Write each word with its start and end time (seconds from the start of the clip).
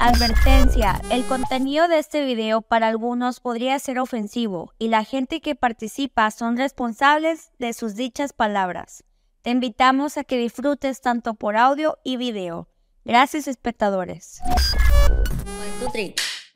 Advertencia, 0.00 1.00
el 1.10 1.24
contenido 1.24 1.88
de 1.88 1.98
este 1.98 2.24
video 2.24 2.62
para 2.62 2.86
algunos 2.86 3.40
podría 3.40 3.76
ser 3.80 3.98
ofensivo 3.98 4.72
y 4.78 4.88
la 4.88 5.02
gente 5.02 5.40
que 5.40 5.56
participa 5.56 6.30
son 6.30 6.56
responsables 6.56 7.50
de 7.58 7.72
sus 7.72 7.96
dichas 7.96 8.32
palabras. 8.32 9.02
Te 9.42 9.50
invitamos 9.50 10.16
a 10.16 10.22
que 10.22 10.38
disfrutes 10.38 11.00
tanto 11.00 11.34
por 11.34 11.56
audio 11.56 11.98
y 12.04 12.16
video. 12.16 12.68
Gracias 13.04 13.48
espectadores. 13.48 14.40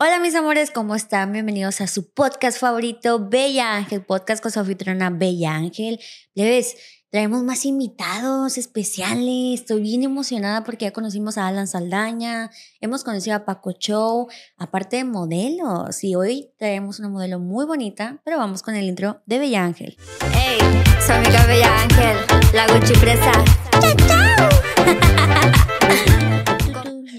Hola 0.05 0.19
mis 0.19 0.35
amores, 0.35 0.73
¿cómo 0.73 0.97
están? 0.97 1.31
Bienvenidos 1.33 1.81
a 1.81 1.87
su 1.87 2.13
podcast 2.13 2.59
favorito, 2.59 3.29
Bella 3.29 3.77
Ángel, 3.77 4.05
podcast 4.05 4.43
con 4.43 4.51
su 4.51 4.59
anfitriona 4.59 5.11
Bella 5.11 5.55
Ángel. 5.55 6.01
Leves, 6.35 6.75
traemos 7.09 7.45
más 7.45 7.65
invitados 7.65 8.59
especiales. 8.59 9.61
Estoy 9.61 9.81
bien 9.81 10.03
emocionada 10.03 10.65
porque 10.65 10.87
ya 10.87 10.91
conocimos 10.91 11.39
a 11.39 11.47
Alan 11.47 11.69
Saldaña, 11.69 12.51
hemos 12.81 13.05
conocido 13.05 13.37
a 13.37 13.45
Paco 13.45 13.75
Show, 13.79 14.27
aparte 14.57 14.97
de 14.97 15.05
modelos. 15.05 16.03
Y 16.03 16.17
hoy 16.17 16.51
traemos 16.59 16.99
una 16.99 17.09
modelo 17.09 17.39
muy 17.39 17.65
bonita, 17.65 18.21
pero 18.25 18.39
vamos 18.39 18.65
con 18.65 18.75
el 18.75 18.87
intro 18.87 19.23
de 19.27 19.39
Bella 19.39 19.65
Ángel. 19.65 19.97
Hey, 20.33 20.59
soy 21.07 21.15
amiga 21.15 21.47
Bella 21.47 21.81
Ángel, 21.81 22.17
la 22.53 22.67
Gucci 22.67 22.95
presa. 22.95 23.31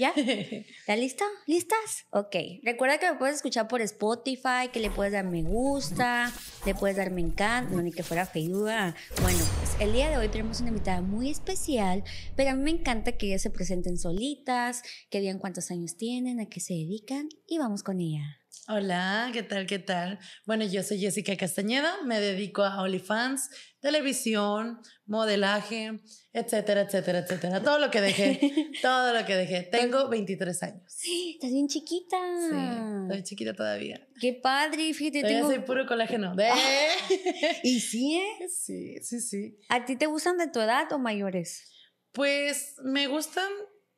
¿Ya? 0.04 0.12
¿Está 0.16 0.96
listo? 0.96 1.24
¿Listas? 1.46 2.04
Ok. 2.10 2.36
Recuerda 2.62 2.98
que 2.98 3.10
me 3.10 3.16
puedes 3.16 3.36
escuchar 3.36 3.68
por 3.68 3.80
Spotify, 3.80 4.68
que 4.70 4.80
le 4.80 4.90
puedes 4.90 5.14
dar 5.14 5.24
me 5.24 5.42
gusta, 5.42 6.30
le 6.66 6.74
puedes 6.74 6.98
dar 6.98 7.10
me 7.10 7.22
encanta, 7.22 7.74
no 7.74 7.80
ni 7.80 7.90
que 7.90 8.02
fuera 8.02 8.26
feiduda. 8.26 8.94
Bueno, 9.22 9.38
pues 9.60 9.76
el 9.80 9.94
día 9.94 10.10
de 10.10 10.18
hoy 10.18 10.28
tenemos 10.28 10.60
una 10.60 10.68
invitada 10.68 11.00
muy 11.00 11.30
especial, 11.30 12.04
pero 12.36 12.50
a 12.50 12.54
mí 12.54 12.62
me 12.62 12.70
encanta 12.70 13.12
que 13.12 13.28
ellas 13.28 13.40
se 13.40 13.48
presenten 13.48 13.96
solitas, 13.96 14.82
que 15.08 15.20
digan 15.20 15.38
cuántos 15.38 15.70
años 15.70 15.96
tienen, 15.96 16.38
a 16.38 16.50
qué 16.50 16.60
se 16.60 16.74
dedican 16.74 17.30
y 17.46 17.56
vamos 17.56 17.82
con 17.82 17.98
ella. 17.98 18.44
Hola, 18.68 19.30
¿qué 19.32 19.42
tal? 19.42 19.66
¿Qué 19.66 19.78
tal? 19.78 20.18
Bueno, 20.46 20.64
yo 20.64 20.82
soy 20.82 20.98
Jessica 20.98 21.36
Castañeda, 21.36 22.02
me 22.04 22.18
dedico 22.18 22.62
a 22.62 22.80
OnlyFans, 22.82 23.50
televisión, 23.84 24.80
modelaje, 25.06 26.00
etcétera, 26.32 26.80
etcétera, 26.80 27.18
etcétera. 27.20 27.62
Todo 27.62 27.78
lo 27.78 27.90
que 27.90 28.00
dejé, 28.00 28.40
todo 28.82 29.12
lo 29.12 29.24
que 29.26 29.36
dejé. 29.36 29.62
Tengo 29.64 30.08
23 30.08 30.62
años. 30.62 30.82
Estás 31.34 31.50
bien 31.52 31.68
chiquita. 31.68 32.16
Sí, 32.50 32.56
estoy 33.08 33.22
chiquita 33.22 33.52
todavía. 33.54 34.08
Qué 34.20 34.32
padre, 34.32 34.92
fíjate. 34.94 35.20
Todavía 35.20 35.38
tengo- 35.40 35.50
soy 35.50 35.60
puro 35.60 35.86
colágeno. 35.86 36.34
De- 36.36 36.50
¿Y 37.62 37.78
sí, 37.80 38.16
eh? 38.16 38.48
Sí, 38.48 38.96
sí, 39.02 39.20
sí. 39.20 39.58
¿A 39.68 39.84
ti 39.84 39.96
te 39.96 40.06
gustan 40.06 40.38
de 40.38 40.48
tu 40.48 40.60
edad 40.60 40.90
o 40.92 40.98
mayores? 40.98 41.70
Pues 42.12 42.76
me 42.82 43.06
gustan, 43.06 43.48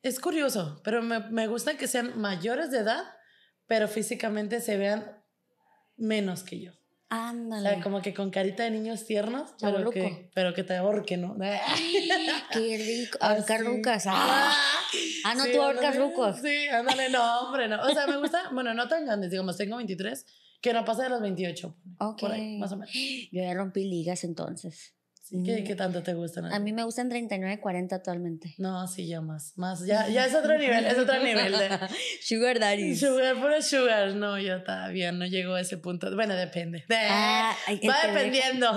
es 0.03 0.19
curioso, 0.19 0.81
pero 0.83 1.01
me, 1.01 1.19
me 1.31 1.47
gustan 1.47 1.77
que 1.77 1.87
sean 1.87 2.19
mayores 2.19 2.71
de 2.71 2.79
edad, 2.79 3.03
pero 3.67 3.87
físicamente 3.87 4.59
se 4.59 4.75
vean 4.77 5.23
menos 5.95 6.43
que 6.43 6.59
yo. 6.59 6.71
O 7.09 7.15
Ándale. 7.15 7.69
sea, 7.69 7.81
como 7.81 8.01
que 8.01 8.13
con 8.13 8.29
carita 8.31 8.63
de 8.63 8.71
niños 8.71 9.05
tiernos, 9.05 9.51
pero 9.61 9.89
que, 9.91 10.29
pero 10.33 10.53
que 10.53 10.63
te 10.63 10.75
ahorquen, 10.75 11.21
¿no? 11.21 11.37
Qué 12.51 12.77
rico. 12.77 13.17
Ahorcar 13.21 13.61
rucas. 13.63 14.03
Ah, 14.07 14.53
Ah, 15.23 15.35
no, 15.35 15.43
Sí, 15.45 15.51
tú 15.53 15.61
ahorcas 15.61 15.95
rucos. 15.97 16.37
Sí, 16.41 16.67
ándale, 16.67 17.09
no, 17.09 17.41
hombre, 17.41 17.67
no. 17.67 17.81
O 17.81 17.89
sea, 17.89 18.07
me 18.07 18.17
gusta, 18.17 18.49
bueno, 18.53 18.73
no 18.73 18.87
tan 18.87 19.05
grandes, 19.05 19.31
digamos, 19.31 19.55
tengo 19.57 19.77
23, 19.77 20.25
que 20.61 20.73
no 20.73 20.83
pasa 20.83 21.03
de 21.03 21.09
los 21.09 21.21
28. 21.21 21.75
Ok. 21.99 22.19
Por 22.19 22.31
ahí, 22.31 22.57
más 22.57 22.71
o 22.73 22.77
menos. 22.77 22.93
Yo 23.31 23.41
ya 23.41 23.53
rompí 23.53 23.85
ligas 23.85 24.23
entonces. 24.23 24.93
Sí, 25.29 25.43
¿qué, 25.43 25.61
qué 25.65 25.75
tanto 25.75 26.03
te 26.03 26.13
gustan? 26.13 26.45
A 26.45 26.59
mí 26.59 26.71
me 26.71 26.85
gustan 26.85 27.09
39, 27.09 27.59
40 27.59 27.97
actualmente. 27.97 28.55
No, 28.59 28.87
sí, 28.87 29.07
ya 29.07 29.19
más. 29.19 29.57
Más, 29.57 29.85
ya, 29.85 30.07
ya 30.07 30.25
es 30.25 30.33
otro 30.33 30.57
nivel, 30.59 30.85
es 30.85 30.97
otro 30.97 31.21
nivel 31.21 31.51
de. 31.51 31.69
Sugar 32.21 32.59
daddies. 32.59 33.01
Sugar, 33.01 33.35
puro 33.35 33.61
sugar. 33.61 34.15
No, 34.15 34.39
yo 34.39 34.63
todavía 34.63 35.11
no 35.11 35.25
llego 35.25 35.55
a 35.55 35.61
ese 35.61 35.77
punto. 35.77 36.15
Bueno, 36.15 36.33
depende. 36.35 36.85
Ah, 36.89 37.53
Va 37.89 38.07
dependiendo. 38.07 38.73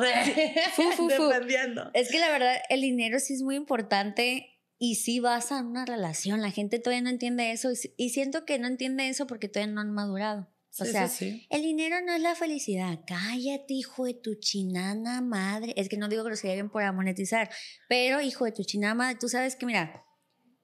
Fu, 0.75 0.83
fu, 0.91 1.09
fu. 1.09 1.28
Dependiendo. 1.28 1.89
Es 1.94 2.10
que 2.10 2.19
la 2.19 2.31
verdad, 2.31 2.56
el 2.69 2.81
dinero 2.81 3.21
sí 3.21 3.34
es 3.34 3.43
muy 3.43 3.55
importante 3.55 4.59
y 4.77 4.97
sí 4.97 5.21
basa 5.21 5.60
en 5.60 5.66
una 5.66 5.84
relación. 5.84 6.43
La 6.43 6.50
gente 6.50 6.81
todavía 6.81 7.03
no 7.03 7.10
entiende 7.10 7.53
eso 7.53 7.71
y 7.97 8.09
siento 8.09 8.44
que 8.44 8.59
no 8.59 8.66
entiende 8.66 9.09
eso 9.09 9.28
porque 9.28 9.49
todavía 9.49 9.72
no 9.72 9.83
han 9.83 9.93
madurado. 9.93 10.50
O 10.78 10.84
sea, 10.84 11.08
sí, 11.08 11.31
sí. 11.32 11.47
el 11.50 11.62
dinero 11.62 11.97
no 12.06 12.12
es 12.12 12.20
la 12.20 12.34
felicidad. 12.34 13.00
Cállate, 13.06 13.75
hijo 13.75 14.04
de 14.04 14.14
tu 14.14 14.36
chinana 14.36 15.20
madre. 15.20 15.75
Es 15.76 15.88
que 15.88 15.97
no 15.97 16.08
digo 16.08 16.22
que 16.22 16.31
los 16.31 16.42
bien 16.42 16.70
por 16.70 16.91
monetizar, 16.92 17.50
pero 17.88 18.20
hijo 18.20 18.44
de 18.44 18.53
tu 18.53 18.62
chinana 18.62 18.94
madre, 18.94 19.19
tú 19.20 19.28
sabes 19.28 19.56
que, 19.56 19.66
mira, 19.66 20.04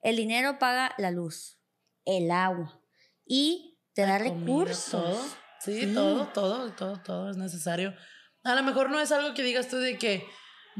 el 0.02 0.16
dinero 0.16 0.58
paga 0.58 0.94
la 0.98 1.10
luz, 1.10 1.58
el 2.04 2.30
agua 2.30 2.80
y 3.26 3.78
te 3.94 4.02
da 4.02 4.18
Comida, 4.18 4.34
recursos. 4.34 4.90
todo. 4.90 5.24
Sí, 5.60 5.80
Sí. 5.80 5.94
todo, 5.94 6.28
todo, 6.28 6.72
todo, 6.74 7.02
todo 7.02 7.30
es 7.30 7.36
necesario. 7.36 7.92
A 8.44 8.54
lo 8.54 8.62
mejor 8.62 8.90
no 8.90 9.00
es 9.00 9.10
algo 9.10 9.34
que 9.34 9.42
digas 9.42 9.66
tú 9.68 9.78
de 9.78 9.98
que, 9.98 10.22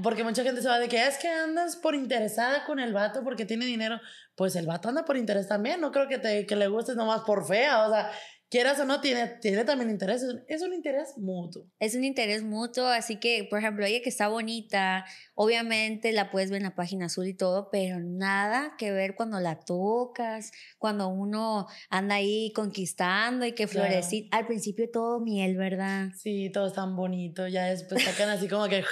porque 0.03 0.23
mucha 0.23 0.45
gente 0.45 0.63
se 0.63 0.69
va 0.69 0.79
de 0.79 0.89
que 0.89 1.05
es 1.05 1.19
que 1.19 1.29
andas 1.29 1.75
por 1.77 1.97
interesada 1.97 2.65
con 2.65 2.79
el 2.79 2.93
vato 2.93 3.25
porque 3.25 3.45
tiene 3.45 3.65
dinero. 3.65 3.99
Pues 4.37 4.55
el 4.55 4.67
vato 4.67 4.89
anda 4.89 5.05
por 5.05 5.17
interés 5.17 5.49
también. 5.49 5.81
No 5.81 5.91
creo 5.91 6.07
que, 6.07 6.19
te, 6.19 6.47
que 6.47 6.55
le 6.55 6.69
gustes 6.69 6.95
nomás 6.95 7.23
por 7.23 7.45
fea. 7.49 7.87
O 7.89 7.91
sea, 7.91 8.13
quieras 8.51 8.79
o 8.81 8.85
no, 8.85 9.01
tiene, 9.01 9.27
tiene 9.41 9.65
también 9.65 9.91
interés. 9.91 10.23
Es- 10.23 10.37
Es 10.49 10.63
un 10.63 10.73
interés 10.73 11.19
mutuo. 11.19 11.67
Es 11.81 11.95
un 11.95 12.05
interés 12.05 12.43
mutuo, 12.43 12.87
así 12.87 13.17
que, 13.17 13.45
por 13.51 13.59
ejemplo, 13.59 13.85
ella 13.85 14.01
que 14.03 14.09
está 14.09 14.29
bonita, 14.29 15.05
obviamente 15.35 16.13
la 16.13 16.31
puedes 16.31 16.51
ver 16.51 16.59
en 16.59 16.65
la 16.69 16.75
página 16.75 17.07
azul 17.07 17.27
y 17.27 17.35
todo, 17.35 17.69
pero 17.71 17.99
nada 18.01 18.75
que 18.79 18.93
ver 18.93 19.15
cuando 19.15 19.41
la 19.41 19.61
tocas, 19.61 20.53
cuando 20.79 21.09
uno 21.09 21.67
anda 21.91 22.17
ahí 22.17 22.53
conquistando 22.55 23.45
y 23.47 23.53
que 23.53 23.67
Claro. 23.67 23.89
florecita. 23.89 24.37
Al 24.37 24.47
principio 24.47 24.89
todo 24.93 25.21
miel, 25.21 25.57
¿verdad? 25.57 26.09
Sí, 26.17 26.51
todo 26.53 26.67
es 26.69 26.73
tan 26.73 26.97
bonito. 26.97 27.47
Ya 27.49 27.65
después 27.67 28.03
sacan 28.05 28.29
así 28.31 28.49
como 28.49 28.69
que. 28.69 28.85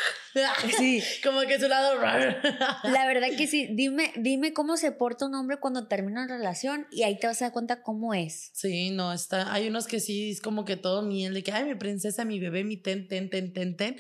Sí. 0.77 1.03
como 1.23 1.41
que 1.43 1.59
su 1.59 1.69
lado. 1.69 2.01
La 2.01 3.07
verdad 3.07 3.29
que 3.37 3.47
sí, 3.47 3.69
dime, 3.73 4.13
dime 4.17 4.53
cómo 4.53 4.77
se 4.77 4.93
porta 4.93 5.27
un 5.27 5.35
hombre 5.35 5.59
cuando 5.59 5.87
termina 5.87 6.25
una 6.25 6.37
relación 6.37 6.87
y 6.91 7.03
ahí 7.03 7.19
te 7.19 7.27
vas 7.27 7.41
a 7.43 7.47
dar 7.47 7.53
cuenta 7.53 7.83
cómo 7.83 8.15
es. 8.15 8.51
Sí, 8.53 8.91
no, 8.91 9.13
está. 9.13 9.53
Hay 9.53 9.69
unos 9.69 9.87
que 9.87 10.01
sí 10.01 10.31
es 10.31 10.41
como 10.41 10.65
que 10.65 10.77
todo 10.77 11.03
miel, 11.03 11.35
de 11.35 11.43
que, 11.43 11.53
ay, 11.53 11.65
mi 11.65 11.75
princesa, 11.75 12.25
mi 12.25 12.41
bebé, 12.41 12.65
mi 12.65 12.77
ten, 12.77 13.09
ten, 13.09 13.31
ten, 13.31 13.53
ten, 13.53 13.77
ten. 13.77 13.97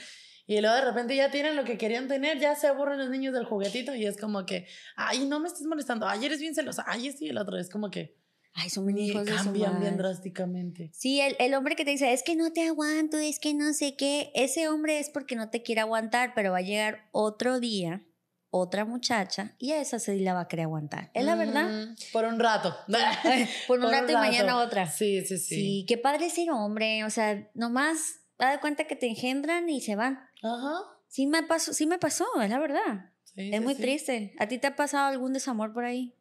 Y 0.46 0.60
luego 0.60 0.76
de 0.76 0.84
repente 0.84 1.16
ya 1.16 1.30
tienen 1.30 1.56
lo 1.56 1.64
que 1.64 1.78
querían 1.78 2.06
tener, 2.06 2.38
ya 2.38 2.54
se 2.54 2.66
aburren 2.66 2.98
los 2.98 3.08
niños 3.08 3.32
del 3.32 3.46
juguetito 3.46 3.94
y 3.94 4.04
es 4.04 4.18
como 4.18 4.44
que, 4.44 4.66
ay, 4.94 5.26
no 5.26 5.40
me 5.40 5.48
estés 5.48 5.66
molestando, 5.66 6.06
ay, 6.06 6.26
eres 6.26 6.38
bien 6.38 6.54
celosa, 6.54 6.84
ay, 6.86 7.14
y 7.18 7.28
el 7.28 7.38
otro. 7.38 7.56
Es 7.56 7.70
como 7.70 7.90
que 7.90 8.23
Ay, 8.54 8.70
son 8.70 8.86
bien 8.86 8.98
y 8.98 9.10
hijos 9.10 9.24
de 9.26 9.32
cambian 9.34 9.80
bien 9.80 9.92
madre. 9.96 9.96
drásticamente. 9.96 10.90
Sí, 10.94 11.20
el, 11.20 11.34
el 11.40 11.54
hombre 11.54 11.74
que 11.76 11.84
te 11.84 11.90
dice, 11.90 12.12
es 12.12 12.22
que 12.22 12.36
no 12.36 12.52
te 12.52 12.66
aguanto, 12.66 13.18
es 13.18 13.38
que 13.40 13.52
no 13.52 13.72
sé 13.72 13.96
qué, 13.96 14.30
ese 14.34 14.68
hombre 14.68 14.98
es 15.00 15.10
porque 15.10 15.34
no 15.36 15.50
te 15.50 15.62
quiere 15.62 15.80
aguantar, 15.80 16.32
pero 16.34 16.52
va 16.52 16.58
a 16.58 16.62
llegar 16.62 17.08
otro 17.10 17.58
día, 17.58 18.06
otra 18.50 18.84
muchacha, 18.84 19.56
y 19.58 19.72
a 19.72 19.80
esa 19.80 19.98
sí 19.98 20.20
la 20.20 20.34
va 20.34 20.42
a 20.42 20.48
querer 20.48 20.66
aguantar. 20.66 21.10
Es 21.14 21.24
la 21.24 21.34
verdad. 21.34 21.68
Mm, 21.68 21.94
Por 22.12 22.24
un 22.26 22.38
rato. 22.38 22.76
Por 23.66 23.80
un 23.80 23.90
rato 23.90 24.12
y 24.12 24.14
mañana 24.14 24.52
rato. 24.52 24.64
otra. 24.66 24.86
Sí, 24.86 25.24
sí, 25.26 25.36
sí. 25.38 25.54
Sí, 25.56 25.84
qué 25.88 25.98
padre 25.98 26.30
ser 26.30 26.50
hombre, 26.52 27.02
o 27.04 27.10
sea, 27.10 27.50
nomás 27.54 28.20
da 28.38 28.52
de 28.52 28.60
cuenta 28.60 28.84
que 28.84 28.94
te 28.94 29.08
engendran 29.08 29.68
y 29.68 29.80
se 29.80 29.96
van. 29.96 30.20
Ajá. 30.42 30.74
Sí 31.08 31.26
me 31.26 31.42
pasó, 31.42 31.72
sí 31.72 31.86
me 31.86 31.98
pasó, 31.98 32.26
es 32.40 32.50
la 32.50 32.58
verdad. 32.60 33.10
Sí, 33.24 33.50
es 33.52 33.58
sí, 33.58 33.64
muy 33.64 33.74
sí. 33.74 33.82
triste. 33.82 34.34
¿A 34.38 34.46
ti 34.46 34.58
te 34.58 34.68
ha 34.68 34.76
pasado 34.76 35.08
algún 35.08 35.32
desamor 35.32 35.72
por 35.72 35.84
ahí? 35.84 36.14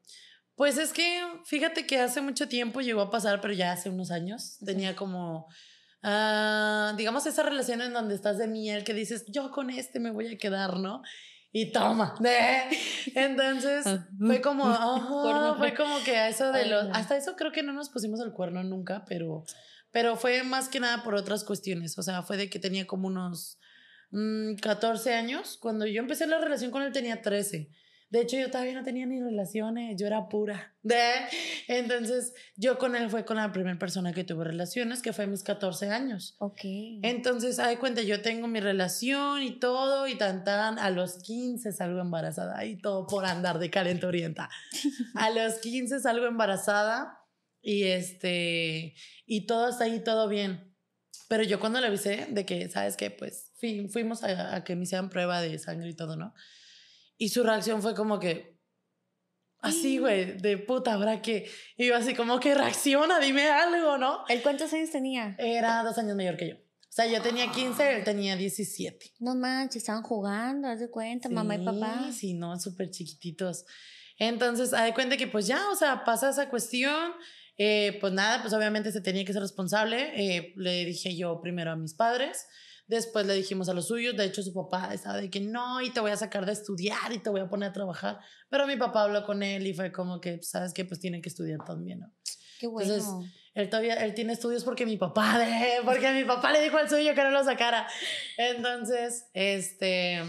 Pues 0.55 0.77
es 0.77 0.93
que, 0.93 1.23
fíjate 1.45 1.87
que 1.87 1.99
hace 1.99 2.21
mucho 2.21 2.47
tiempo 2.47 2.81
llegó 2.81 3.01
a 3.01 3.09
pasar, 3.09 3.41
pero 3.41 3.53
ya 3.53 3.71
hace 3.71 3.89
unos 3.89 4.11
años. 4.11 4.57
Tenía 4.63 4.95
como, 4.95 5.47
ah, 6.03 6.93
digamos, 6.95 7.25
esa 7.25 7.43
relación 7.43 7.81
en 7.81 7.93
donde 7.93 8.13
estás 8.13 8.37
de 8.37 8.47
miel 8.47 8.83
que 8.83 8.93
dices, 8.93 9.25
yo 9.27 9.49
con 9.51 9.69
este 9.71 9.99
me 9.99 10.11
voy 10.11 10.33
a 10.33 10.37
quedar, 10.37 10.77
¿no? 10.77 11.01
Y 11.51 11.71
toma. 11.71 12.15
Entonces 13.15 13.85
fue 14.19 14.41
como, 14.41 14.65
ajá, 14.67 15.55
fue 15.57 15.73
como 15.73 16.03
que 16.03 16.17
a 16.17 16.29
eso 16.29 16.51
de 16.51 16.65
los, 16.65 16.87
hasta 16.93 17.17
eso 17.17 17.35
creo 17.35 17.51
que 17.51 17.63
no 17.63 17.73
nos 17.73 17.89
pusimos 17.89 18.19
el 18.21 18.31
cuerno 18.31 18.63
nunca, 18.63 19.05
pero, 19.07 19.45
pero 19.91 20.17
fue 20.17 20.43
más 20.43 20.69
que 20.69 20.79
nada 20.79 21.03
por 21.03 21.15
otras 21.15 21.43
cuestiones. 21.43 21.97
O 21.97 22.03
sea, 22.03 22.21
fue 22.21 22.37
de 22.37 22.49
que 22.49 22.59
tenía 22.59 22.85
como 22.85 23.07
unos 23.07 23.59
mm, 24.11 24.55
14 24.55 25.13
años. 25.13 25.57
Cuando 25.59 25.87
yo 25.87 25.99
empecé 25.99 26.27
la 26.27 26.39
relación 26.39 26.69
con 26.69 26.83
él 26.83 26.91
tenía 26.91 27.21
13. 27.23 27.69
De 28.13 28.21
hecho, 28.21 28.37
yo 28.37 28.51
todavía 28.51 28.75
no 28.75 28.83
tenía 28.83 29.07
ni 29.07 29.19
relaciones, 29.19 29.99
yo 29.99 30.05
era 30.05 30.29
pura. 30.29 30.75
De, 30.83 31.01
entonces, 31.67 32.33
yo 32.55 32.77
con 32.77 32.95
él 32.95 33.09
fue 33.09 33.25
con 33.25 33.37
la 33.37 33.51
primera 33.51 33.79
persona 33.79 34.13
que 34.13 34.23
tuve 34.23 34.43
relaciones, 34.43 35.01
que 35.01 35.13
fue 35.13 35.23
a 35.23 35.27
mis 35.27 35.41
14 35.41 35.89
años. 35.89 36.35
Ok. 36.37 36.59
Entonces, 37.01 37.57
hay 37.57 37.77
cuenta, 37.77 38.03
yo 38.03 38.21
tengo 38.21 38.47
mi 38.47 38.59
relación 38.59 39.41
y 39.41 39.57
todo, 39.59 40.07
y 40.07 40.15
tan 40.15 40.43
tan, 40.43 40.77
a 40.77 40.91
los 40.91 41.15
15 41.23 41.71
salgo 41.71 42.01
embarazada, 42.01 42.63
y 42.65 42.77
todo 42.77 43.07
por 43.07 43.25
andar 43.25 43.57
de 43.57 43.71
calenturienta. 43.71 44.47
A 45.15 45.31
los 45.31 45.55
15 45.55 45.99
salgo 45.99 46.27
embarazada, 46.27 47.17
y 47.63 47.83
este, 47.85 48.93
y 49.25 49.47
todo 49.47 49.69
está 49.69 49.85
ahí, 49.85 50.03
todo 50.03 50.27
bien. 50.27 50.75
Pero 51.29 51.41
yo 51.43 51.59
cuando 51.59 51.81
le 51.81 51.87
avisé 51.87 52.27
de 52.29 52.45
que, 52.45 52.69
¿sabes 52.69 52.95
qué? 52.95 53.09
Pues 53.09 53.51
fui- 53.59 53.87
fuimos 53.87 54.23
a, 54.23 54.55
a 54.55 54.63
que 54.63 54.75
me 54.75 54.83
hicieran 54.83 55.09
prueba 55.09 55.41
de 55.41 55.57
sangre 55.57 55.89
y 55.89 55.95
todo, 55.95 56.15
¿no? 56.15 56.35
Y 57.17 57.29
su 57.29 57.43
reacción 57.43 57.81
fue 57.81 57.93
como 57.95 58.19
que, 58.19 58.59
así, 59.59 59.97
güey, 59.97 60.37
de 60.37 60.57
puta, 60.57 60.93
¿ahora 60.93 61.21
qué? 61.21 61.49
Y 61.77 61.87
yo 61.87 61.95
así 61.95 62.13
como 62.13 62.39
que 62.39 62.53
reacciona, 62.53 63.19
dime 63.19 63.49
algo, 63.49 63.97
¿no? 63.97 64.25
¿El 64.27 64.41
cuántos 64.41 64.73
años 64.73 64.91
tenía? 64.91 65.35
Era 65.39 65.83
dos 65.83 65.97
años 65.97 66.15
mayor 66.15 66.37
que 66.37 66.49
yo. 66.49 66.55
O 66.55 66.95
sea, 66.95 67.07
yo 67.07 67.21
tenía 67.21 67.51
15, 67.51 67.97
él 67.97 68.03
tenía 68.03 68.35
17. 68.35 69.13
No 69.19 69.33
manches, 69.35 69.77
estaban 69.77 70.03
jugando, 70.03 70.67
haz 70.67 70.79
de 70.79 70.91
cuenta, 70.91 71.27
mamá 71.27 71.55
y 71.55 71.65
papá. 71.65 72.05
Sí, 72.07 72.13
sí, 72.13 72.33
no, 72.35 72.59
súper 72.59 72.91
chiquititos. 72.91 73.65
Entonces, 74.19 74.73
haz 74.73 74.85
de 74.85 74.93
cuenta 74.93 75.17
que 75.17 75.25
pues 75.27 75.47
ya, 75.47 75.69
o 75.71 75.75
sea, 75.75 76.03
pasa 76.03 76.29
esa 76.29 76.49
cuestión. 76.49 77.13
eh, 77.57 77.97
pues 78.01 78.13
nada, 78.13 78.41
pues 78.41 78.53
obviamente 78.53 78.91
se 78.91 79.01
tenía 79.01 79.23
que 79.25 79.33
ser 79.33 79.41
responsable. 79.41 80.11
eh, 80.15 80.53
le 80.55 80.85
dije 80.85 81.15
yo 81.15 81.39
primero 81.41 81.71
a 81.71 81.75
mis 81.75 81.93
padres. 81.93 82.45
Después 82.87 83.25
le 83.25 83.33
dijimos 83.33 83.69
a 83.69 83.73
los 83.73 83.87
suyos. 83.87 84.15
De 84.17 84.25
hecho, 84.25 84.43
su 84.43 84.53
papá 84.53 84.93
estaba 84.93 85.17
de 85.17 85.29
que 85.29 85.39
no, 85.39 85.81
y 85.81 85.89
te 85.91 85.99
voy 85.99 86.11
a 86.11 86.17
sacar 86.17 86.45
de 86.45 86.51
estudiar 86.51 87.11
y 87.13 87.19
te 87.19 87.29
voy 87.29 87.41
a 87.41 87.47
poner 87.49 87.69
a 87.69 87.73
trabajar. 87.73 88.19
Pero 88.49 88.67
mi 88.67 88.75
papá 88.75 89.03
habló 89.03 89.23
con 89.25 89.41
él 89.43 89.65
y 89.67 89.73
fue 89.73 89.91
como 89.91 90.19
que, 90.19 90.41
¿sabes 90.43 90.73
qué? 90.73 90.83
Pues 90.85 90.99
tiene 90.99 91.21
que 91.21 91.29
estudiar 91.29 91.59
también, 91.65 91.99
¿no? 92.01 92.11
Qué 92.59 92.67
bueno. 92.67 92.93
Entonces, 92.93 93.31
él 93.55 93.69
todavía, 93.69 93.95
él 94.03 94.13
tiene 94.13 94.33
estudios 94.33 94.63
porque 94.63 94.85
mi 94.85 94.97
papá, 94.97 95.37
de- 95.39 95.81
porque 95.85 96.11
mi 96.11 96.23
papá 96.25 96.51
le 96.51 96.61
dijo 96.61 96.77
al 96.77 96.89
suyo 96.89 97.13
que 97.15 97.23
no 97.23 97.31
lo 97.31 97.43
sacara. 97.43 97.87
Entonces, 98.37 99.25
este, 99.33 100.21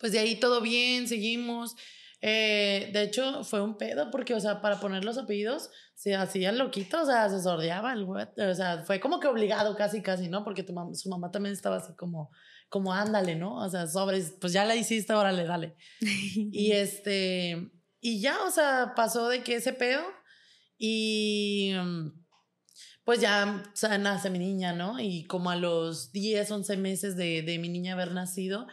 pues 0.00 0.12
de 0.12 0.18
ahí 0.20 0.36
todo 0.36 0.60
bien, 0.60 1.08
seguimos. 1.08 1.74
Eh, 2.22 2.90
de 2.92 3.02
hecho, 3.02 3.44
fue 3.44 3.60
un 3.60 3.76
pedo 3.76 4.10
porque, 4.10 4.34
o 4.34 4.40
sea, 4.40 4.60
para 4.60 4.80
poner 4.80 5.04
los 5.04 5.18
apellidos 5.18 5.70
se 5.94 6.14
hacía 6.14 6.50
loquito, 6.52 7.02
o 7.02 7.06
sea, 7.06 7.28
se 7.28 7.40
sordeaba 7.42 7.92
el 7.92 8.04
güey. 8.04 8.26
O 8.38 8.54
sea, 8.54 8.82
fue 8.84 9.00
como 9.00 9.20
que 9.20 9.28
obligado 9.28 9.76
casi, 9.76 10.02
casi, 10.02 10.28
¿no? 10.28 10.42
Porque 10.44 10.62
tu 10.62 10.72
mam- 10.72 10.94
su 10.94 11.08
mamá 11.08 11.30
también 11.30 11.52
estaba 11.52 11.76
así 11.76 11.94
como, 11.94 12.30
como 12.68 12.92
ándale, 12.92 13.36
¿no? 13.36 13.56
O 13.56 13.68
sea, 13.68 13.86
sobres, 13.86 14.34
pues 14.40 14.52
ya 14.52 14.64
la 14.64 14.74
hiciste, 14.76 15.12
órale, 15.12 15.44
dale. 15.44 15.76
y 16.00 16.72
este, 16.72 17.70
y 18.00 18.20
ya, 18.20 18.42
o 18.44 18.50
sea, 18.50 18.92
pasó 18.96 19.28
de 19.28 19.42
que 19.42 19.56
ese 19.56 19.72
pedo 19.72 20.02
y 20.78 21.72
mm, 21.78 22.08
pues 23.04 23.20
ya 23.20 23.62
o 23.72 23.76
sea, 23.76 23.96
nace 23.98 24.30
mi 24.30 24.38
niña, 24.38 24.72
¿no? 24.72 24.98
Y 25.00 25.24
como 25.26 25.50
a 25.50 25.56
los 25.56 26.12
10, 26.12 26.50
11 26.50 26.76
meses 26.76 27.16
de, 27.16 27.42
de 27.42 27.58
mi 27.58 27.68
niña 27.68 27.92
haber 27.94 28.12
nacido, 28.12 28.66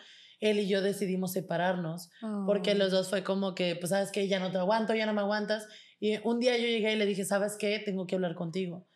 él 0.50 0.60
y 0.60 0.68
yo 0.68 0.82
decidimos 0.82 1.32
separarnos 1.34 2.10
porque 2.46 2.72
Oh. 2.72 2.76
los 2.76 2.92
dos 2.92 3.10
fue 3.10 3.24
como 3.24 3.56
que, 3.56 3.76
pues 3.76 3.90
sabes 3.92 4.12
que 4.12 4.28
ya 4.28 4.40
no 4.40 4.52
te 4.52 4.58
aguanto, 4.58 4.94
ya 4.94 5.06
no 5.06 5.14
me 5.14 5.22
aguantas. 5.22 5.68
Y 6.00 6.18
un 6.28 6.40
día 6.40 6.58
yo 6.58 6.66
llegué 6.68 6.94
y 6.94 6.96
le 6.98 7.06
dije, 7.06 7.24
¿sabes 7.24 7.56
qué? 7.58 7.80
Tengo 7.80 8.06
que 8.08 8.16
hablar 8.16 8.36
contigo. 8.36 8.88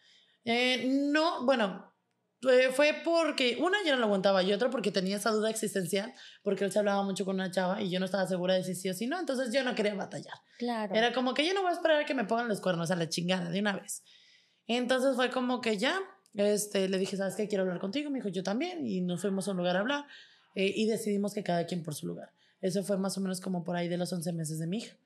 Eh, 0.44 0.86
no, 1.12 1.46
bueno, 1.46 1.94
eh, 2.50 2.70
fue 2.72 2.94
porque 3.04 3.58
una 3.62 3.78
yo 3.86 3.94
no 3.94 4.00
lo 4.00 4.06
aguantaba 4.06 4.44
y 4.44 4.52
otra 4.54 4.70
porque 4.70 4.92
tenía 4.92 5.16
esa 5.18 5.32
duda 5.32 5.50
existencial, 5.50 6.14
porque 6.44 6.66
él 6.66 6.72
se 6.72 6.80
hablaba 6.80 7.02
mucho 7.04 7.24
con 7.26 7.36
una 7.36 7.50
chava 7.50 7.82
y 7.82 7.90
yo 7.90 8.00
no 8.00 8.06
estaba 8.06 8.28
segura 8.28 8.54
de 8.56 8.64
si 8.64 8.76
sí 8.76 8.90
o 8.90 8.94
si 8.94 9.08
no, 9.08 9.20
entonces 9.20 9.54
yo 9.54 9.64
no 9.64 9.74
quería 9.74 9.96
batallar. 9.96 10.36
Claro. 10.58 10.94
Era 10.94 11.14
como 11.14 11.34
que 11.34 11.46
yo 11.48 11.54
no 11.54 11.62
voy 11.62 11.70
a 11.72 11.74
esperar 11.74 12.02
a 12.02 12.06
que 12.06 12.14
me 12.14 12.26
pongan 12.26 12.48
los 12.50 12.60
cuernos 12.62 12.92
a 12.92 12.96
la 12.96 13.08
chingada 13.10 13.50
de 13.50 13.60
una 13.60 13.74
vez. 13.78 14.04
Entonces 14.68 15.16
fue 15.16 15.30
como 15.32 15.62
que 15.62 15.78
ya, 15.78 15.98
este, 16.34 16.90
le 16.90 16.98
dije, 16.98 17.16
¿sabes 17.18 17.36
qué? 17.36 17.48
Quiero 17.48 17.64
hablar 17.64 17.80
contigo. 17.80 18.10
Me 18.12 18.18
dijo, 18.20 18.30
yo 18.30 18.44
también. 18.44 18.86
Y 18.86 19.02
nos 19.02 19.22
fuimos 19.22 19.48
a 19.48 19.52
un 19.52 19.58
lugar 19.58 19.78
a 19.78 19.80
hablar 19.80 20.06
eh, 20.56 20.72
y 20.76 20.88
decidimos 20.88 21.34
que 21.34 21.44
cada 21.44 21.66
quien 21.66 21.84
por 21.84 21.96
su 21.96 22.08
lugar. 22.08 22.32
Eso 22.62 22.84
fue 22.84 22.98
más 22.98 23.18
o 23.18 23.22
menos 23.22 23.40
como 23.42 23.64
por 23.64 23.76
ahí 23.76 23.88
de 23.88 23.98
los 23.98 24.12
11 24.12 24.34
meses 24.34 24.60
de 24.60 24.68
mi 24.68 24.78
hija. 24.80 24.98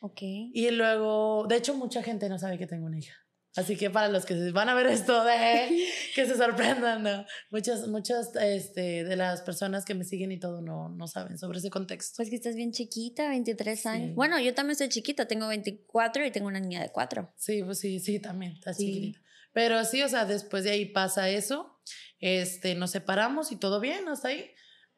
Ok. 0.00 0.22
Y 0.22 0.70
luego, 0.70 1.46
de 1.48 1.56
hecho, 1.56 1.74
mucha 1.74 2.02
gente 2.02 2.28
no 2.28 2.38
sabe 2.38 2.56
que 2.58 2.66
tengo 2.66 2.86
una 2.86 2.98
hija. 2.98 3.14
Así 3.56 3.76
que 3.76 3.90
para 3.90 4.08
los 4.08 4.26
que 4.26 4.52
van 4.52 4.68
a 4.68 4.74
ver 4.74 4.86
esto, 4.86 5.24
de, 5.24 5.84
que 6.14 6.24
se 6.24 6.36
sorprendan, 6.36 7.02
¿no? 7.02 7.26
Muchas, 7.50 7.88
muchas 7.88 8.30
este, 8.36 9.02
de 9.02 9.16
las 9.16 9.42
personas 9.42 9.84
que 9.84 9.94
me 9.94 10.04
siguen 10.04 10.30
y 10.30 10.38
todo 10.38 10.62
no, 10.62 10.88
no 10.88 11.08
saben 11.08 11.36
sobre 11.36 11.58
ese 11.58 11.68
contexto. 11.68 12.14
Pues 12.18 12.30
que 12.30 12.36
estás 12.36 12.54
bien 12.54 12.70
chiquita, 12.70 13.28
23 13.28 13.86
años. 13.86 14.08
Sí. 14.10 14.14
Bueno, 14.14 14.38
yo 14.38 14.54
también 14.54 14.76
soy 14.76 14.88
chiquita, 14.88 15.26
tengo 15.26 15.48
24 15.48 16.24
y 16.24 16.30
tengo 16.30 16.46
una 16.46 16.60
niña 16.60 16.80
de 16.80 16.90
4. 16.92 17.32
Sí, 17.36 17.64
pues 17.64 17.80
sí, 17.80 17.98
sí, 17.98 18.20
también, 18.20 18.52
está 18.52 18.72
Sí. 18.72 18.86
chiquitita. 18.86 19.20
Pero 19.52 19.84
sí, 19.84 20.00
o 20.02 20.08
sea, 20.08 20.26
después 20.26 20.62
de 20.62 20.70
ahí 20.70 20.86
pasa 20.86 21.28
eso, 21.28 21.76
este, 22.20 22.76
nos 22.76 22.92
separamos 22.92 23.50
y 23.50 23.56
todo 23.56 23.80
bien 23.80 24.06
hasta 24.06 24.28
ahí. 24.28 24.48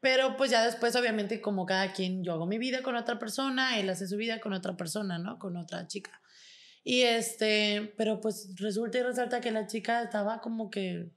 Pero 0.03 0.37
pues 0.37 0.51
ya 0.51 0.65
después, 0.65 0.97
obviamente, 0.97 1.41
como 1.41 1.65
cada 1.65 1.93
quien, 1.93 2.25
yo 2.25 2.33
hago 2.33 2.45
mi 2.45 2.59
vida 2.59 2.83
con 2.83 2.97
otra 2.97 3.21
persona, 3.21 3.79
él 3.79 3.89
hace 3.89 4.09
su 4.09 4.17
vida 4.17 4.41
con 4.41 4.53
otra 4.53 4.77
persona, 4.77 5.17
¿no? 5.19 5.39
Con 5.39 5.57
otra 5.57 5.87
chica. 5.87 6.21
Y 6.83 7.03
este, 7.03 7.95
pero 7.97 8.21
pues 8.21 8.53
resulta 8.57 8.99
y 8.99 9.03
resalta 9.05 9.41
que 9.41 9.53
la 9.53 9.69
chica 9.69 10.03
estaba 10.03 10.41
como 10.41 10.71
que, 10.71 11.13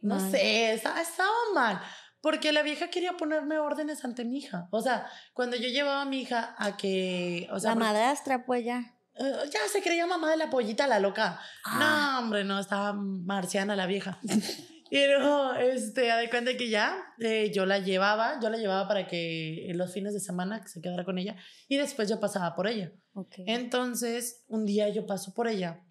no 0.00 0.14
Mal. 0.16 0.30
sé, 0.30 0.72
estaba, 0.72 1.02
estaba 1.02 1.28
mal. 1.54 1.80
Porque 2.22 2.50
la 2.50 2.62
vieja 2.62 2.88
quería 2.88 3.12
ponerme 3.18 3.58
órdenes 3.58 4.02
ante 4.06 4.24
mi 4.24 4.38
hija. 4.38 4.68
O 4.70 4.80
sea, 4.80 5.06
cuando 5.34 5.56
yo 5.56 5.68
llevaba 5.68 6.00
a 6.00 6.06
mi 6.06 6.22
hija 6.22 6.54
a 6.58 6.78
que, 6.78 7.46
o 7.52 7.60
sea, 7.60 7.72
La 7.72 7.76
madrastra, 7.76 8.46
pues 8.46 8.64
ya. 8.64 8.96
eh, 9.16 9.32
ya 9.52 9.60
se 9.70 9.82
creía 9.82 10.06
mamá 10.06 10.30
de 10.30 10.38
la 10.38 10.48
pollita, 10.48 10.86
la 10.86 10.98
loca. 10.98 11.38
Ah. 11.66 11.78
No, 12.14 12.20
hombre, 12.24 12.42
no, 12.44 12.58
estaba 12.58 12.94
marciana 12.94 13.76
la 13.76 13.84
vieja. 13.86 14.18
y 14.90 15.06
luego, 15.06 15.54
este, 15.54 16.10
a 16.10 16.16
de 16.16 16.30
cuenta 16.30 16.56
que 16.56 16.70
ya 16.70 17.04
eh, 17.18 17.50
yo 17.54 17.66
la 17.66 17.78
llevaba, 17.78 18.38
yo 18.40 18.48
la 18.48 18.56
llevaba 18.56 18.88
para 18.88 19.06
que 19.06 19.70
en 19.70 19.76
los 19.76 19.92
fines 19.92 20.14
de 20.14 20.20
semana 20.20 20.66
se 20.66 20.80
quedara 20.80 21.04
con 21.04 21.18
ella 21.18 21.36
y 21.68 21.76
después 21.76 22.08
yo 22.08 22.20
pasaba 22.20 22.54
por 22.54 22.66
ella. 22.66 22.92
Ok. 23.12 23.34
Entonces, 23.46 24.44
un 24.48 24.64
día 24.64 24.88
yo 24.88 25.06
paso 25.06 25.34
por 25.34 25.48
ella 25.48 25.84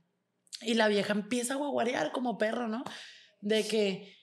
y 0.61 0.73
la 0.73 0.87
vieja 0.87 1.13
empieza 1.13 1.53
a 1.53 1.57
guaguarear 1.57 2.11
como 2.11 2.37
perro, 2.37 2.67
¿no? 2.67 2.83
De 3.41 3.67
que, 3.67 4.15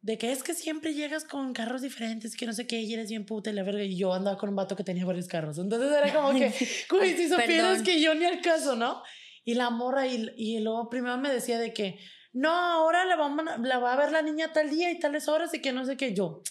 de 0.00 0.16
que 0.16 0.32
es 0.32 0.42
que 0.42 0.54
siempre 0.54 0.94
llegas 0.94 1.24
con 1.24 1.52
carros 1.52 1.82
diferentes, 1.82 2.34
que 2.34 2.46
no 2.46 2.54
sé 2.54 2.66
qué, 2.66 2.80
y 2.80 2.94
eres 2.94 3.10
bien 3.10 3.26
puta 3.26 3.50
y 3.50 3.52
la 3.52 3.62
verga. 3.62 3.82
Y 3.82 3.96
yo 3.96 4.14
andaba 4.14 4.38
con 4.38 4.48
un 4.48 4.56
vato 4.56 4.74
que 4.74 4.84
tenía 4.84 5.04
varios 5.04 5.28
carros. 5.28 5.58
Entonces 5.58 5.92
era 5.92 6.14
como 6.14 6.30
que, 6.38 6.50
güey, 6.90 7.14
si 7.14 7.28
supieras 7.28 7.82
que 7.82 8.00
yo 8.00 8.14
ni 8.14 8.24
al 8.24 8.40
caso, 8.40 8.74
¿no? 8.74 9.02
Y 9.44 9.54
la 9.54 9.68
morra, 9.68 10.06
y, 10.06 10.32
y 10.36 10.60
luego 10.60 10.88
primero 10.88 11.18
me 11.18 11.30
decía 11.30 11.58
de 11.58 11.74
que, 11.74 11.98
no, 12.34 12.50
ahora 12.50 13.04
la, 13.04 13.16
vamos, 13.16 13.44
la 13.60 13.78
va 13.78 13.92
a 13.92 13.96
ver 13.96 14.10
la 14.12 14.20
niña 14.20 14.52
tal 14.52 14.68
día 14.68 14.90
y 14.90 14.98
tales 14.98 15.28
horas 15.28 15.54
y 15.54 15.60
que 15.60 15.72
no 15.72 15.84
sé 15.86 15.96
qué. 15.96 16.12
Yo, 16.12 16.42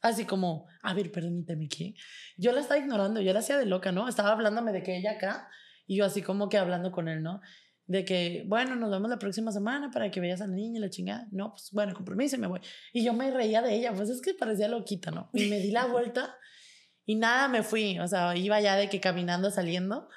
así 0.00 0.24
como, 0.24 0.66
a 0.82 0.94
ver, 0.94 1.10
permíteme, 1.10 1.68
¿qué? 1.68 1.94
Yo 2.36 2.52
la 2.52 2.60
estaba 2.60 2.78
ignorando, 2.78 3.20
yo 3.20 3.32
la 3.32 3.40
hacía 3.40 3.58
de 3.58 3.66
loca, 3.66 3.90
¿no? 3.90 4.08
Estaba 4.08 4.30
hablándome 4.30 4.72
de 4.72 4.84
que 4.84 4.96
ella 4.96 5.12
acá 5.12 5.48
y 5.86 5.96
yo 5.96 6.04
así 6.04 6.22
como 6.22 6.48
que 6.48 6.56
hablando 6.56 6.92
con 6.92 7.08
él, 7.08 7.22
¿no? 7.22 7.40
De 7.86 8.04
que, 8.04 8.44
bueno, 8.46 8.76
nos 8.76 8.90
vemos 8.90 9.10
la 9.10 9.18
próxima 9.18 9.50
semana 9.50 9.90
para 9.90 10.10
que 10.10 10.20
veas 10.20 10.40
a 10.40 10.46
la 10.46 10.54
niña 10.54 10.78
y 10.78 10.80
la 10.80 10.88
chingada. 10.88 11.26
No, 11.32 11.50
pues 11.50 11.70
bueno, 11.72 11.94
compromiso 11.94 12.36
y 12.36 12.38
me 12.38 12.46
voy. 12.46 12.60
Y 12.92 13.04
yo 13.04 13.12
me 13.12 13.30
reía 13.30 13.60
de 13.60 13.74
ella, 13.74 13.92
pues 13.92 14.08
es 14.10 14.22
que 14.22 14.34
parecía 14.34 14.68
loquita, 14.68 15.10
¿no? 15.10 15.30
Y 15.34 15.50
me 15.50 15.58
di 15.58 15.72
la 15.72 15.86
vuelta 15.86 16.36
y 17.04 17.16
nada, 17.16 17.48
me 17.48 17.62
fui. 17.62 17.98
O 17.98 18.06
sea, 18.06 18.36
iba 18.36 18.60
ya 18.60 18.76
de 18.76 18.88
que 18.88 19.00
caminando, 19.00 19.50
saliendo. 19.50 20.08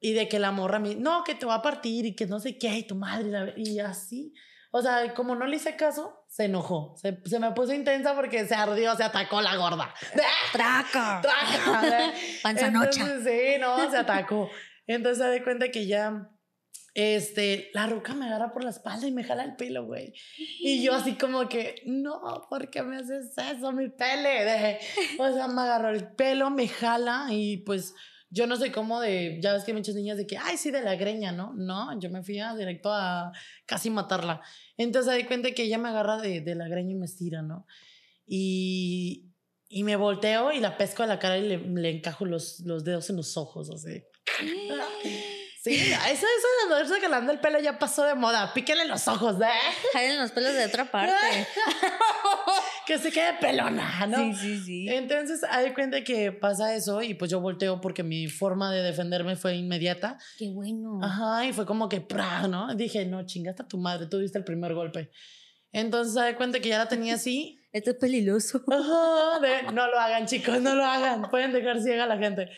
Y 0.00 0.12
de 0.12 0.28
que 0.28 0.38
la 0.38 0.52
morra 0.52 0.78
me, 0.78 0.94
no, 0.94 1.24
que 1.24 1.34
te 1.34 1.46
va 1.46 1.54
a 1.54 1.62
partir 1.62 2.06
y 2.06 2.14
que 2.14 2.26
no 2.26 2.38
sé 2.40 2.56
qué, 2.56 2.68
y 2.68 2.86
tu 2.86 2.94
madre, 2.94 3.54
y 3.56 3.78
así. 3.80 4.32
O 4.70 4.82
sea, 4.82 5.14
como 5.14 5.34
no 5.34 5.46
le 5.46 5.56
hice 5.56 5.76
caso, 5.76 6.24
se 6.28 6.44
enojó. 6.44 6.94
Se, 6.96 7.18
se 7.24 7.38
me 7.40 7.52
puso 7.52 7.72
intensa 7.72 8.14
porque 8.14 8.46
se 8.46 8.54
ardió, 8.54 8.94
se 8.96 9.02
atacó 9.02 9.40
la 9.40 9.56
gorda. 9.56 9.94
¡Traca! 10.52 11.20
¡Traca! 11.22 12.12
Panzanocha. 12.42 13.00
Entonces, 13.00 13.24
sí, 13.24 13.60
no, 13.60 13.90
se 13.90 13.96
atacó. 13.96 14.50
Entonces 14.86 15.24
se 15.24 15.30
da 15.30 15.44
cuenta 15.44 15.70
que 15.70 15.86
ya, 15.86 16.30
este, 16.94 17.70
la 17.74 17.86
ruca 17.86 18.14
me 18.14 18.26
agarra 18.26 18.52
por 18.52 18.64
la 18.64 18.70
espalda 18.70 19.06
y 19.06 19.12
me 19.12 19.24
jala 19.24 19.44
el 19.44 19.56
pelo, 19.56 19.86
güey. 19.86 20.12
Y 20.36 20.82
yo 20.82 20.94
así 20.94 21.14
como 21.14 21.48
que, 21.48 21.82
no, 21.86 22.46
¿por 22.50 22.70
qué 22.70 22.82
me 22.82 22.96
haces 22.96 23.32
eso, 23.38 23.72
mi 23.72 23.88
pele? 23.88 24.80
O 25.18 25.32
sea, 25.32 25.48
me 25.48 25.62
agarró 25.62 25.90
el 25.90 26.08
pelo, 26.08 26.50
me 26.50 26.68
jala 26.68 27.28
y 27.30 27.58
pues 27.58 27.94
Yo 28.30 28.46
no 28.46 28.56
soy 28.56 28.70
como 28.70 29.00
de, 29.00 29.38
ya 29.42 29.54
ves 29.54 29.64
que 29.64 29.70
hay 29.70 29.76
muchas 29.76 29.94
niñas 29.94 30.18
de 30.18 30.26
que, 30.26 30.36
ay, 30.36 30.56
sí, 30.56 30.70
de 30.70 30.82
la 30.82 30.96
greña, 30.96 31.32
¿no? 31.32 31.54
No, 31.54 31.98
yo 31.98 32.10
me 32.10 32.22
fui 32.22 32.38
a 32.38 32.54
directo 32.54 32.92
a 32.92 33.32
casi 33.64 33.88
matarla. 33.88 34.42
Entonces 34.76 35.10
me 35.10 35.18
di 35.18 35.24
cuenta 35.24 35.50
que 35.52 35.62
ella 35.62 35.78
me 35.78 35.88
agarra 35.88 36.18
de, 36.18 36.40
de 36.40 36.54
la 36.54 36.68
greña 36.68 36.92
y 36.92 36.96
me 36.96 37.06
estira, 37.06 37.40
¿no? 37.42 37.66
Y, 38.26 39.30
y 39.68 39.82
me 39.84 39.96
volteo 39.96 40.52
y 40.52 40.60
la 40.60 40.76
pesco 40.76 41.02
a 41.02 41.06
la 41.06 41.18
cara 41.18 41.38
y 41.38 41.48
le, 41.48 41.58
le 41.58 41.90
encajo 41.90 42.26
los, 42.26 42.60
los 42.60 42.84
dedos 42.84 43.08
en 43.10 43.16
los 43.16 43.36
ojos, 43.36 43.70
así. 43.70 44.04
Sí, 45.60 45.74
eso, 45.74 45.92
eso 46.06 46.22
de 46.24 46.62
andarse 46.64 47.00
jalando 47.00 47.32
el 47.32 47.40
pelo 47.40 47.58
ya 47.58 47.80
pasó 47.80 48.04
de 48.04 48.14
moda. 48.14 48.54
Píquenle 48.54 48.84
los 48.84 49.08
ojos, 49.08 49.36
¿eh? 49.40 49.48
Jalen 49.92 50.20
los 50.20 50.30
pelos 50.30 50.54
de 50.54 50.64
otra 50.64 50.90
parte. 50.90 51.12
que 52.88 52.96
se 52.96 53.12
quede 53.12 53.34
pelona, 53.38 54.06
¿no? 54.06 54.16
Sí, 54.16 54.34
sí, 54.34 54.60
sí. 54.64 54.88
Entonces, 54.88 55.44
hay 55.44 55.74
cuenta 55.74 56.02
que 56.02 56.32
pasa 56.32 56.74
eso 56.74 57.02
y 57.02 57.12
pues 57.12 57.30
yo 57.30 57.38
volteo 57.38 57.82
porque 57.82 58.02
mi 58.02 58.28
forma 58.28 58.72
de 58.72 58.82
defenderme 58.82 59.36
fue 59.36 59.56
inmediata. 59.56 60.16
Qué 60.38 60.50
bueno. 60.50 60.98
Ajá, 61.02 61.44
y 61.44 61.52
fue 61.52 61.66
como 61.66 61.90
que, 61.90 62.00
¡pra! 62.00 62.48
¿no? 62.48 62.74
Dije, 62.74 63.04
no, 63.04 63.26
chingaste 63.26 63.62
a 63.62 63.68
tu 63.68 63.76
madre, 63.76 64.06
tú 64.06 64.18
diste 64.18 64.38
el 64.38 64.44
primer 64.44 64.72
golpe. 64.72 65.10
Entonces, 65.70 66.16
hay 66.16 66.32
cuenta 66.32 66.60
que 66.60 66.70
ya 66.70 66.78
la 66.78 66.88
tenía 66.88 67.16
así. 67.16 67.60
Esto 67.72 67.90
es 67.90 67.96
peligroso. 67.98 68.62
Ajá, 68.66 69.38
de, 69.40 69.70
no 69.74 69.86
lo 69.86 69.98
hagan, 70.00 70.24
chicos, 70.24 70.58
no 70.62 70.74
lo 70.74 70.82
hagan. 70.82 71.28
Pueden 71.28 71.52
dejar 71.52 71.82
ciega 71.82 72.04
a 72.04 72.06
la 72.06 72.16
gente. 72.16 72.48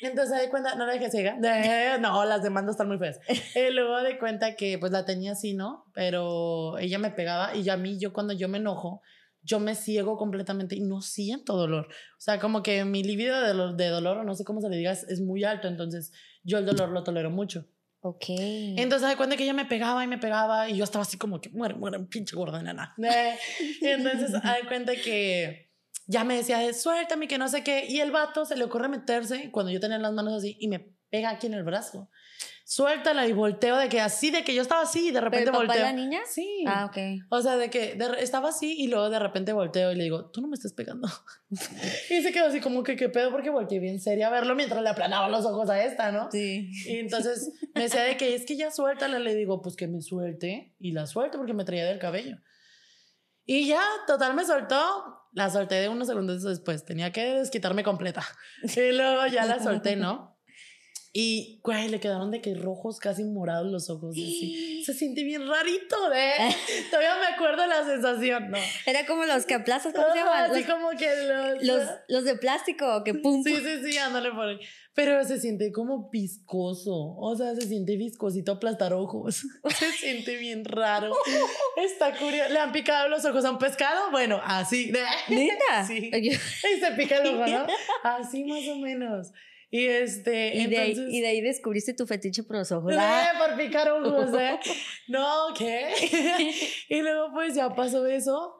Entonces, 0.00 0.42
de 0.42 0.48
cuenta, 0.48 0.76
no 0.76 0.86
la 0.86 0.92
dejé 0.92 1.10
ciega. 1.10 1.36
De- 1.40 1.98
no, 1.98 2.24
las 2.24 2.40
demandas 2.40 2.74
están 2.74 2.86
muy 2.86 2.98
feas. 2.98 3.18
Y 3.28 3.70
luego 3.72 4.00
de 4.02 4.16
cuenta 4.16 4.54
que 4.54 4.78
pues 4.78 4.92
la 4.92 5.04
tenía 5.04 5.32
así, 5.32 5.54
¿no? 5.54 5.86
Pero 5.92 6.78
ella 6.78 7.00
me 7.00 7.10
pegaba 7.10 7.56
y 7.56 7.64
ya 7.64 7.72
a 7.72 7.76
mí, 7.76 7.98
yo 7.98 8.12
cuando 8.12 8.32
yo 8.32 8.48
me 8.48 8.58
enojo, 8.58 9.02
yo 9.46 9.60
me 9.60 9.74
ciego 9.74 10.16
completamente 10.16 10.74
y 10.74 10.80
no 10.80 11.00
siento 11.00 11.56
dolor. 11.56 11.86
O 11.86 12.20
sea, 12.20 12.38
como 12.40 12.62
que 12.62 12.84
mi 12.84 13.02
libido 13.04 13.40
de 13.40 13.48
dolor, 13.48 13.76
de 13.76 13.88
dolor 13.88 14.18
o 14.18 14.24
no 14.24 14.34
sé 14.34 14.44
cómo 14.44 14.60
se 14.60 14.68
le 14.68 14.76
diga, 14.76 14.92
es, 14.92 15.04
es 15.04 15.20
muy 15.20 15.44
alto. 15.44 15.68
Entonces, 15.68 16.12
yo 16.42 16.58
el 16.58 16.66
dolor 16.66 16.90
lo 16.90 17.04
tolero 17.04 17.30
mucho. 17.30 17.64
Ok. 18.00 18.24
Entonces, 18.28 19.08
de 19.08 19.16
cuenta 19.16 19.36
que 19.36 19.44
ella 19.44 19.52
me 19.52 19.64
pegaba 19.64 20.04
y 20.04 20.06
me 20.06 20.18
pegaba 20.18 20.68
y 20.68 20.76
yo 20.76 20.84
estaba 20.84 21.02
así 21.02 21.16
como 21.16 21.40
que 21.40 21.48
muere, 21.50 21.74
muere, 21.74 21.98
pinche 22.00 22.36
gorda 22.36 22.62
nana. 22.62 22.94
Eh, 23.02 23.36
Y 23.80 23.86
entonces, 23.86 24.32
de 24.32 24.68
cuenta 24.68 24.94
que 24.96 25.70
ya 26.06 26.24
me 26.24 26.36
decía, 26.36 26.58
de, 26.58 26.74
suéltame, 26.74 27.28
que 27.28 27.38
no 27.38 27.48
sé 27.48 27.62
qué. 27.62 27.86
Y 27.88 28.00
el 28.00 28.10
vato 28.10 28.44
se 28.44 28.56
le 28.56 28.64
ocurre 28.64 28.88
meterse 28.88 29.50
cuando 29.50 29.72
yo 29.72 29.80
tenía 29.80 29.98
las 29.98 30.12
manos 30.12 30.34
así 30.34 30.56
y 30.60 30.68
me 30.68 30.94
pega 31.10 31.30
aquí 31.30 31.46
en 31.46 31.54
el 31.54 31.64
brazo. 31.64 32.10
Suéltala 32.68 33.28
y 33.28 33.32
volteo 33.32 33.76
de 33.78 33.88
que 33.88 34.00
así, 34.00 34.32
de 34.32 34.42
que 34.42 34.52
yo 34.52 34.60
estaba 34.60 34.82
así 34.82 35.08
y 35.08 35.10
de 35.12 35.20
repente 35.20 35.46
¿Pero 35.52 35.60
el 35.60 35.68
papá 35.68 35.78
de 35.78 35.84
la 35.84 35.92
niña? 35.92 36.20
Sí. 36.28 36.64
Ah, 36.66 36.86
ok. 36.86 36.96
O 37.28 37.40
sea, 37.40 37.56
de 37.56 37.70
que 37.70 37.94
de- 37.94 38.20
estaba 38.20 38.48
así 38.48 38.74
y 38.76 38.88
luego 38.88 39.08
de 39.08 39.20
repente 39.20 39.52
volteo 39.52 39.92
y 39.92 39.94
le 39.94 40.02
digo, 40.02 40.30
tú 40.32 40.40
no 40.40 40.48
me 40.48 40.54
estás 40.54 40.72
pegando. 40.72 41.08
y 42.10 42.22
se 42.22 42.32
quedó 42.32 42.46
así 42.46 42.60
como 42.60 42.82
que, 42.82 42.96
¿qué 42.96 43.08
pedo? 43.08 43.30
Porque 43.30 43.50
volteé 43.50 43.78
bien 43.78 44.00
seria 44.00 44.26
a 44.26 44.30
verlo 44.30 44.56
mientras 44.56 44.82
le 44.82 44.88
aplanaba 44.88 45.28
los 45.28 45.46
ojos 45.46 45.70
a 45.70 45.80
esta, 45.84 46.10
¿no? 46.10 46.28
Sí. 46.32 46.68
Y 46.86 46.96
entonces 46.96 47.52
me 47.74 47.82
decía 47.82 48.02
de 48.02 48.16
que 48.16 48.34
es 48.34 48.44
que 48.44 48.56
ya 48.56 48.72
suéltala. 48.72 49.20
Le 49.20 49.36
digo, 49.36 49.62
pues 49.62 49.76
que 49.76 49.86
me 49.86 50.00
suelte. 50.02 50.74
Y 50.80 50.90
la 50.90 51.06
suelto 51.06 51.38
porque 51.38 51.54
me 51.54 51.64
traía 51.64 51.84
del 51.84 52.00
cabello. 52.00 52.38
Y 53.44 53.68
ya, 53.68 53.80
total, 54.08 54.34
me 54.34 54.44
soltó. 54.44 55.22
La 55.32 55.50
solté 55.50 55.76
de 55.76 55.88
unos 55.88 56.08
segundos 56.08 56.42
después. 56.42 56.84
Tenía 56.84 57.12
que 57.12 57.34
desquitarme 57.34 57.84
completa. 57.84 58.24
Y 58.76 58.90
luego 58.92 59.24
ya 59.28 59.46
la 59.46 59.62
solté, 59.62 59.94
¿no? 59.94 60.35
Y, 61.18 61.60
güey, 61.62 61.88
le 61.88 61.98
quedaron 61.98 62.30
de 62.30 62.42
que 62.42 62.54
rojos, 62.54 62.98
casi 62.98 63.24
morados 63.24 63.72
los 63.72 63.88
ojos. 63.88 64.10
Así. 64.10 64.84
Se 64.84 64.92
siente 64.92 65.24
bien 65.24 65.48
rarito, 65.48 65.96
¿eh? 66.14 66.54
Todavía 66.90 67.16
me 67.18 67.34
acuerdo 67.34 67.64
la 67.64 67.86
sensación, 67.86 68.50
¿no? 68.50 68.58
Era 68.84 69.06
como 69.06 69.24
los 69.24 69.46
que 69.46 69.54
aplastas, 69.54 69.94
¿cómo 69.94 70.12
se 70.12 70.18
llaman? 70.18 70.50
Así 70.50 70.60
Los, 70.60 70.70
como 70.70 70.90
que 70.90 71.06
los... 71.06 71.62
los, 71.62 71.88
los 72.08 72.24
de 72.24 72.36
plástico, 72.36 73.02
que 73.02 73.14
pum. 73.14 73.42
Sí, 73.42 73.56
sí, 73.56 73.90
sí, 73.90 73.96
ándale 73.96 74.30
por 74.30 74.46
ahí. 74.46 74.58
Pero 74.92 75.24
se 75.24 75.40
siente 75.40 75.72
como 75.72 76.10
viscoso. 76.10 77.16
O 77.16 77.34
sea, 77.34 77.54
se 77.54 77.66
siente 77.66 77.96
viscosito 77.96 78.52
aplastar 78.52 78.92
ojos. 78.92 79.42
Se 79.78 79.92
siente 79.92 80.36
bien 80.36 80.66
raro. 80.66 81.16
Está 81.78 82.14
curioso. 82.14 82.52
¿Le 82.52 82.58
han 82.58 82.72
picado 82.72 83.08
los 83.08 83.24
ojos 83.24 83.42
a 83.46 83.52
un 83.52 83.58
pescado? 83.58 84.10
Bueno, 84.10 84.38
así. 84.44 84.92
¿Neta? 85.30 85.86
Sí. 85.86 86.10
Y 86.12 86.30
se 86.30 86.92
pica 86.94 87.22
el 87.22 87.26
ojo, 87.28 87.46
¿no? 87.46 87.66
Así 88.02 88.44
más 88.44 88.68
o 88.68 88.76
menos. 88.76 89.32
Y 89.76 89.86
este. 89.88 90.56
Y 90.56 90.66
de, 90.68 90.78
ahí, 90.78 91.06
y 91.10 91.20
de 91.20 91.26
ahí 91.26 91.40
descubriste 91.42 91.92
tu 91.92 92.06
fetiche 92.06 92.42
por 92.44 92.56
los 92.56 92.72
ojos. 92.72 92.94
Eh, 92.94 92.96
Ah, 92.98 93.32
por 93.38 93.58
picar 93.58 93.90
ojos, 93.90 94.30
¿eh? 94.38 94.58
No, 95.08 95.52
¿qué? 95.56 95.90
y 96.88 97.02
luego 97.02 97.30
pues 97.34 97.54
ya 97.54 97.74
pasó 97.74 98.06
eso. 98.06 98.56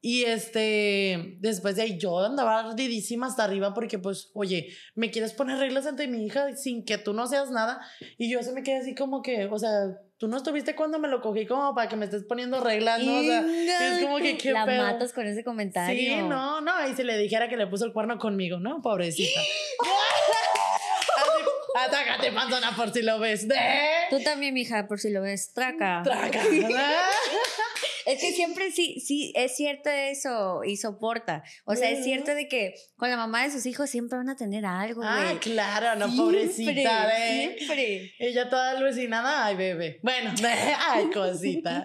Y 0.00 0.24
este, 0.24 1.36
después 1.40 1.74
de 1.74 1.82
ahí 1.82 1.98
yo 1.98 2.18
andaba 2.20 2.60
ardidísima 2.60 3.26
hasta 3.26 3.42
arriba 3.44 3.74
porque 3.74 3.98
pues, 3.98 4.30
oye, 4.34 4.68
me 4.94 5.10
quieres 5.10 5.32
poner 5.32 5.58
reglas 5.58 5.86
ante 5.86 6.06
mi 6.06 6.24
hija 6.24 6.54
sin 6.54 6.84
que 6.84 6.98
tú 6.98 7.12
no 7.14 7.26
seas 7.26 7.50
nada. 7.50 7.80
Y 8.16 8.30
yo 8.30 8.42
se 8.42 8.52
me 8.52 8.62
quedé 8.62 8.76
así 8.76 8.94
como 8.94 9.22
que, 9.22 9.46
o 9.46 9.58
sea, 9.58 9.70
tú 10.18 10.28
no 10.28 10.36
estuviste 10.36 10.76
cuando 10.76 11.00
me 11.00 11.08
lo 11.08 11.20
cogí 11.20 11.46
como 11.46 11.74
para 11.74 11.88
que 11.88 11.96
me 11.96 12.04
estés 12.04 12.22
poniendo 12.24 12.60
reglas, 12.60 13.02
¿no? 13.02 13.18
O 13.18 13.22
sea, 13.22 13.44
es 13.98 14.04
como 14.04 14.18
que 14.18 14.36
qué 14.36 14.52
La 14.52 14.66
pedo. 14.66 14.82
matas 14.84 15.12
con 15.12 15.26
ese 15.26 15.42
comentario. 15.42 15.98
Sí, 15.98 16.22
no, 16.22 16.60
no, 16.60 16.72
y 16.88 16.94
si 16.94 17.02
le 17.02 17.18
dijera 17.18 17.48
que 17.48 17.56
le 17.56 17.66
puso 17.66 17.84
el 17.84 17.92
cuerno 17.92 18.18
conmigo, 18.18 18.60
¿no? 18.60 18.80
Pobrecita. 18.82 19.40
Atácate, 21.84 22.32
panzona, 22.32 22.74
por 22.74 22.92
si 22.92 23.02
lo 23.02 23.18
ves. 23.18 23.46
De... 23.46 23.56
Tú 24.10 24.20
también, 24.22 24.54
mija, 24.54 24.86
por 24.86 24.98
si 24.98 25.10
lo 25.10 25.22
ves, 25.22 25.52
traca. 25.52 26.02
Traca. 26.02 26.42
Es 28.08 28.22
que 28.22 28.32
siempre 28.32 28.70
sí, 28.70 29.00
sí, 29.00 29.34
es 29.36 29.54
cierto 29.54 29.90
eso 29.90 30.64
y 30.64 30.78
soporta. 30.78 31.44
O 31.66 31.76
sea, 31.76 31.90
es 31.90 32.04
cierto 32.04 32.34
de 32.34 32.48
que 32.48 32.74
con 32.96 33.10
la 33.10 33.18
mamá 33.18 33.42
de 33.42 33.50
sus 33.50 33.66
hijos 33.66 33.90
siempre 33.90 34.16
van 34.16 34.30
a 34.30 34.34
tener 34.34 34.64
algo. 34.64 35.02
Ah, 35.04 35.34
claro, 35.38 35.94
no, 35.98 36.06
Siempre, 36.06 36.24
pobrecita, 36.24 37.18
¿eh? 37.18 37.54
Siempre. 37.58 38.14
Ella 38.18 38.48
toda 38.48 38.70
alucinada, 38.70 39.44
ay, 39.44 39.56
bebé. 39.56 40.00
Bueno, 40.02 40.32
ay, 40.88 41.10
cosita. 41.10 41.84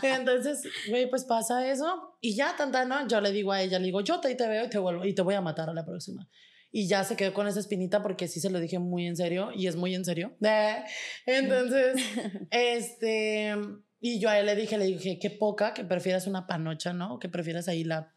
Entonces, 0.00 0.62
güey, 0.88 1.10
pues 1.10 1.24
pasa 1.24 1.68
eso 1.68 2.16
y 2.20 2.36
ya, 2.36 2.54
tanta, 2.54 2.84
¿no? 2.84 3.08
Yo 3.08 3.20
le 3.20 3.32
digo 3.32 3.50
a 3.50 3.60
ella, 3.60 3.80
le 3.80 3.86
digo, 3.86 4.00
yo 4.00 4.20
te, 4.20 4.32
te 4.36 4.46
veo 4.46 4.66
y 4.66 4.70
te 4.70 4.78
vuelvo 4.78 5.04
y 5.04 5.12
te 5.12 5.22
voy 5.22 5.34
a 5.34 5.40
matar 5.40 5.68
a 5.70 5.74
la 5.74 5.84
próxima. 5.84 6.28
Y 6.76 6.88
ya 6.88 7.04
se 7.04 7.14
quedó 7.14 7.32
con 7.32 7.46
esa 7.46 7.60
espinita 7.60 8.02
porque 8.02 8.26
sí 8.26 8.40
se 8.40 8.50
lo 8.50 8.58
dije 8.58 8.80
muy 8.80 9.06
en 9.06 9.14
serio 9.14 9.52
y 9.54 9.68
es 9.68 9.76
muy 9.76 9.94
en 9.94 10.04
serio. 10.04 10.36
Entonces, 11.24 11.94
este, 12.50 13.54
y 14.00 14.18
yo 14.18 14.28
a 14.28 14.40
él 14.40 14.46
le 14.46 14.56
dije, 14.56 14.76
le 14.76 14.86
dije, 14.86 15.20
qué 15.20 15.30
poca, 15.30 15.72
que 15.72 15.84
prefieras 15.84 16.26
una 16.26 16.48
panocha, 16.48 16.92
¿no? 16.92 17.20
Que 17.20 17.28
prefieras 17.28 17.68
ahí 17.68 17.84
la, 17.84 18.12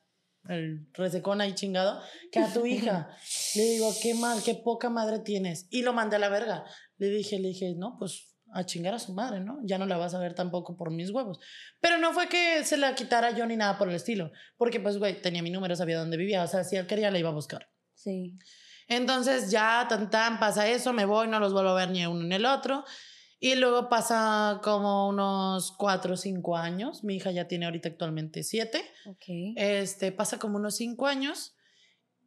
el 0.50 0.88
resecón 0.94 1.40
ahí 1.40 1.54
chingado, 1.54 2.02
que 2.32 2.40
a 2.40 2.52
tu 2.52 2.66
hija. 2.66 3.16
Le 3.56 3.62
digo, 3.62 3.94
qué 4.02 4.16
mal, 4.16 4.42
qué 4.44 4.56
poca 4.56 4.90
madre 4.90 5.20
tienes. 5.20 5.68
Y 5.70 5.84
lo 5.84 5.94
mandé 5.94 6.16
a 6.16 6.20
la 6.20 6.30
verga. 6.30 6.64
Le 6.98 7.10
dije, 7.10 7.38
le 7.38 7.50
dije, 7.50 7.76
no, 7.78 7.98
pues 8.00 8.34
a 8.54 8.66
chingar 8.66 8.96
a 8.96 9.00
su 9.00 9.14
madre, 9.14 9.40
¿no? 9.40 9.60
Ya 9.66 9.78
no 9.78 9.86
la 9.86 9.98
vas 9.98 10.16
a 10.16 10.20
ver 10.20 10.34
tampoco 10.34 10.76
por 10.76 10.90
mis 10.90 11.12
huevos. 11.12 11.38
Pero 11.80 12.00
no 12.00 12.12
fue 12.12 12.28
que 12.28 12.64
se 12.64 12.78
la 12.78 12.96
quitara 12.96 13.30
yo 13.38 13.46
ni 13.46 13.56
nada 13.56 13.78
por 13.78 13.88
el 13.88 13.94
estilo, 13.96 14.32
porque 14.58 14.80
pues, 14.80 14.98
güey, 14.98 15.22
tenía 15.22 15.44
mi 15.44 15.52
número, 15.52 15.76
sabía 15.76 16.00
dónde 16.00 16.18
vivía, 16.18 16.44
o 16.44 16.48
sea, 16.48 16.64
si 16.64 16.76
él 16.76 16.88
quería, 16.88 17.12
la 17.12 17.20
iba 17.20 17.30
a 17.30 17.34
buscar. 17.34 17.70
Sí. 18.08 18.40
Entonces 18.88 19.52
ya 19.52 19.86
tan 19.90 20.10
tan 20.10 20.40
pasa 20.40 20.66
eso, 20.66 20.94
me 20.94 21.04
voy, 21.04 21.28
no 21.28 21.42
los 21.42 21.52
vuelvo 21.52 21.72
a 21.72 21.76
ver 21.76 21.90
ni 21.90 22.06
uno 22.06 22.24
ni 22.24 22.36
el 22.36 22.46
otro. 22.46 22.86
Y 23.38 23.56
luego 23.56 23.90
pasa 23.90 24.62
como 24.64 25.10
unos 25.10 25.74
cuatro 25.74 26.14
o 26.14 26.18
cinco 26.18 26.56
años. 26.56 27.04
Mi 27.04 27.18
hija 27.18 27.32
ya 27.32 27.50
tiene 27.50 27.66
ahorita 27.66 27.90
actualmente 27.90 28.44
siete. 28.44 28.82
Ok. 29.06 29.26
Este, 29.58 30.14
pasa 30.14 30.40
como 30.40 30.56
unos 30.56 30.78
cinco 30.78 31.06
años. 31.06 31.54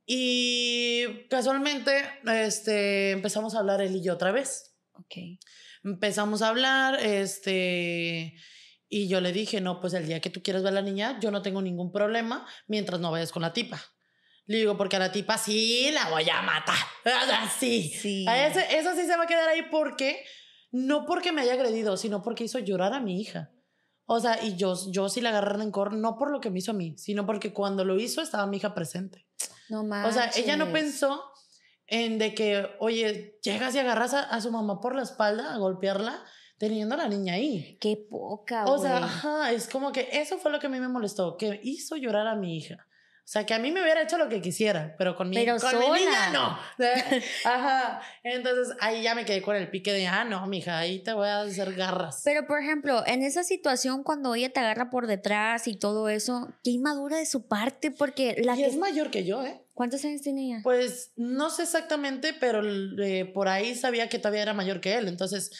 Y 0.04 1.26
casualmente, 1.30 1.92
este, 2.26 3.12
empezamos 3.12 3.54
a 3.54 3.60
hablar 3.60 3.80
él 3.80 3.96
y 3.96 4.02
yo 4.02 4.12
otra 4.12 4.30
vez. 4.30 4.74
Ok. 4.92 5.40
Empezamos 5.82 6.42
a 6.42 6.48
hablar, 6.48 7.00
este, 7.00 8.36
y 8.90 9.08
yo 9.08 9.22
le 9.22 9.32
dije, 9.32 9.62
no, 9.62 9.80
pues 9.80 9.94
el 9.94 10.06
día 10.06 10.20
que 10.20 10.28
tú 10.28 10.42
quieras 10.42 10.62
ver 10.62 10.72
a 10.72 10.74
la 10.74 10.82
niña, 10.82 11.18
yo 11.20 11.30
no 11.30 11.40
tengo 11.40 11.62
ningún 11.62 11.90
problema 11.90 12.46
mientras 12.66 13.00
no 13.00 13.10
vayas 13.10 13.32
con 13.32 13.40
la 13.40 13.54
tipa. 13.54 13.80
Le 14.50 14.58
digo, 14.58 14.76
porque 14.76 14.96
a 14.96 14.98
la 14.98 15.12
tipa 15.12 15.38
sí 15.38 15.90
la 15.92 16.08
voy 16.10 16.28
a 16.28 16.42
matar. 16.42 16.74
Así. 17.42 17.88
Sí. 17.90 18.26
A 18.28 18.46
ese- 18.48 18.76
eso 18.78 18.94
sí 18.96 19.02
se 19.06 19.16
va 19.16 19.22
a 19.24 19.26
quedar 19.28 19.48
ahí 19.48 19.62
porque, 19.70 20.24
no 20.72 21.06
porque 21.06 21.30
me 21.30 21.42
haya 21.42 21.52
agredido, 21.52 21.96
sino 21.96 22.22
porque 22.22 22.44
hizo 22.44 22.58
llorar 22.58 22.92
a 22.92 22.98
mi 23.00 23.20
hija. 23.20 23.52
O 24.06 24.18
sea, 24.18 24.42
y 24.42 24.56
yo, 24.56 24.74
yo 24.90 25.08
sí 25.08 25.20
le 25.20 25.28
agarré 25.28 25.56
rencor, 25.56 25.92
no 25.92 26.16
por 26.18 26.32
lo 26.32 26.40
que 26.40 26.50
me 26.50 26.58
hizo 26.58 26.72
a 26.72 26.74
mí, 26.74 26.96
sino 26.98 27.26
porque 27.26 27.52
cuando 27.52 27.84
lo 27.84 27.96
hizo 28.00 28.22
estaba 28.22 28.46
mi 28.48 28.56
hija 28.56 28.74
presente. 28.74 29.24
No 29.68 29.80
O 29.80 29.84
manches. 29.84 30.14
sea, 30.14 30.30
ella 30.42 30.56
no 30.56 30.72
pensó 30.72 31.22
en 31.86 32.18
de 32.18 32.34
que, 32.34 32.66
oye, 32.80 33.38
llegas 33.44 33.72
y 33.76 33.78
agarras 33.78 34.14
a, 34.14 34.22
a 34.22 34.40
su 34.40 34.50
mamá 34.50 34.80
por 34.80 34.96
la 34.96 35.02
espalda 35.02 35.54
a 35.54 35.58
golpearla 35.58 36.24
teniendo 36.58 36.96
a 36.96 36.98
la 36.98 37.08
niña 37.08 37.34
ahí. 37.34 37.78
Qué 37.80 37.96
poca, 38.10 38.64
O 38.66 38.78
sea, 38.78 38.98
güey. 38.98 39.04
ajá, 39.04 39.52
es 39.52 39.68
como 39.68 39.92
que 39.92 40.08
eso 40.12 40.38
fue 40.38 40.50
lo 40.50 40.58
que 40.58 40.66
a 40.66 40.70
mí 40.70 40.80
me 40.80 40.88
molestó, 40.88 41.36
que 41.36 41.60
hizo 41.62 41.94
llorar 41.96 42.26
a 42.26 42.34
mi 42.34 42.56
hija. 42.56 42.84
O 43.30 43.32
sea, 43.32 43.46
que 43.46 43.54
a 43.54 43.60
mí 43.60 43.70
me 43.70 43.80
hubiera 43.80 44.02
hecho 44.02 44.18
lo 44.18 44.28
que 44.28 44.42
quisiera, 44.42 44.96
pero 44.98 45.14
con 45.14 45.30
mi, 45.30 45.36
Pero 45.36 45.56
con 45.56 45.78
mi 45.78 46.00
niña 46.00 46.32
no. 46.32 46.58
Ajá. 47.44 48.02
Entonces 48.24 48.76
ahí 48.80 49.04
ya 49.04 49.14
me 49.14 49.24
quedé 49.24 49.40
con 49.40 49.54
el 49.54 49.70
pique 49.70 49.92
de, 49.92 50.08
ah, 50.08 50.24
no, 50.24 50.44
mija, 50.48 50.76
ahí 50.76 50.98
te 50.98 51.12
voy 51.12 51.28
a 51.28 51.42
hacer 51.42 51.74
garras. 51.74 52.22
Pero, 52.24 52.44
por 52.48 52.58
ejemplo, 52.58 53.04
en 53.06 53.22
esa 53.22 53.44
situación, 53.44 54.02
cuando 54.02 54.34
ella 54.34 54.52
te 54.52 54.58
agarra 54.58 54.90
por 54.90 55.06
detrás 55.06 55.68
y 55.68 55.76
todo 55.76 56.08
eso, 56.08 56.48
qué 56.64 56.70
inmadura 56.70 57.18
de 57.18 57.26
su 57.26 57.46
parte, 57.46 57.92
porque 57.92 58.34
la 58.42 58.56
y 58.56 58.62
que... 58.62 58.66
es 58.66 58.76
mayor 58.76 59.12
que 59.12 59.24
yo, 59.24 59.46
¿eh? 59.46 59.62
¿Cuántos 59.74 60.04
años 60.04 60.22
tiene 60.22 60.46
ella? 60.46 60.60
Pues 60.64 61.12
no 61.14 61.50
sé 61.50 61.62
exactamente, 61.62 62.34
pero 62.34 62.62
eh, 63.00 63.26
por 63.26 63.46
ahí 63.46 63.76
sabía 63.76 64.08
que 64.08 64.18
todavía 64.18 64.42
era 64.42 64.54
mayor 64.54 64.80
que 64.80 64.96
él. 64.96 65.06
Entonces, 65.06 65.52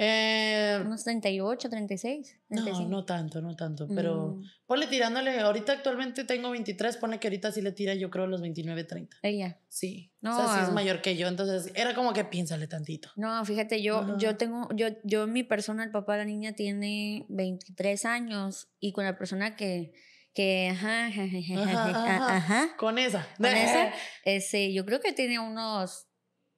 eh, 0.00 0.80
Unos 0.86 1.02
38, 1.04 1.68
36. 1.68 2.36
no, 2.48 2.62
35. 2.62 2.88
no 2.88 3.04
tanto, 3.04 3.42
no 3.42 3.56
tanto. 3.56 3.88
Pero 3.88 4.36
Mm. 4.36 4.44
ponle 4.66 4.86
tirándole. 4.86 5.38
Ahorita 5.40 5.72
actualmente 5.72 6.24
tengo 6.24 6.50
23, 6.50 6.96
pone 6.98 7.18
que 7.18 7.26
ahorita 7.26 7.50
sí 7.52 7.60
le 7.60 7.72
tira, 7.72 7.94
yo 7.94 8.08
creo, 8.08 8.26
los 8.28 8.40
29, 8.40 8.84
30. 8.84 9.16
Ella. 9.22 9.58
Sí. 9.68 10.12
No, 10.20 10.36
o 10.38 10.44
sea, 10.44 10.54
sí 10.54 10.60
es 10.62 10.68
ah. 10.68 10.72
mayor 10.72 11.02
que 11.02 11.16
yo. 11.16 11.26
Entonces, 11.28 11.72
era 11.74 11.94
como 11.94 12.12
que 12.12 12.24
piénsale 12.24 12.68
tantito. 12.68 13.10
No, 13.16 13.44
fíjate, 13.44 13.82
yo, 13.82 14.16
yo 14.18 14.36
tengo, 14.36 14.68
yo, 14.74 14.86
yo, 15.02 15.26
mi 15.26 15.42
persona, 15.42 15.82
el 15.84 15.90
papá 15.90 16.12
de 16.12 16.18
la 16.20 16.24
niña 16.26 16.52
tiene 16.52 17.26
23 17.28 18.04
años 18.04 18.68
y 18.78 18.92
con 18.92 19.04
la 19.04 19.18
persona 19.18 19.56
que, 19.56 19.92
que, 20.32 20.68
Ajá, 20.70 21.06
ajá, 21.06 21.22
ajá. 21.24 22.36
ajá, 22.36 22.76
Con 22.76 22.98
esa. 22.98 23.26
con 23.36 23.46
esa, 23.46 23.92
ese, 24.24 24.72
yo 24.72 24.84
creo 24.86 25.00
que 25.00 25.12
tiene 25.12 25.40
unos, 25.40 26.06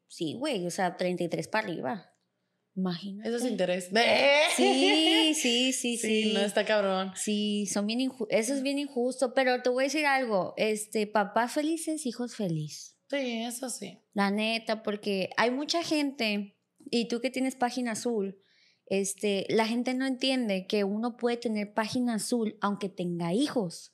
sí, 0.08 0.34
güey, 0.34 0.66
o 0.66 0.70
sea, 0.70 0.98
33 0.98 1.48
para 1.48 1.66
arriba. 1.66 2.09
Imagínate. 2.80 3.28
Eso 3.28 3.38
es 3.38 3.44
interés. 3.50 3.90
Sí, 4.56 5.34
sí, 5.34 5.72
sí, 5.72 5.96
sí. 5.96 6.22
Sí, 6.24 6.32
no 6.34 6.40
está 6.40 6.64
cabrón. 6.64 7.12
Sí, 7.14 7.66
son 7.66 7.86
bien 7.86 8.00
inju- 8.00 8.26
eso 8.30 8.54
es 8.54 8.62
bien 8.62 8.78
injusto, 8.78 9.32
pero 9.34 9.62
te 9.62 9.68
voy 9.70 9.84
a 9.84 9.86
decir 9.86 10.06
algo, 10.06 10.54
este, 10.56 11.06
papás 11.06 11.52
felices, 11.52 12.06
hijos 12.06 12.34
felices. 12.34 12.96
Sí, 13.10 13.42
eso 13.42 13.68
sí. 13.70 13.98
La 14.14 14.30
neta, 14.30 14.82
porque 14.82 15.30
hay 15.36 15.50
mucha 15.50 15.82
gente, 15.82 16.56
y 16.90 17.08
tú 17.08 17.20
que 17.20 17.30
tienes 17.30 17.54
página 17.56 17.92
azul, 17.92 18.38
este, 18.86 19.46
la 19.48 19.66
gente 19.66 19.94
no 19.94 20.06
entiende 20.06 20.66
que 20.66 20.84
uno 20.84 21.16
puede 21.16 21.36
tener 21.36 21.72
página 21.74 22.14
azul 22.14 22.56
aunque 22.60 22.88
tenga 22.88 23.32
hijos. 23.32 23.92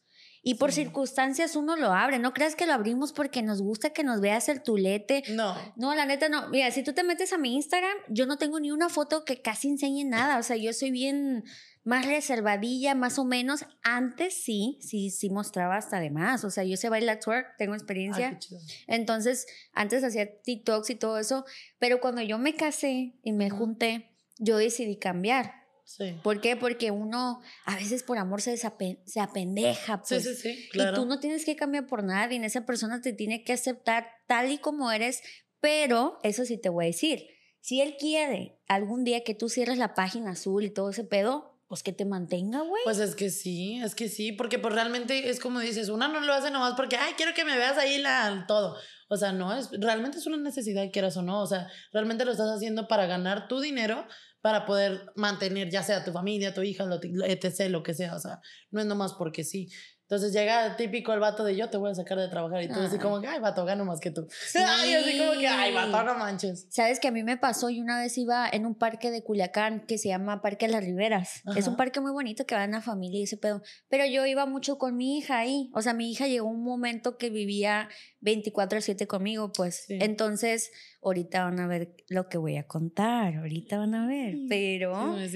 Y 0.48 0.54
por 0.54 0.70
Sí. 0.70 0.82
circunstancias 0.84 1.56
uno 1.56 1.74
lo 1.74 1.92
abre. 1.92 2.20
No 2.20 2.32
creas 2.32 2.54
que 2.54 2.66
lo 2.66 2.72
abrimos 2.72 3.12
porque 3.12 3.42
nos 3.42 3.60
gusta 3.60 3.90
que 3.90 4.04
nos 4.04 4.20
veas 4.20 4.48
el 4.48 4.62
tulete. 4.62 5.24
No. 5.30 5.56
No, 5.74 5.92
la 5.96 6.06
neta 6.06 6.28
no. 6.28 6.48
Mira, 6.50 6.70
si 6.70 6.84
tú 6.84 6.92
te 6.92 7.02
metes 7.02 7.32
a 7.32 7.36
mi 7.36 7.56
Instagram, 7.56 7.96
yo 8.08 8.26
no 8.26 8.38
tengo 8.38 8.60
ni 8.60 8.70
una 8.70 8.88
foto 8.88 9.24
que 9.24 9.42
casi 9.42 9.66
enseñe 9.68 10.04
nada. 10.04 10.38
O 10.38 10.44
sea, 10.44 10.54
yo 10.54 10.72
soy 10.72 10.92
bien 10.92 11.42
más 11.82 12.06
reservadilla, 12.06 12.94
más 12.94 13.18
o 13.18 13.24
menos. 13.24 13.66
Antes 13.82 14.40
sí, 14.44 14.78
sí, 14.80 15.10
sí 15.10 15.30
mostraba 15.30 15.76
hasta 15.78 15.98
de 15.98 16.10
más. 16.10 16.44
O 16.44 16.50
sea, 16.50 16.62
yo 16.62 16.76
sé 16.76 16.90
bailar 16.90 17.18
twerk, 17.18 17.56
tengo 17.58 17.74
experiencia. 17.74 18.38
Ay. 18.40 18.58
Entonces, 18.86 19.48
antes 19.72 20.04
hacía 20.04 20.40
TikToks 20.42 20.90
y 20.90 20.94
todo 20.94 21.18
eso, 21.18 21.44
pero 21.80 21.98
cuando 22.00 22.22
yo 22.22 22.38
me 22.38 22.54
casé 22.54 23.18
y 23.24 23.32
me 23.32 23.50
junté, 23.50 24.16
yo 24.38 24.58
decidí 24.58 24.96
cambiar. 24.96 25.65
Sí. 25.88 26.18
¿Por 26.24 26.40
qué? 26.40 26.56
Porque 26.56 26.90
uno 26.90 27.40
a 27.64 27.76
veces 27.76 28.02
por 28.02 28.18
amor 28.18 28.42
se, 28.42 28.56
se 28.56 29.20
apendeja. 29.20 30.02
Sí, 30.04 30.16
Pues. 30.16 30.24
sí, 30.24 30.34
sí. 30.34 30.48
Y 30.66 30.68
Claro. 30.70 30.96
tú 30.96 31.06
no 31.06 31.20
tienes 31.20 31.44
que 31.44 31.54
cambiar 31.54 31.86
por 31.86 32.02
nadie, 32.02 32.44
esa 32.44 32.66
persona 32.66 33.00
te 33.00 33.12
tiene 33.12 33.44
que 33.44 33.52
aceptar 33.52 34.08
tal 34.26 34.50
y 34.50 34.58
como 34.58 34.90
eres, 34.90 35.22
pero 35.60 36.18
eso 36.24 36.44
sí 36.44 36.58
te 36.60 36.68
voy 36.68 36.84
a 36.84 36.88
decir, 36.88 37.26
si 37.60 37.80
él 37.80 37.96
quiere 37.98 38.58
algún 38.68 39.04
día 39.04 39.22
que 39.24 39.34
tú 39.34 39.48
cierres 39.48 39.78
la 39.78 39.94
página 39.94 40.32
azul 40.32 40.64
y 40.64 40.70
todo 40.70 40.90
ese 40.90 41.04
pedo, 41.04 41.52
pues 41.68 41.82
que 41.82 41.92
te 41.92 42.04
mantenga, 42.04 42.60
güey. 42.62 42.82
Pues 42.84 42.98
es 42.98 43.14
que 43.16 43.30
sí, 43.30 43.80
es 43.82 43.94
que 43.94 44.08
sí, 44.08 44.32
porque 44.32 44.58
pues 44.58 44.74
realmente 44.74 45.30
es 45.30 45.40
como 45.40 45.60
dices, 45.60 45.88
una 45.88 46.08
no 46.08 46.20
lo 46.20 46.32
hace 46.32 46.50
nomás 46.50 46.74
porque, 46.74 46.96
ay, 46.96 47.14
quiero 47.16 47.32
que 47.34 47.44
me 47.44 47.56
veas 47.56 47.78
ahí 47.78 47.98
la, 47.98 48.44
todo. 48.46 48.76
O 49.08 49.16
sea, 49.16 49.32
no, 49.32 49.56
es, 49.56 49.70
realmente 49.72 50.18
es 50.18 50.26
una 50.26 50.36
necesidad, 50.36 50.84
quieras 50.92 51.16
o 51.16 51.22
no. 51.22 51.40
O 51.42 51.46
sea, 51.46 51.68
realmente 51.92 52.24
lo 52.24 52.32
estás 52.32 52.50
haciendo 52.50 52.86
para 52.88 53.06
ganar 53.06 53.46
tu 53.48 53.60
dinero, 53.60 54.06
para 54.46 54.64
poder 54.64 55.10
mantener 55.16 55.68
ya 55.70 55.82
sea 55.82 56.04
tu 56.04 56.12
familia, 56.12 56.54
tu 56.54 56.62
hija, 56.62 56.84
lo, 56.86 57.00
etc., 57.02 57.68
lo 57.68 57.82
que 57.82 57.94
sea. 57.94 58.14
O 58.14 58.20
sea, 58.20 58.40
no 58.70 58.78
es 58.80 58.86
nomás 58.86 59.12
porque 59.14 59.42
sí. 59.42 59.68
Entonces 60.08 60.32
llega 60.32 60.76
típico 60.76 61.12
el 61.12 61.18
vato 61.18 61.42
de 61.42 61.56
yo 61.56 61.68
te 61.68 61.78
voy 61.78 61.90
a 61.90 61.94
sacar 61.94 62.16
de 62.16 62.28
trabajar 62.28 62.62
y 62.62 62.68
tú 62.68 62.78
así 62.78 62.96
como 62.96 63.20
que, 63.20 63.26
ay, 63.26 63.40
vato, 63.40 63.64
gano 63.64 63.84
más 63.84 63.98
que 63.98 64.12
tú. 64.12 64.28
Ay, 64.54 64.94
así 64.94 65.18
como 65.18 65.32
que, 65.32 65.48
ay, 65.48 65.74
vato, 65.74 66.04
no 66.04 66.14
manches. 66.14 66.68
Sabes 66.70 67.00
que 67.00 67.08
a 67.08 67.10
mí 67.10 67.24
me 67.24 67.36
pasó 67.36 67.70
y 67.70 67.80
una 67.80 67.98
vez 67.98 68.16
iba 68.16 68.48
en 68.48 68.66
un 68.66 68.76
parque 68.76 69.10
de 69.10 69.24
Culiacán 69.24 69.84
que 69.84 69.98
se 69.98 70.08
llama 70.08 70.42
Parque 70.42 70.68
Las 70.68 70.84
Riberas. 70.84 71.42
Es 71.56 71.66
un 71.66 71.76
parque 71.76 72.00
muy 72.00 72.12
bonito 72.12 72.46
que 72.46 72.54
va 72.54 72.64
una 72.64 72.82
familia 72.82 73.18
y 73.18 73.24
ese 73.24 73.36
pedo. 73.36 73.62
Pero 73.88 74.06
yo 74.06 74.24
iba 74.26 74.46
mucho 74.46 74.78
con 74.78 74.96
mi 74.96 75.18
hija 75.18 75.38
ahí. 75.38 75.70
O 75.74 75.82
sea, 75.82 75.92
mi 75.92 76.08
hija 76.08 76.28
llegó 76.28 76.46
un 76.46 76.62
momento 76.62 77.16
que 77.18 77.30
vivía 77.30 77.88
24/7 78.20 79.08
conmigo, 79.08 79.50
pues. 79.52 79.86
Sí. 79.88 79.98
Entonces, 80.00 80.70
ahorita 81.02 81.42
van 81.42 81.58
a 81.58 81.66
ver 81.66 81.96
lo 82.08 82.28
que 82.28 82.38
voy 82.38 82.56
a 82.58 82.66
contar. 82.68 83.34
Ahorita 83.34 83.78
van 83.78 83.94
a 83.96 84.06
ver. 84.06 84.36
Pero... 84.48 85.16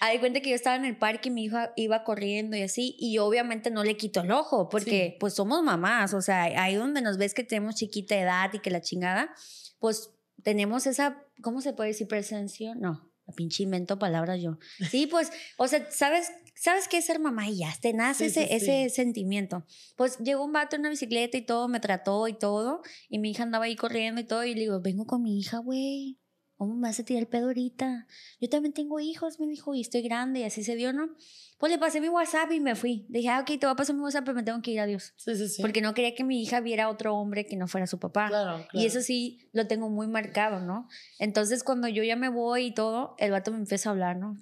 Haz 0.00 0.12
de 0.12 0.20
cuenta 0.20 0.40
que 0.40 0.50
yo 0.50 0.54
estaba 0.54 0.76
en 0.76 0.84
el 0.84 0.96
parque 0.96 1.28
y 1.28 1.32
mi 1.32 1.44
hija 1.44 1.72
iba 1.76 2.04
corriendo 2.04 2.56
y 2.56 2.62
así, 2.62 2.94
y 2.98 3.14
yo 3.14 3.24
obviamente 3.26 3.70
no 3.70 3.82
le 3.84 3.96
quito 3.96 4.20
el 4.20 4.30
ojo, 4.30 4.68
porque 4.68 5.10
Sí. 5.12 5.16
pues 5.18 5.34
somos 5.34 5.62
mamás, 5.62 6.12
o 6.14 6.20
sea, 6.20 6.42
ahí 6.42 6.74
donde 6.74 7.00
nos 7.02 7.16
ves 7.18 7.34
que 7.34 7.44
tenemos 7.44 7.74
chiquita 7.76 8.14
edad 8.16 8.52
y 8.52 8.58
que 8.60 8.70
la 8.70 8.80
chingada, 8.80 9.30
pues 9.78 10.10
tenemos 10.42 10.86
esa, 10.86 11.22
¿cómo 11.42 11.60
se 11.60 11.72
puede 11.72 11.88
decir 11.90 12.06
presencia? 12.08 12.74
No, 12.74 13.10
la 13.26 13.34
pinche 13.34 13.62
invento 13.62 13.98
palabras 13.98 14.40
yo. 14.42 14.58
Sí, 14.90 15.06
pues, 15.06 15.32
o 15.56 15.66
sea, 15.66 15.90
¿sabes, 15.90 16.30
sabes 16.54 16.88
qué 16.88 16.98
es 16.98 17.06
ser 17.06 17.18
mamá 17.18 17.48
y 17.48 17.58
ya, 17.58 17.74
te 17.80 17.92
nace 17.92 18.30
Sí, 18.30 18.40
ese, 18.40 18.46
sí, 18.60 18.70
ese 18.70 18.90
sentimiento. 18.94 19.64
Pues 19.96 20.18
llegó 20.18 20.44
un 20.44 20.52
vato 20.52 20.76
en 20.76 20.80
una 20.80 20.90
bicicleta 20.90 21.36
y 21.38 21.42
todo, 21.42 21.68
me 21.68 21.80
trató 21.80 22.28
y 22.28 22.34
todo, 22.34 22.82
y 23.08 23.18
mi 23.18 23.30
hija 23.30 23.42
andaba 23.44 23.64
ahí 23.64 23.76
corriendo 23.76 24.20
y 24.20 24.24
todo, 24.24 24.44
y 24.44 24.54
le 24.54 24.60
digo, 24.60 24.80
vengo 24.80 25.06
con 25.06 25.22
mi 25.22 25.38
hija, 25.38 25.58
güey. 25.58 26.18
¿Cómo 26.56 26.74
me 26.74 26.88
vas 26.88 26.98
a 26.98 27.04
tirar 27.04 27.22
el 27.22 27.28
pedo 27.28 27.46
ahorita? 27.46 28.06
Yo 28.40 28.48
también 28.48 28.72
tengo 28.72 28.98
hijos, 28.98 29.38
me 29.38 29.46
dijo, 29.46 29.74
y 29.74 29.82
estoy 29.82 30.00
grande, 30.00 30.40
y 30.40 30.44
así 30.44 30.64
se 30.64 30.74
dio, 30.74 30.92
¿no? 30.94 31.10
Pues 31.58 31.70
le 31.70 31.78
pasé 31.78 32.00
mi 32.00 32.08
WhatsApp 32.08 32.50
y 32.52 32.60
me 32.60 32.74
fui. 32.74 33.04
Dije, 33.08 33.28
ah, 33.28 33.40
ok, 33.40 33.46
te 33.46 33.66
voy 33.66 33.72
a 33.72 33.76
pasar 33.76 33.94
mi 33.94 34.02
WhatsApp, 34.02 34.24
pero 34.24 34.34
me 34.36 34.42
tengo 34.42 34.60
que 34.62 34.70
ir, 34.70 34.80
adiós. 34.80 35.12
Sí, 35.16 35.36
sí, 35.36 35.48
sí. 35.48 35.62
Porque 35.62 35.82
no 35.82 35.92
quería 35.92 36.14
que 36.14 36.24
mi 36.24 36.42
hija 36.42 36.60
viera 36.60 36.84
a 36.84 36.88
otro 36.88 37.14
hombre 37.14 37.46
que 37.46 37.56
no 37.56 37.68
fuera 37.68 37.86
su 37.86 37.98
papá. 37.98 38.28
Claro, 38.28 38.60
Y 38.60 38.68
claro. 38.68 38.86
eso 38.86 39.00
sí 39.02 39.48
lo 39.52 39.66
tengo 39.66 39.90
muy 39.90 40.06
marcado, 40.06 40.60
¿no? 40.60 40.88
Entonces, 41.18 41.62
cuando 41.62 41.88
yo 41.88 42.02
ya 42.02 42.16
me 42.16 42.30
voy 42.30 42.66
y 42.66 42.74
todo, 42.74 43.16
el 43.18 43.30
vato 43.32 43.50
me 43.50 43.58
empieza 43.58 43.90
a 43.90 43.92
hablar, 43.92 44.16
¿no? 44.16 44.38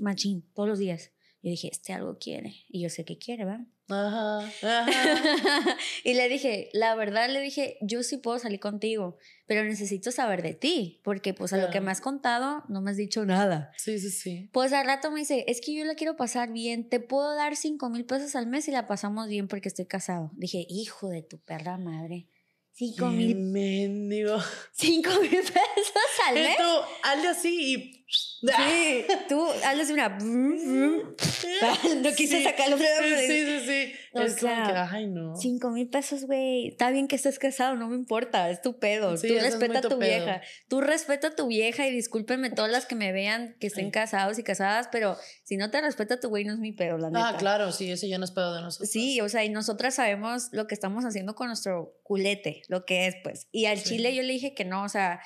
Machín, 0.00 0.44
todos 0.54 0.68
los 0.68 0.78
días. 0.78 1.12
Yo 1.42 1.50
dije, 1.50 1.68
este 1.70 1.92
algo 1.92 2.18
quiere. 2.18 2.54
Y 2.68 2.82
yo 2.82 2.90
sé 2.90 3.04
que 3.04 3.18
quiere, 3.18 3.44
¿verdad? 3.44 3.66
Ajá, 3.88 4.38
ajá. 4.62 4.86
y 6.04 6.14
le 6.14 6.28
dije, 6.28 6.70
la 6.72 6.94
verdad, 6.96 7.28
le 7.28 7.40
dije, 7.40 7.78
yo 7.80 8.02
sí 8.02 8.16
puedo 8.16 8.38
salir 8.38 8.58
contigo, 8.58 9.16
pero 9.46 9.62
necesito 9.64 10.10
saber 10.10 10.42
de 10.42 10.54
ti, 10.54 11.00
porque 11.04 11.34
pues 11.34 11.52
a 11.52 11.58
lo 11.58 11.70
que 11.70 11.80
me 11.80 11.92
has 11.92 12.00
contado 12.00 12.64
no 12.68 12.80
me 12.80 12.90
has 12.90 12.96
dicho 12.96 13.24
nada. 13.24 13.70
Sí, 13.76 13.98
sí, 14.00 14.10
sí. 14.10 14.50
Pues 14.52 14.72
al 14.72 14.86
rato 14.86 15.10
me 15.12 15.20
dice, 15.20 15.44
es 15.46 15.60
que 15.60 15.72
yo 15.72 15.84
la 15.84 15.94
quiero 15.94 16.16
pasar 16.16 16.52
bien, 16.52 16.88
te 16.88 16.98
puedo 16.98 17.34
dar 17.36 17.54
cinco 17.54 17.88
mil 17.88 18.04
pesos 18.04 18.34
al 18.34 18.48
mes 18.48 18.66
y 18.66 18.72
la 18.72 18.86
pasamos 18.86 19.28
bien 19.28 19.46
porque 19.46 19.68
estoy 19.68 19.86
casado. 19.86 20.32
Dije, 20.34 20.66
hijo 20.68 21.08
de 21.08 21.22
tu 21.22 21.38
perra 21.38 21.78
madre, 21.78 22.28
cinco 22.72 23.06
mil, 23.06 23.36
mendigo. 23.36 24.36
cinco 24.72 25.10
mil 25.20 25.30
pesos 25.30 25.92
al 26.26 26.34
mes. 26.34 26.50
Esto, 26.50 26.84
hazle 27.04 27.28
así 27.28 27.74
y. 27.74 28.05
Sí, 28.08 29.04
tú 29.28 29.44
hazles 29.64 29.90
una... 29.90 30.08
no 30.20 32.12
quise 32.16 32.38
Sí, 32.38 32.44
sacarlo. 32.44 32.76
Sí, 32.78 32.84
sí, 33.26 33.60
sí. 33.66 33.92
O 34.12 34.20
es 34.20 34.36
como 34.38 34.52
sea, 34.54 34.66
que, 34.88 34.96
ay, 34.96 35.06
no. 35.08 35.34
Cinco 35.36 35.70
mil 35.70 35.88
pesos, 35.88 36.24
güey. 36.26 36.68
Está 36.68 36.90
bien 36.90 37.08
que 37.08 37.16
estés 37.16 37.38
casado, 37.38 37.74
no 37.76 37.88
me 37.88 37.96
importa, 37.96 38.48
es 38.50 38.62
tu 38.62 38.78
pedo. 38.78 39.16
Sí, 39.16 39.28
Tú 39.28 39.34
respeta 39.40 39.78
a 39.78 39.82
tu 39.82 39.88
pedo. 39.98 39.98
vieja. 39.98 40.40
Tú 40.68 40.80
respeta 40.80 41.28
a 41.28 41.34
tu 41.34 41.48
vieja 41.48 41.86
y 41.86 41.90
discúlpenme 41.92 42.50
todas 42.50 42.70
las 42.70 42.86
que 42.86 42.94
me 42.94 43.12
vean 43.12 43.56
que 43.60 43.66
estén 43.66 43.86
Sí. 43.86 43.90
casados 43.92 44.38
y 44.38 44.42
casadas, 44.44 44.88
pero 44.92 45.16
si 45.44 45.56
no 45.56 45.70
te 45.70 45.80
respeta 45.80 46.20
tu 46.20 46.28
güey, 46.28 46.44
no 46.44 46.52
es 46.52 46.58
mi 46.58 46.72
pedo, 46.72 46.98
la 46.98 47.08
neta. 47.10 47.28
Ah, 47.30 47.36
claro, 47.36 47.72
sí, 47.72 47.90
ese 47.90 48.08
ya 48.08 48.18
no 48.18 48.24
es 48.24 48.30
pedo 48.30 48.54
de 48.54 48.62
nosotros. 48.62 48.90
Sí, 48.90 49.20
o 49.20 49.28
sea, 49.28 49.44
y 49.44 49.48
nosotras 49.50 49.94
sabemos 49.96 50.48
lo 50.52 50.66
que 50.66 50.74
estamos 50.74 51.04
haciendo 51.04 51.34
con 51.34 51.48
nuestro 51.48 51.98
culete, 52.02 52.62
lo 52.68 52.84
que 52.84 53.06
es, 53.08 53.16
pues. 53.22 53.48
Y 53.50 53.66
al 53.66 53.78
Sí. 53.78 53.90
chile 53.96 54.14
yo 54.14 54.22
le 54.22 54.32
dije 54.32 54.54
que 54.54 54.64
no, 54.64 54.84
o 54.84 54.88
sea. 54.88 55.20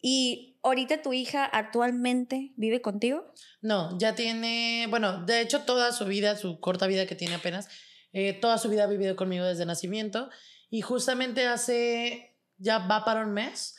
Y 0.00 0.58
ahorita 0.62 1.02
tu 1.02 1.12
hija 1.12 1.44
actualmente 1.44 2.52
vive 2.56 2.82
contigo. 2.82 3.32
No, 3.60 3.98
ya 3.98 4.14
tiene, 4.14 4.86
bueno, 4.90 5.24
de 5.24 5.40
hecho 5.40 5.62
toda 5.62 5.92
su 5.92 6.04
vida, 6.04 6.36
su 6.36 6.60
corta 6.60 6.86
vida 6.86 7.06
que 7.06 7.14
tiene 7.14 7.34
apenas, 7.34 7.68
eh, 8.12 8.32
toda 8.32 8.58
su 8.58 8.68
vida 8.68 8.84
ha 8.84 8.88
vivido 8.88 9.16
conmigo 9.16 9.44
desde 9.44 9.66
nacimiento 9.66 10.30
y 10.70 10.80
justamente 10.80 11.46
hace, 11.46 12.36
ya 12.58 12.78
va 12.78 13.04
para 13.04 13.24
un 13.24 13.32
mes, 13.32 13.76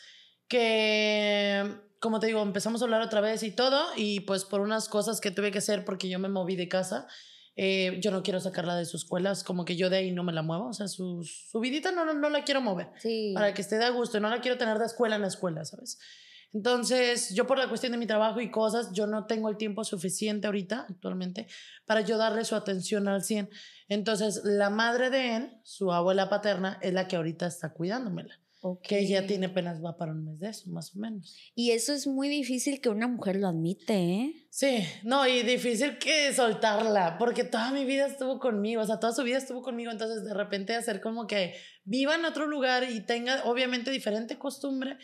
que, 0.47 1.81
como 1.99 2.19
te 2.19 2.27
digo, 2.27 2.41
empezamos 2.41 2.81
a 2.81 2.85
hablar 2.85 3.01
otra 3.01 3.21
vez 3.21 3.43
y 3.43 3.51
todo 3.51 3.85
y 3.95 4.21
pues 4.21 4.45
por 4.45 4.61
unas 4.61 4.87
cosas 4.87 5.19
que 5.19 5.31
tuve 5.31 5.51
que 5.51 5.57
hacer 5.57 5.85
porque 5.85 6.09
yo 6.09 6.19
me 6.19 6.29
moví 6.29 6.55
de 6.55 6.69
casa, 6.69 7.07
eh, 7.57 7.97
yo 8.01 8.11
no 8.11 8.21
quiero 8.23 8.39
sacarla 8.39 8.75
de 8.75 8.85
su 8.85 8.95
escuela, 8.97 9.31
es 9.31 9.43
como 9.43 9.65
que 9.65 9.75
yo 9.75 9.89
de 9.89 9.97
ahí 9.97 10.11
no 10.11 10.23
me 10.23 10.31
la 10.31 10.43
muevo, 10.43 10.67
o 10.67 10.73
sea, 10.73 10.87
su, 10.87 11.23
su 11.23 11.59
vidita 11.59 11.91
no, 11.91 12.05
no, 12.05 12.13
no 12.13 12.29
la 12.29 12.43
quiero 12.43 12.61
mover 12.61 12.91
Sí. 12.99 13.31
para 13.33 13.53
que 13.53 13.61
esté 13.61 13.77
de 13.77 13.85
a 13.85 13.89
gusto. 13.89 14.19
No 14.19 14.29
la 14.29 14.39
quiero 14.41 14.57
tener 14.57 14.77
de 14.77 14.85
escuela 14.85 15.15
en 15.15 15.21
la 15.23 15.27
escuela, 15.27 15.65
¿sabes? 15.65 15.97
Entonces, 16.53 17.33
yo 17.35 17.45
por 17.45 17.57
la 17.57 17.67
cuestión 17.67 17.91
de 17.91 17.97
mi 17.97 18.07
trabajo 18.07 18.39
y 18.39 18.49
cosas, 18.49 18.91
yo 18.93 19.05
no 19.05 19.25
tengo 19.25 19.49
el 19.49 19.57
tiempo 19.57 19.83
suficiente 19.83 20.47
ahorita, 20.47 20.85
actualmente, 20.89 21.47
para 21.85 22.01
yo 22.01 22.17
darle 22.17 22.45
su 22.45 22.55
atención 22.55 23.07
al 23.09 23.21
100. 23.23 23.49
Entonces, 23.89 24.41
la 24.45 24.69
madre 24.69 25.09
de 25.09 25.35
él, 25.35 25.59
su 25.63 25.91
abuela 25.91 26.29
paterna, 26.29 26.79
es 26.81 26.93
la 26.93 27.07
que 27.07 27.17
ahorita 27.17 27.47
está 27.47 27.73
cuidándomela. 27.73 28.39
Que 28.81 28.99
ella 28.99 29.21
Ok. 29.21 29.27
tiene 29.27 29.45
apenas 29.47 29.83
va 29.83 29.97
para 29.97 30.11
un 30.11 30.25
mes 30.25 30.39
de 30.39 30.49
eso, 30.49 30.69
más 30.71 30.95
o 30.95 30.99
menos. 30.99 31.35
Y 31.53 31.71
eso 31.71 31.93
es 31.93 32.07
muy 32.07 32.27
difícil 32.27 32.81
que 32.81 32.89
una 32.89 33.07
mujer 33.07 33.35
lo 33.35 33.47
admite, 33.47 33.93
¿eh? 33.93 34.33
Sí, 34.49 34.79
no, 35.03 35.27
y 35.27 35.43
difícil 35.43 35.99
que 35.99 36.33
soltarla, 36.33 37.17
porque 37.19 37.43
toda 37.43 37.71
mi 37.71 37.85
vida 37.85 38.07
estuvo 38.07 38.39
conmigo, 38.39 38.81
o 38.81 38.85
sea, 38.85 38.99
toda 38.99 39.13
su 39.13 39.23
vida 39.23 39.37
estuvo 39.37 39.61
conmigo, 39.61 39.91
entonces 39.91 40.25
de 40.25 40.33
repente 40.33 40.73
hacer 40.75 41.01
como 41.01 41.27
que 41.27 41.53
viva 41.83 42.15
en 42.15 42.25
otro 42.25 42.47
lugar 42.47 42.89
y 42.89 43.01
tenga 43.01 43.43
obviamente 43.45 43.91
diferente 43.91 44.39
costumbre, 44.39 44.97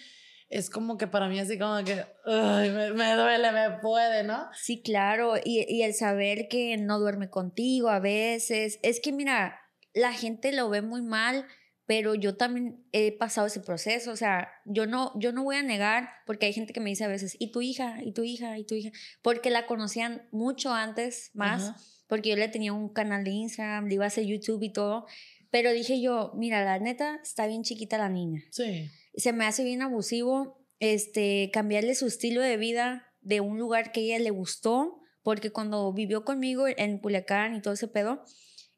es 0.49 0.69
como 0.69 0.97
que 0.97 1.07
para 1.07 1.29
mí 1.29 1.39
así 1.39 1.57
como 1.57 1.83
que, 1.83 2.03
ay, 2.25 2.69
me, 2.71 2.93
me 2.93 3.13
duele, 3.13 3.51
me 3.51 3.79
puede, 3.81 4.23
¿no? 4.23 4.47
Sí, 4.53 4.81
claro. 4.81 5.35
Y, 5.43 5.65
y 5.67 5.83
el 5.83 5.93
saber 5.93 6.47
que 6.47 6.77
no 6.77 6.99
duerme 6.99 7.29
contigo 7.29 7.89
a 7.89 7.99
veces. 7.99 8.79
Es 8.83 8.99
que, 8.99 9.11
mira, 9.11 9.59
la 9.93 10.13
gente 10.13 10.51
lo 10.51 10.69
ve 10.69 10.81
muy 10.83 11.01
mal, 11.01 11.45
pero 11.85 12.15
yo 12.15 12.35
también 12.35 12.85
he 12.91 13.11
pasado 13.11 13.47
ese 13.47 13.59
proceso. 13.59 14.11
O 14.11 14.15
sea, 14.15 14.49
yo 14.65 14.85
no, 14.85 15.11
yo 15.19 15.31
no 15.33 15.43
voy 15.43 15.57
a 15.57 15.63
negar, 15.63 16.09
porque 16.25 16.45
hay 16.45 16.53
gente 16.53 16.73
que 16.73 16.79
me 16.79 16.89
dice 16.89 17.03
a 17.03 17.09
veces, 17.09 17.35
¿y 17.39 17.51
tu 17.51 17.61
hija? 17.61 17.97
¿Y 18.03 18.13
tu 18.13 18.23
hija? 18.23 18.57
¿Y 18.57 18.63
tu 18.63 18.75
hija? 18.75 18.91
Porque 19.21 19.49
la 19.49 19.65
conocían 19.65 20.27
mucho 20.31 20.73
antes, 20.73 21.31
más, 21.33 21.63
Ajá. 21.63 21.77
porque 22.07 22.29
yo 22.29 22.35
le 22.35 22.47
tenía 22.47 22.73
un 22.73 22.89
canal 22.89 23.23
de 23.23 23.31
Instagram, 23.31 23.87
le 23.87 23.95
iba 23.95 24.05
a 24.05 24.07
hacer 24.07 24.25
YouTube 24.25 24.63
y 24.63 24.71
todo. 24.71 25.05
Pero 25.51 25.71
dije 25.71 26.01
yo, 26.01 26.31
mira, 26.35 26.63
la 26.63 26.79
neta, 26.79 27.19
está 27.21 27.45
bien 27.45 27.61
chiquita 27.63 27.99
la 27.99 28.09
niña 28.09 28.41
Sí, 28.49 28.89
se 29.15 29.33
me 29.33 29.45
hace 29.45 29.63
bien 29.63 29.83
abusivo 29.83 30.65
este 30.79 31.51
cambiarle 31.53 31.93
su 31.93 32.07
estilo 32.07 32.41
de 32.41 32.57
vida 32.57 33.07
de 33.21 33.39
un 33.39 33.59
lugar 33.59 33.91
que 33.91 34.01
ella 34.01 34.19
le 34.19 34.31
gustó, 34.31 34.99
porque 35.21 35.51
cuando 35.51 35.93
vivió 35.93 36.25
conmigo 36.25 36.65
en 36.67 36.97
Culiacán 36.97 37.55
y 37.55 37.61
todo 37.61 37.75
ese 37.75 37.87
pedo, 37.87 38.23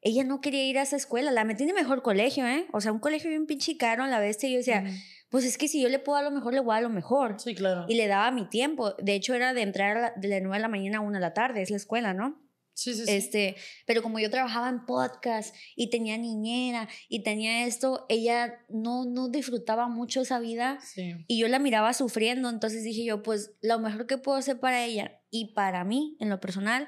ella 0.02 0.24
no 0.24 0.40
quería 0.40 0.64
ir 0.64 0.78
a 0.78 0.82
esa 0.82 0.96
escuela, 0.96 1.30
la 1.30 1.44
metí 1.44 1.62
en 1.64 1.70
el 1.70 1.74
mejor 1.74 2.02
colegio, 2.02 2.46
¿eh? 2.46 2.66
O 2.72 2.80
sea, 2.80 2.92
un 2.92 2.98
colegio 3.00 3.28
bien 3.30 3.46
pinche 3.46 3.76
caro 3.76 4.04
a 4.04 4.08
la 4.08 4.20
vez, 4.20 4.42
y 4.44 4.50
yo 4.52 4.58
decía, 4.58 4.84
pues 5.30 5.44
es 5.44 5.58
que 5.58 5.66
si 5.68 5.80
yo 5.82 5.88
le 5.88 5.98
puedo 5.98 6.16
dar 6.16 6.24
lo 6.24 6.30
mejor, 6.30 6.54
le 6.54 6.60
voy 6.60 6.76
a 6.76 6.80
lo 6.80 6.88
mejor. 6.90 7.36
sí, 7.40 7.54
claro. 7.54 7.86
Y 7.88 7.94
le 7.96 8.06
daba 8.06 8.30
mi 8.30 8.48
tiempo. 8.48 8.92
De 8.94 9.14
hecho, 9.14 9.34
era 9.34 9.52
de 9.54 9.62
entrar 9.62 9.96
a 9.96 10.00
la- 10.00 10.12
de 10.16 10.28
las 10.28 10.40
9 10.42 10.56
de 10.58 10.62
la 10.62 10.68
mañana 10.68 10.98
a 10.98 11.00
1 11.00 11.12
de 11.14 11.20
la 11.20 11.34
tarde, 11.34 11.62
es 11.62 11.70
la 11.70 11.76
escuela, 11.76 12.14
¿no? 12.14 12.42
Sí, 12.78 12.92
sí, 12.94 13.06
sí. 13.06 13.10
Este, 13.12 13.56
pero 13.86 14.02
como 14.02 14.18
yo 14.18 14.28
trabajaba 14.30 14.68
en 14.68 14.84
podcast 14.84 15.54
y 15.76 15.88
tenía 15.88 16.18
niñera 16.18 16.88
y 17.08 17.22
tenía 17.22 17.64
esto, 17.66 18.04
ella 18.10 18.58
no, 18.68 19.06
no 19.06 19.30
disfrutaba 19.30 19.88
mucho 19.88 20.20
esa 20.20 20.38
vida 20.40 20.78
sí. 20.82 21.14
y 21.26 21.38
yo 21.40 21.48
la 21.48 21.58
miraba 21.58 21.94
sufriendo, 21.94 22.50
entonces 22.50 22.84
dije 22.84 23.02
yo, 23.02 23.22
pues 23.22 23.52
lo 23.62 23.78
mejor 23.78 24.06
que 24.06 24.18
puedo 24.18 24.36
hacer 24.36 24.60
para 24.60 24.84
ella 24.84 25.22
y 25.30 25.54
para 25.54 25.84
mí, 25.84 26.18
en 26.20 26.28
lo 26.28 26.38
personal, 26.38 26.86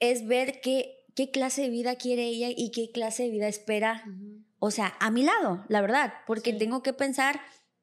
es 0.00 0.26
ver 0.26 0.60
qué, 0.60 0.95
qué 1.16 1.30
clase 1.32 1.62
de 1.62 1.70
vida 1.70 1.96
quiere 1.96 2.26
ella 2.28 2.48
y 2.56 2.70
qué 2.70 2.92
clase 2.92 3.24
de 3.24 3.30
vida 3.30 3.48
espera, 3.48 4.04
Ujú. 4.06 4.44
o 4.60 4.70
sea, 4.70 4.94
a 5.00 5.10
mi 5.10 5.24
lado, 5.24 5.64
la 5.68 5.80
verdad, 5.80 6.12
porque 6.28 6.52
Sí. 6.52 6.58
tengo 6.58 6.82
que 6.84 6.92
pensar, 6.92 7.40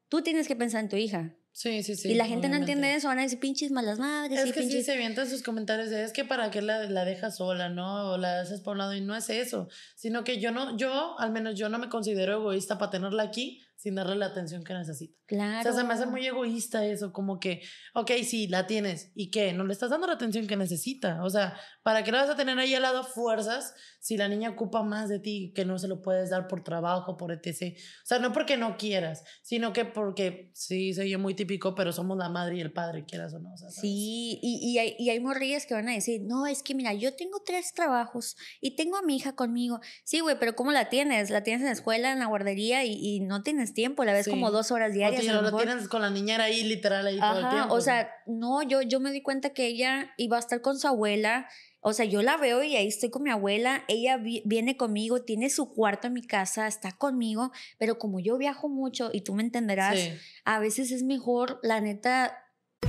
tú 0.08 0.22
tienes 0.22 0.48
que 0.48 0.56
pensar 0.56 0.82
en 0.82 0.88
tu 0.88 0.96
hija. 0.96 1.34
Sí, 1.56 1.84
sí, 1.84 1.94
sí. 1.94 2.10
y 2.10 2.14
la 2.14 2.26
gente 2.26 2.48
no 2.48 2.56
entiende 2.56 2.92
eso, 2.96 3.06
van 3.06 3.20
a 3.20 3.22
decir 3.22 3.38
pinches 3.38 3.70
malas 3.70 4.00
madres. 4.00 4.40
Es 4.40 4.46
y 4.48 4.52
que 4.52 4.60
sí 4.62 4.66
pinches... 4.66 4.86
se 4.86 4.92
avientan 4.94 5.30
sus 5.30 5.40
comentarios 5.42 5.88
de 5.88 6.02
es 6.02 6.12
que 6.12 6.24
para 6.24 6.50
qué 6.50 6.60
la, 6.62 6.90
la 6.90 7.04
dejas 7.04 7.36
sola, 7.36 7.68
¿no? 7.68 8.10
O 8.14 8.18
la 8.18 8.40
haces 8.40 8.60
por 8.60 8.72
un 8.72 8.78
lado 8.78 8.92
y 8.92 9.00
no 9.00 9.14
es 9.14 9.30
eso, 9.30 9.68
sino 9.94 10.24
que 10.24 10.40
yo 10.40 10.50
no, 10.50 10.76
yo, 10.76 11.16
al 11.20 11.30
menos 11.30 11.56
yo 11.56 11.68
no 11.68 11.78
me 11.78 11.88
considero 11.88 12.32
egoísta 12.40 12.76
para 12.76 12.90
tenerla 12.90 13.22
aquí 13.22 13.60
sin 13.84 13.96
darle 13.96 14.16
la 14.16 14.24
atención 14.24 14.64
que 14.64 14.72
necesita. 14.72 15.14
Claro. 15.26 15.60
O 15.60 15.62
sea, 15.62 15.72
se 15.74 15.86
me 15.86 15.92
hace 15.92 16.06
muy 16.06 16.26
egoísta 16.26 16.86
eso, 16.86 17.12
como 17.12 17.38
que, 17.38 17.60
ok, 17.92 18.12
sí, 18.24 18.48
la 18.48 18.66
tienes, 18.66 19.12
¿y 19.14 19.30
qué? 19.30 19.52
No 19.52 19.66
le 19.66 19.74
estás 19.74 19.90
dando 19.90 20.06
la 20.06 20.14
atención 20.14 20.46
que 20.46 20.56
necesita. 20.56 21.22
O 21.22 21.28
sea, 21.28 21.58
¿para 21.82 22.02
qué 22.02 22.10
la 22.10 22.22
vas 22.22 22.30
a 22.30 22.36
tener 22.36 22.58
ahí 22.58 22.74
al 22.74 22.80
lado 22.80 23.04
fuerzas 23.04 23.74
si 24.00 24.16
la 24.16 24.28
niña 24.28 24.48
ocupa 24.48 24.82
más 24.82 25.10
de 25.10 25.18
ti 25.18 25.52
que 25.54 25.66
no 25.66 25.78
se 25.78 25.88
lo 25.88 26.00
puedes 26.00 26.30
dar 26.30 26.48
por 26.48 26.64
trabajo, 26.64 27.18
por 27.18 27.30
etc? 27.30 27.76
O 27.76 28.06
sea, 28.06 28.18
no 28.20 28.32
porque 28.32 28.56
no 28.56 28.78
quieras, 28.78 29.22
sino 29.42 29.74
que 29.74 29.84
porque, 29.84 30.50
sí, 30.54 30.94
soy 30.94 31.10
yo 31.10 31.18
muy 31.18 31.34
típico, 31.34 31.74
pero 31.74 31.92
somos 31.92 32.16
la 32.16 32.30
madre 32.30 32.56
y 32.56 32.60
el 32.62 32.72
padre, 32.72 33.04
quieras 33.04 33.34
o 33.34 33.38
no. 33.38 33.52
o 33.52 33.56
sea. 33.58 33.68
Sí, 33.68 34.38
y, 34.40 34.60
y, 34.62 34.78
hay, 34.78 34.96
y 34.98 35.10
hay 35.10 35.20
morrillas 35.20 35.66
que 35.66 35.74
van 35.74 35.90
a 35.90 35.92
decir, 35.92 36.22
no, 36.24 36.46
es 36.46 36.62
que 36.62 36.74
mira, 36.74 36.94
yo 36.94 37.14
tengo 37.16 37.42
tres 37.44 37.74
trabajos 37.74 38.36
y 38.62 38.76
tengo 38.76 38.96
a 38.96 39.02
mi 39.02 39.16
hija 39.16 39.34
conmigo. 39.34 39.80
Sí, 40.04 40.20
güey, 40.20 40.38
pero 40.38 40.56
¿cómo 40.56 40.72
la 40.72 40.88
tienes? 40.88 41.28
La 41.28 41.42
tienes 41.42 41.60
en 41.60 41.66
la 41.66 41.72
escuela, 41.72 42.12
en 42.12 42.20
la 42.20 42.26
guardería 42.26 42.82
y, 42.84 42.94
y 42.94 43.20
no 43.20 43.42
tienes 43.42 43.73
tiempo, 43.74 44.04
la 44.04 44.12
ves 44.14 44.24
Sí. 44.24 44.30
como 44.30 44.50
dos 44.50 44.70
horas 44.70 44.90
O 44.90 44.94
diarias. 44.94 45.20
te- 45.22 45.28
a 45.28 45.34
lo 45.34 45.42
lo 45.42 45.48
mejor. 45.48 45.64
tienes 45.64 45.88
con 45.88 46.00
la 46.00 46.08
niñera 46.10 46.44
ahí, 46.44 46.62
literal, 46.64 47.06
ahí 47.06 47.18
todo 47.18 47.40
el 47.40 47.48
tiempo. 47.50 47.74
o 47.74 47.80
sea, 47.82 48.08
no, 48.26 48.62
yo, 48.62 48.80
yo 48.80 49.00
me 49.00 49.10
di 49.12 49.20
cuenta 49.22 49.50
que 49.50 49.66
ella 49.66 50.12
iba 50.16 50.36
a 50.36 50.40
estar 50.40 50.62
con 50.62 50.78
su 50.78 50.88
abuela. 50.88 51.46
O 51.86 51.92
sea, 51.92 52.06
yo 52.06 52.22
la 52.22 52.38
veo 52.38 52.62
y 52.62 52.76
ahí 52.76 52.86
estoy 52.86 53.10
con 53.10 53.22
mi 53.24 53.30
abuela. 53.30 53.84
Ella 53.88 54.16
vi- 54.16 54.40
viene 54.46 54.78
conmigo, 54.78 55.22
tiene 55.22 55.50
su 55.50 55.70
cuarto 55.74 56.06
en 56.06 56.14
mi 56.14 56.22
casa, 56.22 56.66
está 56.66 56.92
conmigo. 56.92 57.52
Pero 57.78 57.98
como 57.98 58.20
yo 58.20 58.38
viajo 58.38 58.70
mucho 58.70 59.10
y 59.12 59.20
tú 59.20 59.34
me 59.34 59.42
entenderás, 59.42 59.98
Sí. 59.98 60.12
a 60.46 60.58
veces 60.60 60.90
es 60.92 61.02
mejor, 61.02 61.60
la 61.62 61.82
neta, 61.82 62.38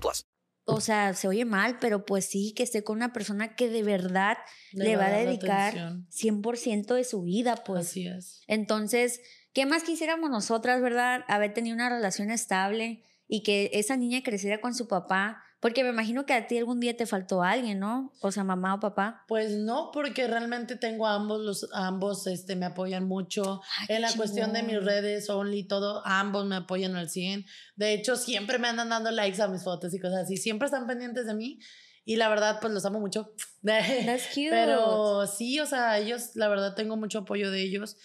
plus. 0.00 0.24
o 0.64 0.80
sea, 0.80 1.14
se 1.14 1.28
oye 1.28 1.44
mal, 1.44 1.78
pero 1.80 2.04
pues 2.04 2.24
sí, 2.26 2.52
que 2.54 2.62
esté 2.62 2.82
con 2.82 2.96
una 2.96 3.12
persona 3.12 3.54
que 3.54 3.68
de 3.68 3.82
verdad 3.82 4.36
le, 4.72 4.96
va 4.96 5.06
a 5.06 5.10
dedicar 5.10 5.78
atención. 5.78 6.42
100% 6.42 6.94
de 6.94 7.04
su 7.04 7.22
vida, 7.22 7.62
pues. 7.64 7.86
Así 7.86 8.06
es. 8.08 8.42
Entonces, 8.46 9.20
¿qué 9.52 9.64
más 9.64 9.84
quisiéramos 9.84 10.28
nosotras, 10.30 10.82
verdad? 10.82 11.24
Haber 11.28 11.54
tenido 11.54 11.74
una 11.74 11.88
relación 11.88 12.30
estable 12.30 13.04
y 13.28 13.42
que 13.42 13.70
esa 13.74 13.96
niña 13.96 14.22
creciera 14.22 14.60
con 14.60 14.74
su 14.74 14.88
papá. 14.88 15.42
Porque 15.60 15.82
me 15.82 15.88
imagino 15.90 16.26
que 16.26 16.34
a 16.34 16.46
ti 16.46 16.58
algún 16.58 16.80
día 16.80 16.96
te 16.96 17.06
faltó 17.06 17.42
alguien, 17.42 17.78
¿no? 17.78 18.12
O 18.20 18.30
sea, 18.30 18.44
mamá 18.44 18.74
o 18.74 18.80
papá. 18.80 19.24
Pues 19.26 19.52
no, 19.52 19.90
porque 19.92 20.26
realmente 20.26 20.76
tengo 20.76 21.06
a 21.06 21.14
ambos, 21.14 21.40
los, 21.40 21.68
a 21.72 21.86
ambos 21.86 22.26
este, 22.26 22.56
me 22.56 22.66
apoyan 22.66 23.08
mucho. 23.08 23.62
Ay, 23.78 23.86
qué 23.86 23.96
en 23.96 24.02
la 24.02 24.12
cuestión 24.12 24.52
de 24.52 24.62
mis 24.62 24.72
chingón. 24.72 24.86
redes, 24.86 25.30
Only, 25.30 25.66
todo, 25.66 26.02
ambos 26.04 26.44
me 26.44 26.56
apoyan 26.56 26.94
al 26.94 27.08
100. 27.08 27.46
De 27.74 27.94
hecho, 27.94 28.16
siempre 28.16 28.58
me 28.58 28.68
andan 28.68 28.90
dando 28.90 29.10
likes 29.10 29.40
a 29.40 29.48
mis 29.48 29.64
fotos 29.64 29.94
y 29.94 29.98
cosas 29.98 30.24
así. 30.24 30.36
Siempre 30.36 30.66
están 30.66 30.86
pendientes 30.86 31.26
de 31.26 31.34
mí. 31.34 31.58
Y 32.04 32.16
la 32.16 32.28
verdad, 32.28 32.58
pues 32.60 32.72
los 32.72 32.84
amo 32.84 33.00
mucho. 33.00 33.32
That's 33.62 34.28
cute. 34.28 34.50
Pero 34.50 35.26
sí, 35.26 35.58
o 35.58 35.66
sea, 35.66 35.98
ellos, 35.98 36.36
la 36.36 36.48
verdad, 36.48 36.74
tengo 36.74 36.96
mucho 36.96 37.20
apoyo 37.20 37.50
de 37.50 37.62
ellos. 37.62 37.96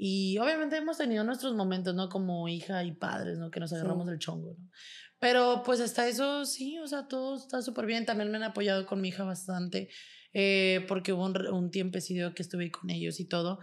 Y 0.00 0.38
obviamente 0.38 0.76
hemos 0.76 0.96
tenido 0.96 1.24
nuestros 1.24 1.54
momentos, 1.54 1.92
¿no? 1.92 2.08
Como 2.08 2.46
hija 2.46 2.84
y 2.84 2.92
padres, 2.92 3.38
¿no? 3.38 3.50
Que 3.50 3.58
nos 3.58 3.72
agarramos 3.72 4.06
del 4.06 4.20
chongo, 4.20 4.54
¿no? 4.56 4.70
Pero 5.20 5.62
pues 5.64 5.80
hasta 5.80 6.06
eso, 6.06 6.44
sí, 6.44 6.78
o 6.78 6.86
sea, 6.86 7.08
todo 7.08 7.36
está 7.36 7.62
súper 7.62 7.86
bien. 7.86 8.06
También 8.06 8.30
me 8.30 8.36
han 8.36 8.44
apoyado 8.44 8.86
con 8.86 9.00
mi 9.00 9.08
hija 9.08 9.24
bastante, 9.24 9.88
eh, 10.32 10.84
porque 10.86 11.12
hubo 11.12 11.24
un, 11.24 11.46
un 11.48 11.70
tiempecillo 11.70 12.34
que 12.34 12.42
estuve 12.42 12.70
con 12.70 12.90
ellos 12.90 13.18
y 13.20 13.26
todo. 13.26 13.58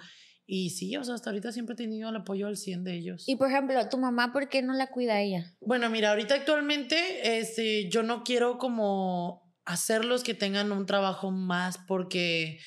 Y 0.47 0.69
sí, 0.71 0.95
o 0.95 1.03
sea, 1.03 1.15
hasta 1.15 1.31
ahorita 1.31 1.51
siempre 1.51 1.73
he 1.73 1.77
tenido 1.77 2.09
el 2.09 2.15
apoyo 2.15 2.47
al 2.47 2.55
100 2.57 2.83
de 2.83 2.95
ellos. 2.95 3.23
Y 3.27 3.35
por 3.35 3.49
ejemplo, 3.49 3.89
tu 3.89 3.97
mamá, 3.97 4.31
¿por 4.31 4.47
qué 4.47 4.61
no 4.61 4.73
la 4.73 4.87
cuida 4.87 5.19
ella? 5.21 5.55
Bueno, 5.59 5.89
mira, 5.89 6.11
ahorita 6.11 6.35
actualmente 6.35 7.39
este, 7.39 7.89
yo 7.89 8.03
no 8.03 8.23
quiero 8.23 8.59
como 8.59 9.51
hacerlos 9.65 10.23
que 10.23 10.35
tengan 10.35 10.71
un 10.71 10.85
trabajo 10.85 11.31
más 11.31 11.79
porque, 11.87 12.59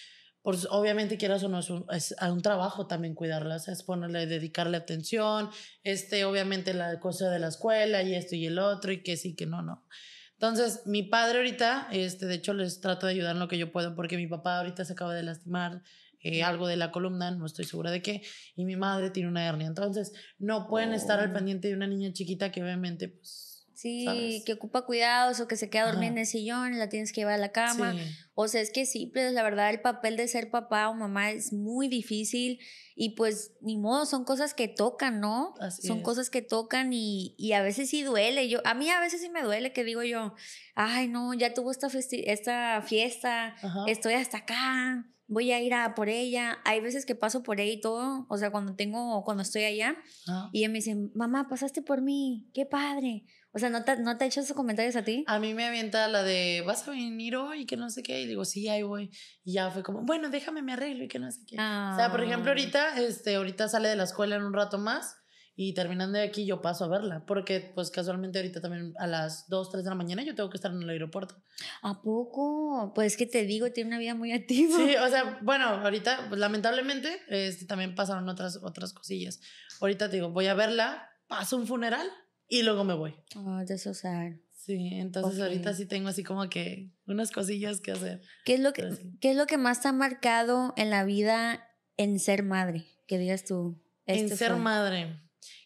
pues, 0.42 0.66
obviamente 0.70 1.18
quieras 1.18 1.42
o 1.44 1.48
no, 1.48 1.59
es 1.59 1.70
un, 1.70 1.85
es 1.92 2.14
a 2.18 2.33
un 2.33 2.40
trabajo 2.42 2.87
también 2.87 3.14
cuidarlas, 3.14 3.68
es 3.68 3.83
ponerle, 3.83 4.27
dedicarle 4.27 4.77
atención, 4.77 5.51
este, 5.83 6.24
obviamente 6.24 6.74
la 6.74 7.01
cosa 7.01 7.31
de 7.31 7.38
la 7.38 7.48
escuela 7.48 8.03
y 8.03 8.14
esto 8.14 8.35
y 8.37 8.46
el 8.46 8.59
otro 8.59 8.92
y 8.92 9.03
que 9.03 9.16
sí, 9.16 9.35
que 9.35 9.46
no, 9.46 9.62
no. 9.62 9.87
Entonces, 10.35 10.83
mi 10.87 11.03
padre 11.03 11.38
ahorita, 11.38 11.88
este, 11.90 12.27
de 12.27 12.37
hecho, 12.37 12.55
les 12.55 12.81
trato 12.81 13.07
de 13.07 13.12
ayudar 13.12 13.35
en 13.35 13.40
lo 13.40 13.48
que 13.48 13.59
yo 13.59 13.72
puedo 13.72 13.94
porque 13.96 14.16
mi 14.16 14.27
papá 14.29 14.59
ahorita 14.59 14.85
se 14.85 14.92
acaba 14.92 15.14
de 15.14 15.24
lastimar 15.24 15.83
eh, 16.20 16.42
algo 16.44 16.66
de 16.68 16.77
la 16.77 16.90
columna, 16.92 17.31
no 17.33 17.46
estoy 17.46 17.64
segura 17.64 17.90
de 17.90 18.03
qué, 18.03 18.22
y 18.57 18.64
mi 18.64 18.77
madre 18.77 19.11
tiene 19.11 19.29
una 19.29 19.46
hernia. 19.46 19.66
Entonces, 19.66 20.12
no 20.38 20.66
pueden 20.68 20.92
estar 20.94 21.20
al 21.20 21.31
Oh. 21.31 21.33
pendiente 21.33 21.68
de 21.68 21.74
una 21.74 21.87
niña 21.88 22.12
chiquita 22.12 22.51
que 22.53 22.62
obviamente, 22.62 23.09
pues, 23.09 23.47
Sí, 23.79 24.05
¿Sabes? 24.07 24.43
que 24.45 24.55
ocupa 24.55 24.83
cuidados 24.83 25.38
o 25.38 25.47
que 25.47 25.55
se 25.57 25.71
queda 25.71 25.87
dormida 25.87 26.11
en 26.11 26.19
el 26.19 26.27
sillón 26.27 26.77
la 26.81 26.88
tienes 26.88 27.12
que 27.12 27.21
llevar 27.21 27.35
a 27.35 27.38
la 27.38 27.53
cama. 27.53 27.93
sí. 27.93 28.01
O 28.35 28.49
sea, 28.49 28.61
es 28.61 28.73
que 28.73 28.87
sí, 28.87 29.07
pues 29.07 29.33
la 29.33 29.45
verdad 29.45 29.71
el 29.71 29.81
papel 29.81 30.17
de 30.17 30.27
ser 30.27 30.51
papá 30.51 30.88
o 30.88 30.95
mamá 30.95 31.31
es 31.31 31.53
muy 31.53 31.87
difícil 31.87 32.59
y 32.97 33.11
pues 33.11 33.53
ni 33.61 33.77
modo, 33.77 34.05
son 34.05 34.25
cosas 34.25 34.53
que 34.53 34.67
tocan, 34.67 35.21
¿no? 35.21 35.55
Así 35.61 35.87
son 35.87 35.99
es. 35.99 36.03
cosas 36.03 36.29
que 36.29 36.43
tocan 36.43 36.93
y, 36.93 37.37
y 37.38 37.53
a 37.53 37.62
veces 37.62 37.88
sí 37.88 38.03
duele. 38.03 38.49
Yo, 38.49 38.59
a 38.64 38.75
mí 38.75 38.91
a 38.91 38.99
veces 38.99 39.21
sí 39.21 39.29
me 39.29 39.43
duele 39.45 39.73
que 39.73 39.85
digo 39.85 40.03
yo, 40.03 40.35
ay 40.75 41.07
no, 41.07 41.33
ya 41.35 41.55
tuvo 41.55 41.71
esta, 41.71 41.87
esta 41.87 42.83
fiesta, 42.83 43.55
Ajá. 43.62 43.85
estoy 43.87 44.14
hasta 44.14 44.38
acá, 44.38 45.07
voy 45.29 45.53
a 45.53 45.61
ir 45.61 45.75
a 45.75 45.95
por 45.95 46.09
ella. 46.09 46.59
Hay 46.64 46.81
veces 46.81 47.07
que 47.07 47.14
paso 47.14 47.43
por 47.45 47.61
ella 47.61 47.73
y 47.73 47.81
todo, 47.81 48.27
o 48.29 48.38
sea, 48.38 48.51
cuando 48.51 48.75
tengo, 48.75 49.23
cuando 49.25 49.43
estoy 49.45 49.64
allá 49.64 49.97
Ajá. 50.27 50.51
y 50.53 50.61
ella 50.61 50.69
me 50.69 50.79
dice, 50.79 50.97
mamá, 51.14 51.47
pasaste 51.49 51.83
por 51.83 52.03
mí, 52.03 52.51
qué 52.55 52.67
padre. 52.67 53.25
O 53.52 53.58
sea, 53.58 53.70
¿no 53.70 53.82
te, 53.82 53.96
no 53.98 54.16
te 54.18 54.24
ha 54.24 54.26
hecho 54.26 54.40
esos 54.40 54.54
comentarios 54.56 54.94
a 54.96 55.02
ti? 55.02 55.24
A 55.26 55.38
mí 55.38 55.54
me 55.54 55.64
avienta 55.66 56.06
la 56.08 56.22
de, 56.22 56.62
¿vas 56.66 56.87
a 56.87 56.90
venir 56.90 57.34
hoy? 57.37 57.64
Que 57.66 57.76
no 57.76 57.88
sé 57.90 58.02
qué. 58.02 58.20
Y 58.20 58.26
digo, 58.26 58.44
sí, 58.44 58.68
ahí 58.68 58.82
voy. 58.82 59.11
Y 59.44 59.54
ya 59.54 59.70
fue 59.70 59.82
como, 59.82 60.02
bueno, 60.02 60.28
déjame 60.28 60.61
me 60.62 60.74
arreglo 60.74 61.04
y 61.04 61.08
que 61.08 61.18
no 61.18 61.30
sé 61.32 61.40
qué. 61.46 61.54
O 61.56 61.96
sea, 61.96 62.08
por 62.11 62.22
ejemplo, 62.22 62.50
Ah. 62.50 62.54
ahorita, 62.54 63.00
este, 63.00 63.37
ahorita 63.37 63.68
sale 63.68 63.88
de 63.88 63.96
la 63.96 64.04
escuela 64.04 64.37
en 64.37 64.42
un 64.44 64.52
rato 64.52 64.78
más. 64.78 65.16
Y 65.61 65.74
terminando 65.74 66.18
de 66.18 66.24
aquí, 66.24 66.46
yo 66.46 66.62
paso 66.62 66.84
a 66.84 66.88
verla. 66.88 67.24
Porque, 67.26 67.72
pues, 67.74 67.90
casualmente 67.90 68.38
ahorita 68.38 68.61
también 68.61 68.92
a 68.96 69.08
las 69.08 69.48
2, 69.48 69.70
3 69.72 69.82
de 69.82 69.90
la 69.90 69.96
mañana 69.96 70.22
yo 70.22 70.37
tengo 70.37 70.48
que 70.50 70.56
estar 70.56 70.70
en 70.70 70.80
el 70.82 70.88
aeropuerto. 70.90 71.42
¿A 71.82 72.00
poco? 72.00 72.92
Pues 72.94 73.14
es 73.14 73.18
que 73.18 73.26
te 73.26 73.42
digo, 73.44 73.72
tiene 73.72 73.88
una 73.88 73.98
vida 73.98 74.14
muy 74.14 74.30
activa. 74.30 74.76
Sí, 74.76 74.94
o 74.94 75.08
sea, 75.08 75.38
bueno, 75.42 75.64
ahorita, 75.66 76.26
pues, 76.28 76.38
lamentablemente, 76.38 77.22
este, 77.28 77.64
también 77.66 77.96
pasaron 77.96 78.28
otras, 78.28 78.61
otras 78.62 78.92
cosillas. 78.92 79.40
Ahorita 79.80 80.08
te 80.08 80.16
digo, 80.16 80.30
voy 80.30 80.46
a 80.46 80.54
verla, 80.54 81.11
paso 81.26 81.56
un 81.56 81.66
funeral 81.66 82.08
y 82.48 82.62
luego 82.62 82.84
me 82.84 82.94
voy. 82.94 83.14
Oh, 83.37 83.56
de 83.64 83.74
eso 83.74 83.94
sad. 83.94 84.32
Sí, 84.54 84.90
entonces 84.92 85.38
Ok. 85.38 85.44
ahorita 85.46 85.72
sí 85.74 85.87
tengo 85.87 86.08
así 86.08 86.22
como 86.22 86.48
que 86.50 86.90
unas 87.06 87.30
cosillas 87.30 87.80
que 87.80 87.92
hacer. 87.92 88.20
¿Qué 88.44 88.54
es, 88.54 88.61
lo 88.61 88.72
que, 88.72 88.90
sí. 88.92 89.16
¿Qué 89.20 89.30
es 89.30 89.37
lo 89.37 89.46
que 89.46 89.56
más 89.56 89.80
te 89.80 89.88
ha 89.88 89.92
marcado 89.92 90.74
en 90.76 90.90
la 90.90 91.04
vida 91.04 91.66
en 91.96 92.18
ser 92.18 92.42
madre? 92.42 92.84
Que 93.06 93.18
digas 93.18 93.44
tú. 93.44 93.82
en 94.04 94.24
este 94.24 94.37
ser 94.37 94.52
fue. 94.52 94.61
madre, 94.61 95.20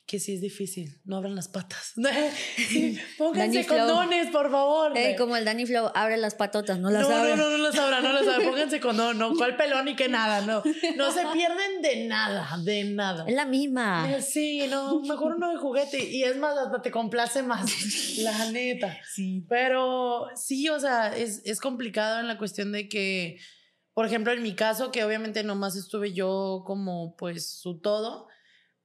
que 0.06 0.18
sí 0.18 0.34
es 0.34 0.40
difícil, 0.40 1.00
no 1.04 1.16
abran 1.16 1.34
las 1.34 1.48
patas. 1.48 1.92
Sí, 2.56 2.98
pónganse 3.18 3.66
condones, 3.66 4.30
por 4.30 4.50
favor. 4.50 4.96
Eh, 4.96 5.14
como 5.16 5.36
el 5.36 5.44
Danny 5.44 5.66
Flow, 5.66 5.90
abre 5.94 6.16
las 6.16 6.34
patotas, 6.34 6.78
no 6.78 6.90
las 6.90 7.08
no, 7.08 7.14
abre. 7.14 7.36
no, 7.36 7.48
no, 7.48 7.56
no 7.56 7.58
las 7.58 7.78
abran, 7.78 8.02
no 8.02 8.12
las 8.12 8.26
abran. 8.26 8.48
Pónganse 8.50 8.80
condón, 8.80 9.18
no, 9.18 9.34
cuál 9.34 9.56
pelón 9.56 9.84
ni 9.86 9.96
qué 9.96 10.08
nada, 10.08 10.40
no. 10.42 10.62
No 10.96 11.12
se 11.12 11.22
pierden 11.32 11.82
de 11.82 12.06
nada, 12.06 12.56
de 12.62 12.84
nada. 12.84 13.24
Es 13.26 13.34
la 13.34 13.46
misma. 13.46 14.10
Eh, 14.10 14.22
Sí, 14.22 14.66
no, 14.68 15.00
mejor 15.02 15.36
uno 15.36 15.50
de 15.50 15.56
juguete. 15.56 16.02
Y 16.10 16.24
es 16.24 16.36
más, 16.36 16.56
hasta 16.56 16.82
te 16.82 16.90
complace 16.90 17.42
más, 17.42 17.70
la 18.18 18.50
neta. 18.50 18.98
Sí. 19.14 19.44
Pero 19.48 20.28
sí, 20.34 20.68
o 20.68 20.78
sea, 20.80 21.16
es, 21.16 21.42
es 21.44 21.60
complicado 21.60 22.20
en 22.20 22.28
la 22.28 22.38
cuestión 22.38 22.72
de 22.72 22.88
que, 22.88 23.38
por 23.94 24.06
ejemplo, 24.06 24.32
en 24.32 24.42
mi 24.42 24.54
caso, 24.54 24.90
que 24.90 25.04
obviamente 25.04 25.42
nomás 25.44 25.76
estuve 25.76 26.12
yo 26.12 26.62
como 26.66 27.14
pues 27.16 27.48
su 27.60 27.80
todo, 27.80 28.28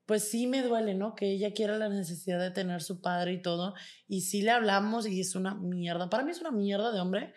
pues 0.08 0.24
sí 0.24 0.48
me 0.48 0.63
duele, 0.63 0.96
¿no? 0.96 1.13
Que 1.15 1.34
ella 1.34 1.54
quiera 1.54 1.78
la 1.78 1.89
necesidad 1.89 2.39
de 2.39 2.50
tener 2.50 2.82
su 2.82 3.02
padre 3.02 3.34
y 3.34 3.41
todo. 3.41 3.76
Y 4.08 4.22
sí 4.22 4.41
le 4.41 4.52
hablamos 4.52 5.06
y 5.06 5.20
es 5.20 5.36
una 5.36 5.54
mierda. 5.54 6.10
Para 6.10 6.24
mí 6.24 6.32
es 6.32 6.39
una 6.41 6.52
mierda 6.52 6.91
de 6.91 7.00
hombre. 7.00 7.34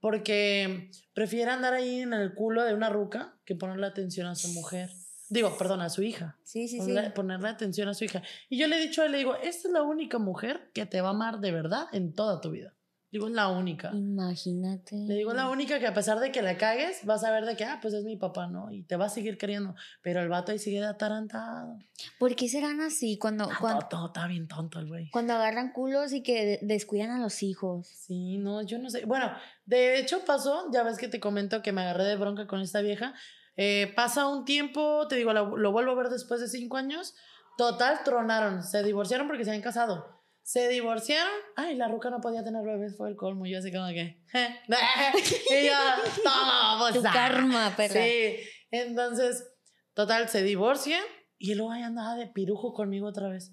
Porque 0.00 0.90
prefiere 1.14 1.50
andar 1.50 1.74
ahí 1.74 2.00
en 2.00 2.12
el 2.12 2.34
culo 2.34 2.64
de 2.64 2.74
una 2.74 2.90
ruca 2.90 3.36
que 3.44 3.54
ponerle 3.54 3.86
atención 3.86 4.26
a 4.26 4.34
su 4.34 4.48
mujer. 4.48 4.90
Digo, 5.28 5.56
perdón, 5.56 5.82
a 5.82 5.88
su 5.88 6.02
hija. 6.02 6.38
Sí, 6.44 6.68
sí, 6.68 6.80
sí. 6.80 6.94
Ponerle, 7.14 7.48
atención 7.48 7.88
a 7.88 7.94
su 7.94 8.04
hija. 8.04 8.22
Y 8.48 8.58
yo 8.58 8.68
le 8.68 8.76
he 8.76 8.80
dicho 8.80 9.02
a 9.02 9.06
él, 9.06 9.12
le 9.12 9.18
digo, 9.18 9.34
esta 9.36 9.68
es 9.68 9.72
la 9.72 9.82
única 9.82 10.18
mujer 10.18 10.70
que 10.74 10.84
te 10.86 11.00
va 11.00 11.08
a 11.08 11.12
amar 11.12 11.40
de 11.40 11.52
verdad 11.52 11.86
en 11.92 12.14
toda 12.14 12.40
tu 12.40 12.50
vida. 12.50 12.73
Digo, 13.14 13.28
es 13.28 13.32
la 13.32 13.46
única. 13.46 13.92
Imagínate. 13.94 14.96
Le 14.96 15.14
digo, 15.14 15.30
es 15.30 15.36
la 15.36 15.48
única 15.48 15.78
que 15.78 15.86
a 15.86 15.94
pesar 15.94 16.18
de 16.18 16.32
que 16.32 16.42
la 16.42 16.56
cagues, 16.58 17.04
vas 17.06 17.22
a 17.22 17.30
ver 17.30 17.44
de 17.44 17.54
que, 17.54 17.62
ah, 17.64 17.78
pues 17.80 17.94
es 17.94 18.02
mi 18.02 18.16
papá, 18.16 18.48
¿no? 18.48 18.72
Y 18.72 18.82
te 18.82 18.96
va 18.96 19.04
a 19.04 19.08
seguir 19.08 19.38
queriendo. 19.38 19.76
Pero 20.02 20.20
el 20.20 20.28
vato 20.28 20.50
ahí 20.50 20.58
sigue 20.58 20.80
de 20.80 20.86
atarantado. 20.86 21.78
¿Por 22.18 22.34
qué 22.34 22.48
serán 22.48 22.80
así 22.80 23.16
cuando, 23.16 23.44
Ah, 23.44 23.56
cuando, 23.60 23.86
todo 23.86 24.06
está 24.08 24.26
bien 24.26 24.48
tonto 24.48 24.80
el 24.80 24.88
güey. 24.88 25.10
cuando 25.10 25.32
agarran 25.34 25.70
culos 25.70 26.12
y 26.12 26.24
que 26.24 26.44
de- 26.44 26.58
descuidan 26.62 27.12
a 27.12 27.20
los 27.20 27.40
hijos? 27.44 27.86
Sí, 27.86 28.38
no, 28.38 28.62
yo 28.62 28.80
no 28.80 28.90
sé. 28.90 29.04
Bueno, 29.06 29.30
de 29.64 30.00
hecho 30.00 30.24
pasó, 30.26 30.68
ya 30.72 30.82
ves 30.82 30.98
que 30.98 31.06
te 31.06 31.20
comento 31.20 31.62
que 31.62 31.70
me 31.70 31.82
agarré 31.82 32.02
de 32.02 32.16
bronca 32.16 32.48
con 32.48 32.60
esta 32.62 32.80
vieja. 32.80 33.14
Eh, 33.56 33.92
pasa 33.94 34.26
un 34.26 34.44
tiempo, 34.44 35.06
te 35.06 35.14
digo, 35.14 35.32
lo, 35.32 35.56
lo 35.56 35.70
vuelvo 35.70 35.92
a 35.92 35.94
ver 35.94 36.08
después 36.08 36.40
de 36.40 36.48
cinco 36.48 36.78
años. 36.78 37.14
Total, 37.56 38.00
tronaron. 38.04 38.64
Se 38.64 38.82
divorciaron 38.82 39.28
porque 39.28 39.44
se 39.44 39.50
habían 39.50 39.62
casado. 39.62 40.13
Se 40.44 40.68
divorciaron. 40.68 41.32
Ay, 41.56 41.74
la 41.74 41.88
ruca 41.88 42.10
no 42.10 42.20
podía 42.20 42.44
tener 42.44 42.62
bebés, 42.62 42.98
fue 42.98 43.08
el 43.08 43.16
colmo. 43.16 43.46
Yo 43.46 43.58
así 43.58 43.72
como 43.72 43.88
que. 43.88 44.20
y 44.34 45.66
yo, 45.66 45.72
toma, 46.22 46.90
Tu 46.92 47.00
ah". 47.02 47.10
karma, 47.12 47.74
perra. 47.74 47.94
Sí. 47.94 48.36
Entonces, 48.70 49.50
total, 49.94 50.28
se 50.28 50.42
divorcian 50.42 51.02
y 51.38 51.54
luego 51.54 51.72
ahí 51.72 51.82
andaba 51.82 52.14
de 52.16 52.26
pirujo 52.26 52.74
conmigo 52.74 53.08
otra 53.08 53.30
vez. 53.30 53.52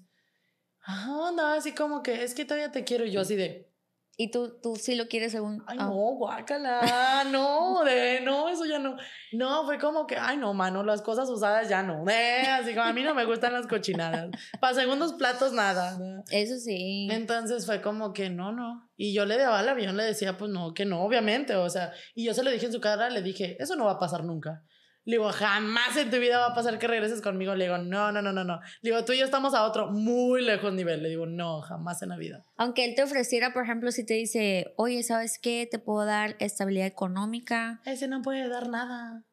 Ajá, 0.82 1.28
andaba 1.28 1.54
así 1.54 1.72
como 1.72 2.02
que 2.02 2.24
es 2.24 2.34
que 2.34 2.44
todavía 2.44 2.70
te 2.72 2.84
quiero. 2.84 3.06
Y 3.06 3.10
yo 3.10 3.22
así 3.22 3.36
de. 3.36 3.71
Y 4.16 4.30
tú, 4.30 4.58
tú 4.62 4.76
sí 4.76 4.94
lo 4.94 5.08
quieres 5.08 5.32
según. 5.32 5.64
Ay, 5.66 5.78
ah, 5.80 5.86
no, 5.86 5.92
guácala, 5.92 7.24
no, 7.30 7.82
de, 7.82 8.20
no, 8.20 8.50
eso 8.50 8.66
ya 8.66 8.78
no. 8.78 8.96
No, 9.32 9.64
fue 9.64 9.78
como 9.78 10.06
que, 10.06 10.16
ay, 10.16 10.36
no, 10.36 10.52
mano, 10.52 10.82
las 10.82 11.00
cosas 11.00 11.30
usadas 11.30 11.68
ya 11.70 11.82
no. 11.82 12.04
Eh, 12.10 12.46
así 12.46 12.74
como 12.74 12.84
a 12.84 12.92
mí 12.92 13.02
no 13.02 13.14
me 13.14 13.24
gustan 13.24 13.54
las 13.54 13.66
cochinadas. 13.66 14.30
Para 14.60 14.74
segundos 14.74 15.14
platos, 15.14 15.54
nada. 15.54 15.98
Eso 16.30 16.58
sí. 16.58 17.08
Entonces 17.10 17.64
fue 17.64 17.80
como 17.80 18.12
que 18.12 18.28
no, 18.28 18.52
no. 18.52 18.90
Y 18.96 19.14
yo 19.14 19.24
le 19.24 19.38
daba 19.38 19.60
al 19.60 19.68
avión, 19.68 19.96
le 19.96 20.04
decía, 20.04 20.36
pues 20.36 20.50
no, 20.50 20.74
que 20.74 20.84
no, 20.84 21.02
obviamente. 21.02 21.56
O 21.56 21.70
sea, 21.70 21.92
y 22.14 22.26
yo 22.26 22.34
se 22.34 22.42
lo 22.42 22.50
dije 22.50 22.66
en 22.66 22.72
su 22.72 22.80
cara, 22.80 23.08
le 23.08 23.22
dije, 23.22 23.56
eso 23.60 23.76
no 23.76 23.86
va 23.86 23.92
a 23.92 23.98
pasar 23.98 24.24
nunca. 24.24 24.62
Le 25.04 25.16
digo, 25.16 25.32
jamás 25.32 25.96
en 25.96 26.10
tu 26.10 26.18
vida 26.18 26.38
va 26.38 26.46
a 26.48 26.54
pasar 26.54 26.78
que 26.78 26.86
regreses 26.86 27.20
conmigo. 27.20 27.56
Le 27.56 27.64
digo, 27.64 27.78
no, 27.78 28.12
no, 28.12 28.22
no, 28.22 28.32
no, 28.32 28.44
no. 28.44 28.60
Le 28.82 28.90
digo, 28.90 29.04
tú 29.04 29.12
y 29.12 29.18
yo 29.18 29.24
estamos 29.24 29.52
a 29.52 29.64
otro 29.64 29.88
muy 29.90 30.42
lejos 30.42 30.72
nivel. 30.72 31.02
Le 31.02 31.08
digo, 31.08 31.26
no, 31.26 31.60
jamás 31.60 32.02
en 32.02 32.10
la 32.10 32.16
vida. 32.16 32.44
Aunque 32.56 32.84
él 32.84 32.94
te 32.94 33.02
ofreciera, 33.02 33.52
por 33.52 33.64
ejemplo, 33.64 33.90
si 33.90 34.06
te 34.06 34.14
dice, 34.14 34.72
oye, 34.76 35.02
¿sabes 35.02 35.40
qué? 35.40 35.66
Te 35.68 35.80
puedo 35.80 36.04
dar 36.06 36.36
estabilidad 36.38 36.86
económica. 36.86 37.80
Ese 37.84 38.06
no 38.06 38.22
puede 38.22 38.48
dar 38.48 38.68
nada. 38.68 39.24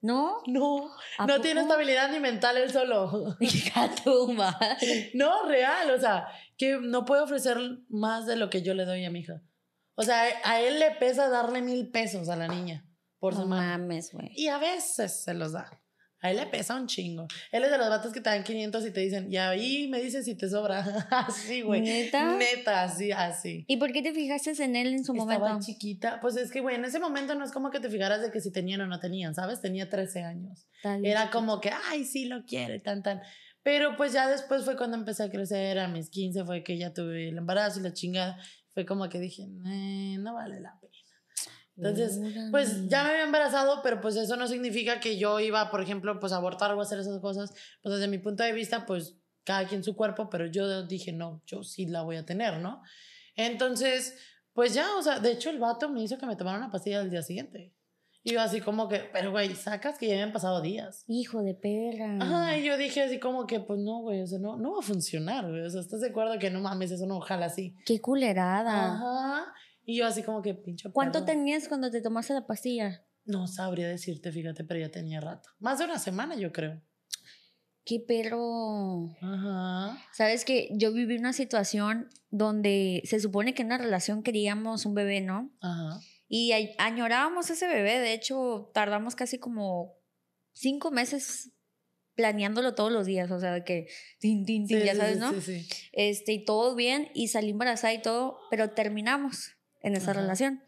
¿No? 0.00 0.38
No, 0.48 0.90
¿A 1.18 1.26
no 1.26 1.34
poco? 1.34 1.42
tiene 1.42 1.60
estabilidad 1.60 2.10
ni 2.10 2.18
mental 2.18 2.56
él 2.56 2.72
solo. 2.72 3.36
No, 5.14 5.46
real, 5.46 5.88
o 5.92 6.00
sea, 6.00 6.26
que 6.58 6.78
no 6.80 7.04
puede 7.04 7.22
ofrecer 7.22 7.58
más 7.88 8.26
de 8.26 8.34
lo 8.34 8.50
que 8.50 8.62
yo 8.62 8.74
le 8.74 8.84
doy 8.84 9.04
a 9.04 9.10
mi 9.10 9.20
hija. 9.20 9.40
O 9.94 10.02
sea, 10.02 10.24
a 10.44 10.60
él 10.60 10.80
le 10.80 10.90
pesa 10.92 11.28
darle 11.28 11.62
mil 11.62 11.90
pesos 11.92 12.28
a 12.28 12.34
la 12.34 12.48
niña 12.48 12.84
por 13.22 13.34
No 13.34 13.42
semana. 13.42 13.78
mames, 13.78 14.10
güey. 14.12 14.32
Y 14.34 14.48
a 14.48 14.58
veces 14.58 15.22
se 15.22 15.32
los 15.32 15.52
da. 15.52 15.70
A 16.20 16.30
él 16.30 16.36
le 16.36 16.46
pesa 16.46 16.74
un 16.76 16.86
chingo. 16.88 17.26
Él 17.52 17.62
es 17.64 17.70
de 17.70 17.78
los 17.78 17.88
vatos 17.88 18.12
que 18.12 18.20
te 18.20 18.30
dan 18.30 18.42
500 18.44 18.84
y 18.86 18.90
te 18.92 19.00
dicen, 19.00 19.32
y 19.32 19.36
ahí 19.36 19.86
me 19.88 20.00
dices 20.00 20.24
si 20.24 20.36
te 20.36 20.48
sobra. 20.48 20.80
así, 21.10 21.62
güey. 21.62 21.80
¿Neta? 21.82 22.36
Neta, 22.36 22.82
así, 22.82 23.10
así. 23.12 23.64
¿Y 23.68 23.76
por 23.76 23.92
qué 23.92 24.02
te 24.02 24.12
fijaste 24.12 24.50
en 24.62 24.74
él 24.76 24.88
en 24.88 25.04
su 25.04 25.12
Estaba 25.14 25.38
momento? 25.38 25.66
chiquita. 25.66 26.20
Pues 26.20 26.36
es 26.36 26.50
que, 26.50 26.60
güey, 26.60 26.76
en 26.76 26.84
ese 26.84 26.98
momento 27.00 27.34
no 27.36 27.44
es 27.44 27.52
como 27.52 27.70
que 27.70 27.78
te 27.80 27.88
fijaras 27.90 28.22
de 28.22 28.30
que 28.32 28.40
si 28.40 28.50
tenían 28.52 28.80
o 28.80 28.86
no 28.88 28.98
tenían, 29.00 29.34
¿sabes? 29.34 29.60
Tenía 29.60 29.88
13 29.88 30.22
años. 30.24 30.66
Era 31.02 31.30
como 31.30 31.60
que, 31.60 31.70
ay, 31.90 32.04
sí 32.04 32.24
lo 32.26 32.44
quiere, 32.44 32.78
tan, 32.80 33.02
tan. 33.02 33.20
Pero 33.64 33.96
pues 33.96 34.12
ya 34.12 34.28
después 34.28 34.64
fue 34.64 34.76
cuando 34.76 34.96
empecé 34.96 35.22
a 35.24 35.30
crecer, 35.30 35.78
a 35.78 35.86
mis 35.88 36.08
15 36.10 36.44
fue 36.44 36.62
que 36.64 36.76
ya 36.78 36.92
tuve 36.92 37.28
el 37.28 37.38
embarazo 37.38 37.78
y 37.78 37.82
la 37.84 37.92
chingada. 37.92 38.36
Fue 38.74 38.84
como 38.86 39.08
que 39.08 39.18
dije, 39.20 39.42
"Eh, 39.66 40.16
no 40.18 40.34
vale 40.34 40.60
la 40.60 40.78
pena. 40.80 40.92
Entonces, 41.82 42.20
pues 42.50 42.88
ya 42.88 43.02
me 43.02 43.10
había 43.10 43.24
embarazado, 43.24 43.80
pero 43.82 44.00
pues 44.00 44.16
eso 44.16 44.36
no 44.36 44.46
significa 44.46 45.00
que 45.00 45.18
yo 45.18 45.40
iba, 45.40 45.70
por 45.70 45.82
ejemplo, 45.82 46.18
pues 46.20 46.32
a 46.32 46.36
abortar 46.36 46.72
o 46.72 46.80
hacer 46.80 47.00
esas 47.00 47.18
cosas. 47.20 47.52
Pues 47.82 47.96
desde 47.96 48.08
mi 48.08 48.18
punto 48.18 48.42
de 48.44 48.52
vista, 48.52 48.86
pues 48.86 49.16
cada 49.44 49.66
quien 49.66 49.82
su 49.82 49.96
cuerpo, 49.96 50.30
pero 50.30 50.46
yo 50.46 50.84
dije, 50.84 51.12
no, 51.12 51.42
yo 51.46 51.64
sí 51.64 51.86
la 51.86 52.02
voy 52.02 52.16
a 52.16 52.24
tener, 52.24 52.60
¿no? 52.60 52.82
Entonces, 53.34 54.16
pues 54.52 54.74
ya, 54.74 54.96
o 54.96 55.02
sea, 55.02 55.18
de 55.18 55.32
hecho 55.32 55.50
el 55.50 55.58
vato 55.58 55.88
me 55.88 56.02
hizo 56.02 56.18
que 56.18 56.26
me 56.26 56.36
tomara 56.36 56.58
una 56.58 56.70
pastilla 56.70 57.00
al 57.00 57.10
día 57.10 57.22
siguiente. 57.22 57.74
Y 58.24 58.34
yo 58.34 58.40
así 58.40 58.60
como 58.60 58.88
que, 58.88 59.00
pero 59.12 59.32
güey, 59.32 59.54
sacas 59.56 59.98
que 59.98 60.06
ya 60.06 60.14
habían 60.14 60.32
pasado 60.32 60.60
días. 60.60 61.04
Hijo 61.08 61.42
de 61.42 61.54
perra. 61.54 62.18
Ajá, 62.20 62.56
y 62.56 62.64
yo 62.64 62.76
dije 62.76 63.02
así 63.02 63.18
como 63.18 63.48
que, 63.48 63.58
pues 63.58 63.80
no, 63.80 64.02
güey, 64.02 64.22
o 64.22 64.26
sea, 64.26 64.38
no, 64.38 64.56
no 64.56 64.74
va 64.74 64.78
a 64.78 64.82
funcionar, 64.82 65.48
güey. 65.50 65.62
O 65.62 65.70
sea, 65.70 65.80
¿estás 65.80 66.00
de 66.00 66.10
acuerdo 66.10 66.38
que 66.38 66.50
no 66.50 66.60
mames, 66.60 66.92
eso 66.92 67.06
no 67.06 67.16
ojalá 67.16 67.46
así? 67.46 67.74
Qué 67.84 68.00
culerada. 68.00 68.94
Ajá. 68.94 69.52
Y 69.92 69.96
yo 69.96 70.06
así 70.06 70.22
como 70.22 70.40
que, 70.40 70.54
pinche 70.54 70.90
¿Cuánto 70.90 71.26
tenías 71.26 71.68
cuando 71.68 71.90
te 71.90 72.00
tomaste 72.00 72.32
la 72.32 72.46
pastilla? 72.46 73.04
No 73.26 73.46
sabría 73.46 73.86
decirte, 73.86 74.32
fíjate, 74.32 74.64
pero 74.64 74.80
ya 74.80 74.90
tenía 74.90 75.20
rato. 75.20 75.50
Más 75.58 75.78
de 75.78 75.84
una 75.84 75.98
semana, 75.98 76.34
yo 76.34 76.50
creo. 76.50 76.80
Qué 77.84 78.00
perro. 78.00 79.14
Ajá. 79.20 80.02
Sabes 80.14 80.46
que 80.46 80.70
yo 80.72 80.94
viví 80.94 81.18
una 81.18 81.34
situación 81.34 82.08
donde 82.30 83.02
se 83.04 83.20
supone 83.20 83.52
que 83.52 83.60
en 83.60 83.66
una 83.66 83.76
relación 83.76 84.22
queríamos 84.22 84.86
un 84.86 84.94
bebé, 84.94 85.20
¿no? 85.20 85.54
Ajá. 85.60 86.00
Y 86.26 86.52
añorábamos 86.78 87.50
ese 87.50 87.66
bebé. 87.66 87.98
De 87.98 88.14
hecho, 88.14 88.70
tardamos 88.72 89.14
casi 89.14 89.38
como 89.38 89.98
cinco 90.54 90.90
meses 90.90 91.52
planeándolo 92.14 92.74
todos 92.74 92.90
los 92.90 93.04
días. 93.04 93.30
O 93.30 93.38
sea, 93.38 93.62
que, 93.62 93.88
tin, 94.20 94.46
tin, 94.46 94.66
tin, 94.66 94.80
Sí, 94.80 94.86
ya 94.86 94.94
sabes, 94.94 95.16
sí, 95.16 95.20
¿no? 95.20 95.32
Sí, 95.34 95.40
sí. 95.42 95.68
Este, 95.92 96.32
y 96.32 96.46
todo 96.46 96.74
bien, 96.74 97.10
y 97.12 97.28
salí 97.28 97.50
embarazada 97.50 97.92
y 97.92 98.00
todo, 98.00 98.38
pero 98.50 98.70
terminamos 98.70 99.50
en 99.82 99.94
esa 99.94 100.10
Ajá. 100.12 100.20
relación. 100.20 100.62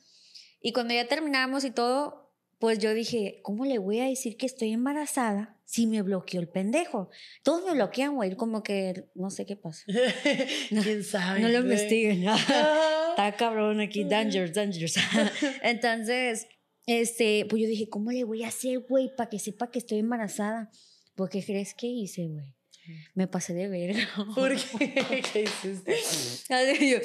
Y 0.61 0.73
cuando 0.73 0.95
ya 0.95 1.07
terminamos 1.07 1.65
y 1.65 1.71
todo, 1.71 2.33
pues 2.59 2.79
yo 2.79 2.95
dije, 2.95 3.41
¿cómo 3.43 3.65
le 3.67 3.79
voy 3.79 4.01
a 4.01 4.05
decir 4.07 4.37
que 4.37 4.47
estoy 4.47 4.73
embarazada 4.73 5.61
si 5.67 5.87
me 5.87 6.01
bloqueó 6.03 6.41
el 6.41 6.49
pendejo? 6.49 7.11
Todos 7.43 7.65
me 7.65 7.73
bloquean, 7.73 8.15
güey, 8.15 8.35
como 8.37 8.63
que 8.63 9.05
no 9.15 9.31
sé 9.31 9.45
qué 9.45 9.57
pasa. 9.57 9.85
¿Quién 10.69 11.05
sabe? 11.05 11.41
No 11.41 11.49
lo 11.49 11.63
güey? 11.63 11.73
investiguen. 11.73 12.25
Está 13.11 13.35
cabrón 13.37 13.81
aquí, 13.81 14.05
dangerous, 14.05 14.53
dangerous. 14.55 14.95
Entonces, 15.63 16.47
este, 16.87 17.47
pues 17.49 17.63
yo 17.63 17.69
dije, 17.69 17.89
¿cómo 17.89 18.11
le 18.13 18.25
voy 18.25 18.45
a 18.45 18.49
hacer, 18.49 18.81
güey, 18.81 19.15
para 19.15 19.29
que 19.29 19.39
sepa 19.39 19.71
que 19.71 19.79
estoy 19.79 19.99
embarazada? 19.99 20.71
¿Por 21.15 21.29
qué 21.29 21.45
crees 21.45 21.75
que 21.75 21.87
hice, 21.87 22.27
güey? 22.29 22.47
Me 23.15 23.27
pasé 23.27 23.55
de 23.55 23.69
verga. 23.69 24.07
¿Por 24.35 24.55
qué? 24.57 25.23
¿Qué 25.33 25.43
hiciste? 25.43 25.97
Ay, 26.55 26.91
yo, 26.91 26.99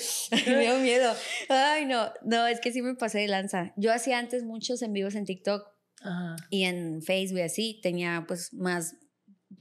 me 0.47 0.61
dio 0.61 0.79
miedo. 0.79 1.13
Ay, 1.47 1.85
no, 1.85 2.11
no, 2.23 2.47
es 2.47 2.59
que 2.59 2.71
sí 2.71 2.81
me 2.81 2.95
pasé 2.95 3.19
de 3.19 3.27
lanza. 3.27 3.73
Yo 3.77 3.93
hacía 3.93 4.19
antes 4.19 4.43
muchos 4.43 4.81
en 4.81 4.93
vivos 4.93 5.15
en 5.15 5.25
TikTok 5.25 5.67
Ajá. 6.01 6.35
y 6.49 6.63
en 6.63 7.01
Facebook 7.01 7.41
así. 7.41 7.79
Tenía 7.81 8.25
pues 8.27 8.53
más, 8.53 8.95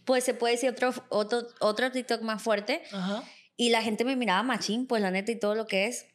pues 0.04 0.24
se 0.24 0.34
puede 0.34 0.54
decir 0.54 0.70
otro, 0.70 0.92
otro, 1.10 1.46
otro 1.60 1.92
TikTok 1.92 2.22
más 2.22 2.42
fuerte. 2.42 2.82
Ajá. 2.92 3.24
Y 3.56 3.70
la 3.70 3.82
gente 3.82 4.04
me 4.04 4.16
miraba 4.16 4.42
machín, 4.42 4.86
pues 4.86 5.02
la 5.02 5.10
neta 5.10 5.32
y 5.32 5.38
todo 5.38 5.54
lo 5.54 5.66
que 5.66 5.86
es. 5.86 6.06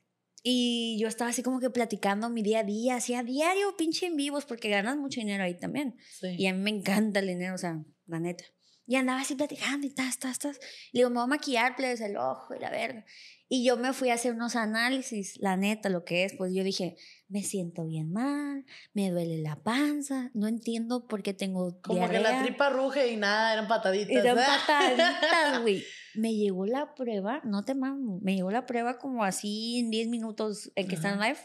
Y 0.45 0.97
yo 0.99 1.07
estaba 1.07 1.29
así 1.29 1.41
como 1.41 1.61
que 1.61 1.69
platicando 1.69 2.29
mi 2.29 2.43
día 2.43 2.59
a 2.59 2.63
día, 2.63 2.95
hacía 2.97 3.23
diario 3.23 3.77
pinche 3.77 4.07
en 4.07 4.17
vivos 4.17 4.45
porque 4.45 4.69
ganas 4.69 4.97
mucho 4.97 5.21
dinero 5.21 5.43
ahí 5.43 5.57
también. 5.57 5.95
Sí. 6.19 6.35
Y 6.37 6.47
a 6.47 6.53
mí 6.53 6.59
me 6.59 6.69
encanta 6.69 7.21
el 7.21 7.27
dinero, 7.27 7.55
o 7.55 7.57
sea, 7.57 7.81
la 8.07 8.19
neta. 8.19 8.43
Y 8.85 8.95
andaba 8.95 9.21
así 9.21 9.35
platicando 9.35 9.87
y 9.87 9.91
tas, 9.91 10.19
tas, 10.19 10.39
tas. 10.39 10.59
Le 10.91 10.99
digo, 10.99 11.09
me 11.09 11.15
voy 11.15 11.23
a 11.23 11.27
maquillar, 11.27 11.75
plebes, 11.75 12.01
el 12.01 12.17
ojo 12.17 12.53
y 12.53 12.59
la 12.59 12.69
verga. 12.69 13.05
Y 13.47 13.63
yo 13.63 13.77
me 13.77 13.93
fui 13.93 14.09
a 14.09 14.15
hacer 14.15 14.33
unos 14.33 14.55
análisis, 14.55 15.37
la 15.39 15.55
neta, 15.55 15.87
lo 15.89 16.03
que 16.03 16.25
es. 16.25 16.33
Pues 16.33 16.53
yo 16.53 16.63
dije, 16.63 16.97
me 17.29 17.43
siento 17.43 17.85
bien 17.85 18.11
mal, 18.11 18.65
me 18.93 19.11
duele 19.11 19.37
la 19.37 19.61
panza, 19.61 20.31
no 20.33 20.47
entiendo 20.47 21.07
por 21.07 21.23
qué 21.23 21.33
tengo 21.33 21.79
Como 21.81 22.07
que 22.09 22.13
la 22.13 22.29
diarrea". 22.29 22.43
tripa 22.43 22.69
ruge 22.69 23.11
y 23.11 23.15
nada, 23.17 23.53
eran 23.53 23.67
pataditas. 23.67 24.15
Eran 24.15 24.35
¿verdad? 24.35 24.57
pataditas, 24.67 25.61
güey. 25.61 25.83
Me 26.15 26.35
llegó 26.35 26.67
la 26.67 26.93
prueba, 26.93 27.41
no 27.43 27.63
te 27.63 27.73
mamo, 27.73 28.19
me 28.21 28.35
llegó 28.35 28.51
la 28.51 28.67
prueba 28.67 28.99
como 28.99 29.23
así 29.23 29.79
en 29.79 29.89
10 29.89 30.09
minutos 30.09 30.71
en 30.75 30.87
que 30.87 30.93
está 30.93 31.11
en 31.11 31.19
live 31.19 31.39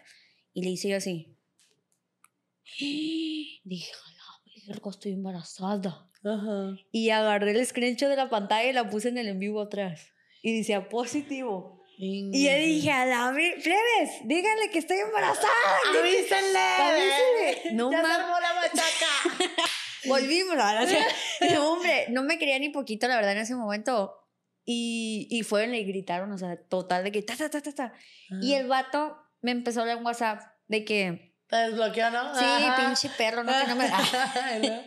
y 0.52 0.62
le 0.62 0.68
hice 0.68 0.90
yo 0.90 0.98
así. 0.98 1.34
Dije, 2.78 3.92
la 4.66 4.74
verga, 4.74 4.90
estoy 4.90 5.12
embarazada. 5.12 6.07
Ajá. 6.24 6.76
Y 6.92 7.10
agarré 7.10 7.52
el 7.52 7.64
screenshot 7.66 8.08
de 8.08 8.16
la 8.16 8.28
pantalla 8.28 8.68
y 8.68 8.72
la 8.72 8.90
puse 8.90 9.08
en 9.08 9.18
el 9.18 9.28
en 9.28 9.38
vivo 9.38 9.62
atrás. 9.62 10.12
Y 10.42 10.56
decía 10.56 10.88
positivo. 10.88 11.78
Y 12.00 12.44
yo 12.44 12.54
dije, 12.56 12.92
a 12.92 13.06
la 13.06 13.32
plebes, 13.32 14.10
díganle 14.24 14.70
que 14.70 14.78
estoy 14.78 14.98
embarazada. 14.98 15.48
¡Avísenle! 15.98 16.58
Avísenle. 16.58 17.72
No 17.72 17.90
¡Ya 17.90 17.96
se 17.96 18.02
mames. 18.02 18.18
armó 18.18 18.34
la 18.40 18.54
machaca! 18.54 19.56
Volvimos. 20.06 20.54
No, 20.56 21.72
hombre, 21.72 22.06
no 22.10 22.22
me 22.22 22.38
quería 22.38 22.58
ni 22.60 22.68
poquito, 22.68 23.08
la 23.08 23.16
verdad, 23.16 23.32
en 23.32 23.38
ese 23.38 23.56
momento. 23.56 24.14
Y, 24.64 25.26
y 25.30 25.42
fueron 25.42 25.74
y 25.74 25.82
gritaron, 25.84 26.30
o 26.30 26.38
sea, 26.38 26.56
total, 26.68 27.02
de 27.02 27.10
que 27.10 27.22
ta, 27.22 27.36
ta, 27.36 27.50
ta, 27.50 27.62
ta, 27.62 27.74
ta. 27.74 27.92
Y 28.42 28.54
el 28.54 28.68
vato 28.68 29.16
me 29.40 29.50
empezó 29.50 29.80
a 29.80 29.82
hablar 29.82 29.98
en 29.98 30.04
WhatsApp 30.04 30.42
de 30.68 30.84
que, 30.84 31.34
¿Te 31.48 31.56
desbloqueó, 31.56 32.10
no? 32.10 32.34
sí, 32.34 32.44
Ajá. 32.44 32.76
pinche 32.86 33.08
perro, 33.16 33.42
no, 33.42 33.52
que 33.58 33.66
no 33.68 33.76
me. 33.76 33.88
¿No? 33.88 34.82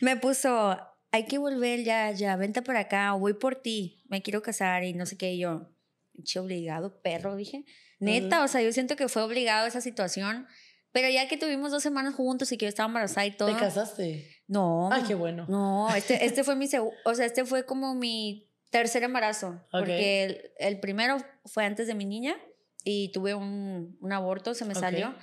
me 0.00 0.16
puso, 0.16 0.78
hay 1.12 1.26
que 1.26 1.38
volver 1.38 1.84
ya, 1.84 2.10
ya, 2.12 2.36
vente 2.36 2.62
por 2.62 2.76
acá, 2.76 3.12
voy 3.12 3.34
por 3.34 3.56
ti, 3.56 4.02
me 4.08 4.22
quiero 4.22 4.42
casar 4.42 4.84
y 4.84 4.94
no 4.94 5.06
sé 5.06 5.16
qué. 5.18 5.32
Y 5.34 5.38
yo, 5.40 5.68
pinche 6.12 6.38
obligado, 6.38 7.00
perro, 7.02 7.36
dije. 7.36 7.64
Neta, 7.98 8.42
o 8.44 8.48
sea, 8.48 8.60
yo 8.62 8.72
siento 8.72 8.96
que 8.96 9.08
fue 9.08 9.22
obligado 9.22 9.66
esa 9.66 9.80
situación. 9.80 10.46
Pero 10.92 11.10
ya 11.10 11.28
que 11.28 11.36
tuvimos 11.36 11.70
dos 11.70 11.82
semanas 11.82 12.14
juntos 12.14 12.50
y 12.52 12.56
que 12.56 12.64
yo 12.64 12.70
estaba 12.70 12.86
embarazada 12.86 13.26
y 13.26 13.30
todo. 13.36 13.52
¿Te 13.54 13.60
casaste? 13.60 14.34
No. 14.46 14.88
Ay, 14.90 15.02
qué 15.06 15.14
bueno. 15.14 15.44
No, 15.46 15.94
este, 15.94 16.24
este 16.24 16.42
fue 16.42 16.56
mi 16.56 16.66
o 17.04 17.14
sea, 17.14 17.26
este 17.26 17.44
fue 17.44 17.66
como 17.66 17.94
mi 17.94 18.50
tercer 18.70 19.02
embarazo. 19.02 19.60
Porque 19.70 20.24
el, 20.24 20.50
el 20.58 20.80
primero 20.80 21.18
fue 21.44 21.66
antes 21.66 21.86
de 21.86 21.94
mi 21.94 22.06
niña 22.06 22.34
y 22.82 23.12
tuve 23.12 23.34
un, 23.34 23.98
un 24.00 24.12
aborto, 24.12 24.54
se 24.54 24.64
me 24.64 24.72
Ok. 24.72 24.80
salió. 24.80 25.14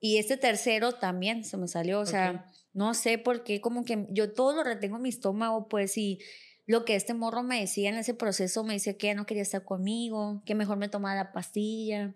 Y 0.00 0.16
este 0.16 0.36
tercero 0.36 0.92
también 0.92 1.44
se 1.44 1.56
me 1.56 1.68
salió. 1.68 2.00
O 2.00 2.06
sea, 2.06 2.46
no 2.72 2.94
sé 2.94 3.18
por 3.18 3.44
qué, 3.44 3.60
como 3.60 3.84
que 3.84 4.06
yo 4.10 4.32
todo 4.32 4.54
lo 4.54 4.64
retengo 4.64 4.96
en 4.96 5.02
mi 5.02 5.08
estómago, 5.10 5.68
pues, 5.68 5.96
y 5.98 6.18
lo 6.66 6.84
que 6.84 6.94
este 6.94 7.14
morro 7.14 7.42
me 7.42 7.60
decía 7.60 7.90
en 7.90 7.96
ese 7.96 8.14
proceso, 8.14 8.64
me 8.64 8.74
decía 8.74 8.96
que 8.96 9.08
ya 9.08 9.14
no 9.14 9.26
quería 9.26 9.42
estar 9.42 9.64
conmigo, 9.64 10.42
que 10.46 10.54
mejor 10.54 10.78
me 10.78 10.88
tomara 10.88 11.24
la 11.24 11.32
pastilla. 11.32 12.14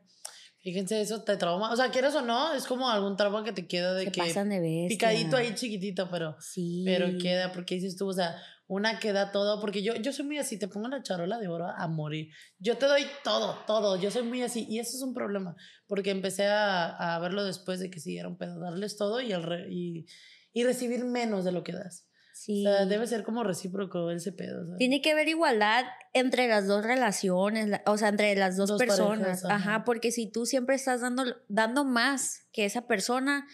Fíjense, 0.64 0.98
eso 1.02 1.22
te 1.22 1.36
trauma. 1.36 1.70
O 1.72 1.76
sea, 1.76 1.90
quieras 1.90 2.14
o 2.14 2.22
no, 2.22 2.54
es 2.54 2.64
como 2.64 2.88
algún 2.88 3.18
trauma 3.18 3.44
que 3.44 3.52
te 3.52 3.66
queda 3.66 3.92
de 3.92 4.04
Se 4.04 4.12
que. 4.12 4.20
pasan 4.22 4.48
de 4.48 4.60
bestia. 4.60 4.88
Picadito 4.88 5.36
ahí 5.36 5.54
chiquitito, 5.54 6.08
pero. 6.10 6.36
Sí. 6.40 6.84
Pero 6.86 7.18
queda, 7.20 7.52
porque 7.52 7.74
dices 7.74 7.96
tú, 7.96 8.08
o 8.08 8.12
sea, 8.14 8.34
una 8.66 8.98
queda 8.98 9.30
todo, 9.30 9.60
porque 9.60 9.82
yo, 9.82 9.94
yo 9.96 10.12
soy 10.12 10.24
muy 10.24 10.38
así, 10.38 10.58
te 10.58 10.68
pongo 10.68 10.88
la 10.88 11.02
charola 11.02 11.38
de 11.38 11.48
oro 11.48 11.66
a 11.68 11.86
morir. 11.88 12.28
Yo 12.58 12.78
te 12.78 12.86
doy 12.86 13.02
todo, 13.22 13.58
todo, 13.66 14.00
yo 14.00 14.10
soy 14.10 14.22
muy 14.22 14.42
así, 14.42 14.66
y 14.68 14.78
eso 14.78 14.96
es 14.96 15.02
un 15.02 15.12
problema, 15.14 15.54
porque 15.86 16.10
empecé 16.10 16.46
a, 16.46 17.14
a 17.14 17.18
verlo 17.18 17.44
después 17.44 17.78
de 17.80 17.90
que 17.90 18.00
un 18.26 18.38
pedo, 18.38 18.58
darles 18.60 18.96
todo 18.96 19.20
y, 19.20 19.32
el 19.32 19.42
re- 19.42 19.66
y, 19.70 20.06
y 20.52 20.64
recibir 20.64 21.04
menos 21.04 21.44
de 21.44 21.52
lo 21.52 21.62
que 21.62 21.72
das. 21.72 22.06
Sí. 22.36 22.66
O 22.66 22.70
sea, 22.72 22.84
debe 22.86 23.06
ser 23.06 23.22
como 23.22 23.44
recíproco 23.44 24.10
ese 24.10 24.32
pedo. 24.32 24.64
¿sabes? 24.64 24.78
Tiene 24.78 25.00
que 25.00 25.12
haber 25.12 25.28
igualdad 25.28 25.84
entre 26.12 26.48
las 26.48 26.66
dos 26.66 26.84
relaciones, 26.84 27.68
la- 27.68 27.82
o 27.86 27.96
sea, 27.96 28.08
entre 28.08 28.34
las 28.34 28.56
dos, 28.56 28.70
Dos 28.70 28.78
personas. 28.78 29.42
parejas, 29.42 29.44
ajá. 29.44 29.54
ajá. 29.76 29.84
porque 29.84 30.10
si 30.10 30.30
tú 30.30 30.44
siempre 30.46 30.74
estás 30.74 31.00
dando, 31.02 31.24
dando 31.48 31.84
más 31.84 32.46
que 32.52 32.64
esa 32.64 32.86
persona, 32.88 33.46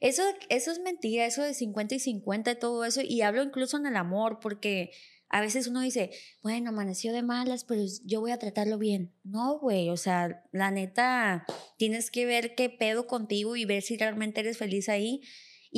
eso, 0.00 0.22
eso 0.48 0.70
es 0.70 0.80
mentira, 0.80 1.26
eso 1.26 1.42
de 1.42 1.54
50 1.54 1.94
y 1.94 1.98
50 1.98 2.50
y 2.50 2.58
todo 2.58 2.84
eso. 2.84 3.00
Y 3.02 3.22
hablo 3.22 3.42
incluso 3.42 3.76
en 3.76 3.86
el 3.86 3.96
amor, 3.96 4.38
porque 4.40 4.90
a 5.30 5.40
veces 5.40 5.66
uno 5.66 5.82
dice, 5.82 6.10
bueno, 6.42 6.70
amaneció 6.70 7.12
de 7.12 7.22
malas, 7.22 7.64
pero 7.64 7.82
yo 8.04 8.20
voy 8.20 8.30
a 8.30 8.38
tratarlo 8.38 8.78
bien. 8.78 9.12
No, 9.24 9.58
güey, 9.58 9.90
o 9.90 9.96
sea, 9.96 10.44
la 10.52 10.70
neta, 10.70 11.44
tienes 11.76 12.10
que 12.10 12.24
ver 12.24 12.54
qué 12.54 12.70
pedo 12.70 13.06
contigo 13.06 13.56
y 13.56 13.64
ver 13.64 13.82
si 13.82 13.96
realmente 13.96 14.40
eres 14.40 14.56
feliz 14.56 14.88
ahí. 14.88 15.20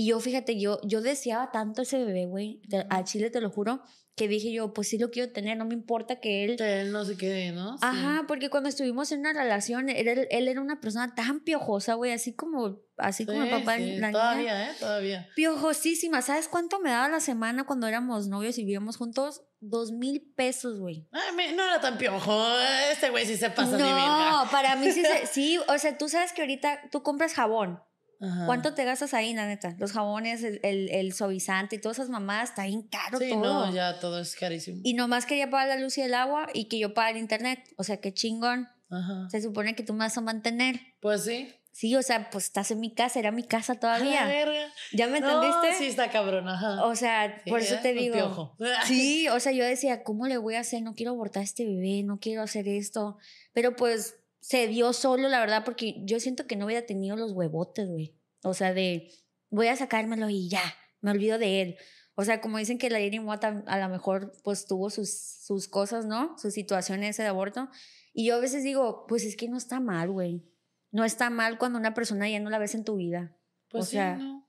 Y 0.01 0.07
yo, 0.07 0.19
fíjate, 0.19 0.59
yo, 0.59 0.81
yo 0.83 1.03
deseaba 1.03 1.51
tanto 1.51 1.83
ese 1.83 2.03
bebé, 2.03 2.25
güey, 2.25 2.63
a 2.89 3.05
Chile 3.05 3.29
te 3.29 3.43
lo 3.43 3.51
juro, 3.51 3.83
que 4.17 4.29
dije 4.29 4.51
yo, 4.51 4.73
pues 4.73 4.89
sí 4.89 4.97
lo 4.97 5.11
quiero 5.11 5.31
tener, 5.31 5.59
no 5.59 5.67
me 5.67 5.75
importa 5.75 6.21
que 6.21 6.45
él... 6.45 6.57
Que 6.57 6.81
él 6.81 6.91
no 6.91 7.05
se 7.05 7.19
quede, 7.19 7.53
¿no? 7.53 7.73
Sí. 7.77 7.81
Ajá, 7.83 8.25
porque 8.27 8.49
cuando 8.49 8.71
estuvimos 8.71 9.13
en 9.13 9.21
una 9.21 9.35
relación, 9.35 9.91
él, 9.91 10.27
él 10.31 10.49
era 10.49 10.59
una 10.63 10.81
persona 10.81 11.15
tan 11.15 11.41
piojosa, 11.41 11.95
güey, 11.95 12.13
así 12.13 12.33
como, 12.35 12.81
así 12.97 13.27
como 13.27 13.43
el 13.43 13.49
Sí, 13.51 13.55
papá 13.59 13.73
de 13.75 13.79
sí, 13.79 13.91
la 13.99 14.07
niña. 14.09 14.13
Todavía, 14.13 14.71
¿eh? 14.71 14.75
Todavía. 14.81 15.29
Piojosísima. 15.37 16.23
¿Sabes 16.23 16.49
cuánto 16.49 16.81
me 16.81 16.89
daba 16.91 17.11
la 17.11 17.21
semana 17.21 17.65
cuando 17.65 17.87
éramos 17.87 18.27
novios 18.29 18.57
y 18.57 18.63
vivíamos 18.63 18.97
juntos? 18.97 19.43
Dos 19.61 19.93
mil 19.93 20.33
pesos, 20.35 20.79
güey. 20.81 21.07
No 21.13 21.63
era 21.63 21.81
tan 21.81 21.99
piojo. 21.99 22.43
Este 22.91 23.11
güey 23.11 23.27
sí 23.27 23.37
se 23.37 23.51
pasa 23.51 23.73
de 23.77 23.83
No, 23.83 23.87
verga. 23.95 24.49
para 24.51 24.77
mí 24.77 24.91
sí, 24.93 25.03
se- 25.03 25.27
sí, 25.31 25.59
o 25.69 25.77
sea, 25.79 25.99
tú 25.99 26.09
sabes 26.09 26.33
que 26.33 26.41
ahorita 26.41 26.89
tú 26.91 27.03
compras 27.03 27.35
jabón. 27.35 27.81
Ajá. 28.21 28.47
¿Cuánto 28.47 28.75
te 28.75 28.85
gastas 28.85 29.15
ahí, 29.15 29.33
la 29.35 29.47
neta? 29.47 29.75
Los 29.79 29.93
jabones, 29.93 30.43
el, 30.45 30.61
el, 30.63 30.89
el 30.91 31.13
suavizante 31.15 31.77
y 31.77 31.81
todas 31.81 31.99
esas 31.99 32.11
mamadas, 32.11 32.51
está 32.51 32.65
bien 32.67 32.83
caro 32.83 33.19
Sí, 33.19 33.31
todo. 33.31 33.67
no, 33.67 33.73
ya 33.75 33.99
todo 33.99 34.21
es 34.21 34.37
carísimo. 34.37 34.81
Y 34.85 34.93
nomás 34.95 35.25
quería 35.27 35.49
pagar 35.49 35.69
la 35.69 35.77
luz 35.83 35.97
y 35.99 36.03
el 36.03 36.13
agua 36.15 36.49
y 36.53 36.67
que 36.67 36.79
yo 36.79 36.93
pague 36.93 37.13
el 37.13 37.19
internet. 37.19 37.61
O 37.77 37.85
sea, 37.85 37.97
qué 37.99 38.13
chingón. 38.13 38.69
Ajá. 38.91 39.29
Se 39.31 39.41
supone 39.41 39.75
que 39.75 39.83
tú 39.85 39.93
me 39.95 40.01
vas 40.01 40.19
a 40.19 40.21
mantener. 40.21 40.81
Pues 41.01 41.25
sí. 41.25 41.55
Sí, 41.73 41.95
o 41.95 42.03
sea, 42.03 42.29
pues 42.31 42.47
estás 42.47 42.71
en 42.73 42.81
mi 42.81 42.93
casa, 42.93 43.21
era 43.21 43.31
mi 43.31 43.45
casa 43.45 43.77
todavía. 43.77 44.27
verga. 44.27 44.67
¿Ya 44.93 45.07
me 45.07 45.21
No, 45.21 45.43
entendiste? 45.43 45.79
sí, 45.79 45.89
está 45.89 46.11
cabrón, 46.11 46.49
ajá. 46.49 46.85
O 46.85 46.97
sea, 46.97 47.41
Sí, 47.45 47.49
por 47.51 47.61
eso 47.61 47.77
te 47.81 47.95
digo. 47.95 48.15
piojo. 48.17 48.57
Sí, 48.87 49.29
o 49.29 49.39
sea, 49.41 49.53
yo 49.53 49.65
decía, 49.65 50.03
¿cómo 50.03 50.27
le 50.27 50.37
voy 50.37 50.57
a 50.57 50.61
hacer? 50.61 50.83
No 50.83 50.95
quiero 50.95 51.13
abortar 51.13 51.43
a 51.43 51.45
este 51.45 51.65
bebé, 51.65 52.03
no 52.03 52.19
quiero 52.19 52.43
hacer 52.43 52.67
esto. 52.69 53.17
Pero 53.55 53.77
pues 53.77 54.17
se 54.41 54.67
dio 54.67 54.93
solo, 54.93 55.29
la 55.29 55.41
verdad, 55.41 55.65
porque 55.65 56.03
yo 56.05 56.19
siento 56.19 56.47
que 56.47 56.57
no 56.57 56.67
hubiera 56.67 56.87
tenido 56.87 57.17
los 57.17 57.33
huevotes, 57.33 57.89
güey. 57.89 58.17
O 58.43 58.55
sea, 58.55 58.73
de 58.73 59.13
voy 59.51 59.69
a 59.69 59.77
sacármelo 59.77 60.29
y 60.29 60.49
ya, 60.49 60.63
me 61.01 61.11
olvido 61.11 61.39
de 61.39 61.63
él. 61.63 61.77
O 62.15 62.25
sea, 62.25 62.41
como 62.41 62.59
dicen 62.59 62.79
que 62.79 62.91
la 62.91 63.01
Irene 63.01 63.27
a 63.67 63.79
lo 63.79 63.89
mejor 63.89 64.33
pues 64.43 64.67
tuvo 64.67 64.91
sus, 64.91 65.11
sus 65.11 65.69
cosas, 65.69 66.07
¿no? 66.07 66.37
Su 66.39 66.51
situación 66.51 67.03
ese 67.03 67.23
de 67.23 67.29
aborto. 67.29 67.69
Y 68.13 68.27
yo 68.27 68.37
a 68.37 68.41
veces 68.41 68.65
digo, 68.65 69.07
pues 69.07 69.25
es 69.25 69.37
que 69.37 69.49
no 69.49 69.57
está 69.57 69.81
mal, 69.81 70.11
güey. 70.11 70.45
No 70.91 71.05
está 71.05 71.31
mal 71.31 71.59
cuando 71.59 71.79
una 71.79 71.95
persona 71.95 72.29
ya 72.29 72.41
no 72.41 72.51
la 72.51 72.59
ves 72.59 72.75
en 72.75 72.85
tu 72.85 72.97
vida. 72.97 73.37
Pues 73.69 73.85
o 73.85 73.87
sí, 73.87 73.93
sea, 73.93 74.17
¿no? 74.17 74.49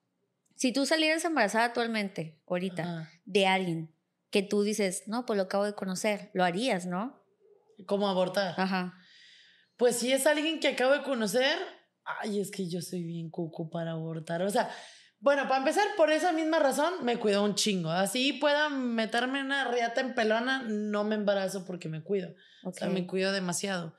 Si 0.55 0.73
tú 0.73 0.85
salieras 0.85 1.23
embarazada 1.25 1.65
actualmente, 1.65 2.41
ahorita, 2.47 2.83
Ajá. 2.83 3.09
de 3.25 3.47
alguien 3.47 3.95
que 4.29 4.41
tú 4.41 4.63
dices, 4.63 5.03
no, 5.07 5.25
pues 5.25 5.37
lo 5.37 5.43
acabo 5.43 5.65
de 5.65 5.75
conocer, 5.75 6.29
lo 6.33 6.43
harías, 6.43 6.85
¿no? 6.85 7.23
¿Cómo 7.85 8.07
abortar? 8.07 8.53
Ajá. 8.57 9.00
Pues 9.81 9.95
si 9.95 10.13
es 10.13 10.27
alguien 10.27 10.59
que 10.59 10.67
acabo 10.67 10.93
de 10.93 11.01
conocer, 11.01 11.57
ay, 12.05 12.39
es 12.39 12.51
que 12.51 12.69
yo 12.69 12.81
soy 12.83 13.01
bien 13.01 13.31
cuco 13.31 13.67
para 13.71 13.93
abortar. 13.93 14.43
O 14.43 14.49
sea, 14.51 14.69
bueno, 15.19 15.47
para 15.47 15.57
empezar, 15.57 15.83
por 15.97 16.11
esa 16.11 16.31
misma 16.33 16.59
razón, 16.59 17.03
me 17.03 17.17
cuido 17.17 17.43
un 17.43 17.55
chingo. 17.55 17.89
Así 17.89 18.33
pueda 18.33 18.69
meterme 18.69 19.41
una 19.41 19.71
riata 19.71 20.01
en 20.01 20.13
pelona, 20.13 20.61
no 20.67 21.03
me 21.03 21.15
embarazo 21.15 21.65
porque 21.65 21.89
me 21.89 22.03
cuido. 22.03 22.35
O 22.63 22.71
sea, 22.71 22.89
me 22.89 23.07
cuido 23.07 23.31
demasiado. 23.31 23.95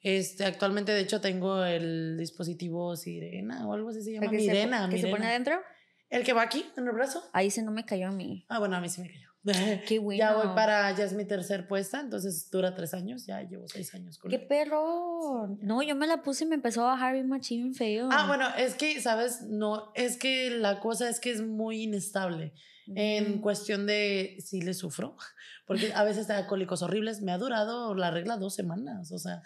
Este, 0.00 0.46
actualmente, 0.46 0.92
de 0.92 1.00
hecho, 1.02 1.20
tengo 1.20 1.62
el 1.66 2.16
dispositivo 2.16 2.96
Sirena 2.96 3.68
o 3.68 3.74
algo 3.74 3.90
así 3.90 4.00
se 4.00 4.14
llama. 4.14 4.24
¿El 4.24 4.32
que 4.32 4.38
se- 4.40 4.46
Mirena, 4.46 4.88
¿Que 4.88 4.98
se 5.02 5.08
pone 5.08 5.26
adentro? 5.26 5.60
El 6.08 6.24
que 6.24 6.32
va 6.32 6.40
aquí, 6.40 6.64
en 6.78 6.86
el 6.86 6.92
brazo. 6.94 7.22
Ahí 7.34 7.50
se 7.50 7.62
no 7.62 7.72
me 7.72 7.84
cayó 7.84 8.08
a 8.08 8.12
mí. 8.12 8.46
Ah, 8.48 8.58
bueno, 8.58 8.76
a 8.76 8.80
mí 8.80 8.88
sí 8.88 9.02
me 9.02 9.08
cayó. 9.08 9.25
Qué 9.86 9.98
bueno. 9.98 10.18
Ya 10.18 10.34
voy 10.34 10.48
para, 10.54 10.94
ya 10.96 11.04
es 11.04 11.12
mi 11.12 11.24
tercer 11.24 11.66
puesta, 11.68 12.00
entonces 12.00 12.50
dura 12.50 12.74
tres 12.74 12.94
años, 12.94 13.26
ya 13.26 13.42
llevo 13.42 13.66
seis 13.68 13.94
años 13.94 14.18
con 14.18 14.30
¡Qué 14.30 14.36
él. 14.36 14.46
perro! 14.46 15.56
No, 15.60 15.82
yo 15.82 15.94
me 15.96 16.06
la 16.06 16.22
puse 16.22 16.44
y 16.44 16.46
me 16.48 16.54
empezó 16.56 16.82
a 16.82 16.92
bajar 16.92 17.14
bien 17.14 17.28
machín 17.28 17.74
feo. 17.74 18.08
Ah, 18.10 18.26
bueno, 18.26 18.46
es 18.58 18.74
que, 18.74 19.00
¿sabes? 19.00 19.42
No, 19.42 19.92
es 19.94 20.16
que 20.16 20.50
la 20.50 20.80
cosa 20.80 21.08
es 21.08 21.20
que 21.20 21.30
es 21.30 21.42
muy 21.42 21.82
inestable 21.82 22.52
en 22.94 23.38
Mm. 23.38 23.40
cuestión 23.40 23.84
de 23.86 24.36
si 24.40 24.62
le 24.62 24.72
sufro, 24.72 25.16
porque 25.66 25.92
a 25.92 26.04
veces 26.04 26.26
te 26.28 26.32
da 26.34 26.46
cólicos 26.46 26.82
horribles. 26.82 27.20
Me 27.20 27.32
ha 27.32 27.38
durado 27.38 27.94
la 27.96 28.10
regla 28.12 28.36
dos 28.36 28.54
semanas, 28.54 29.10
o 29.10 29.18
sea, 29.18 29.42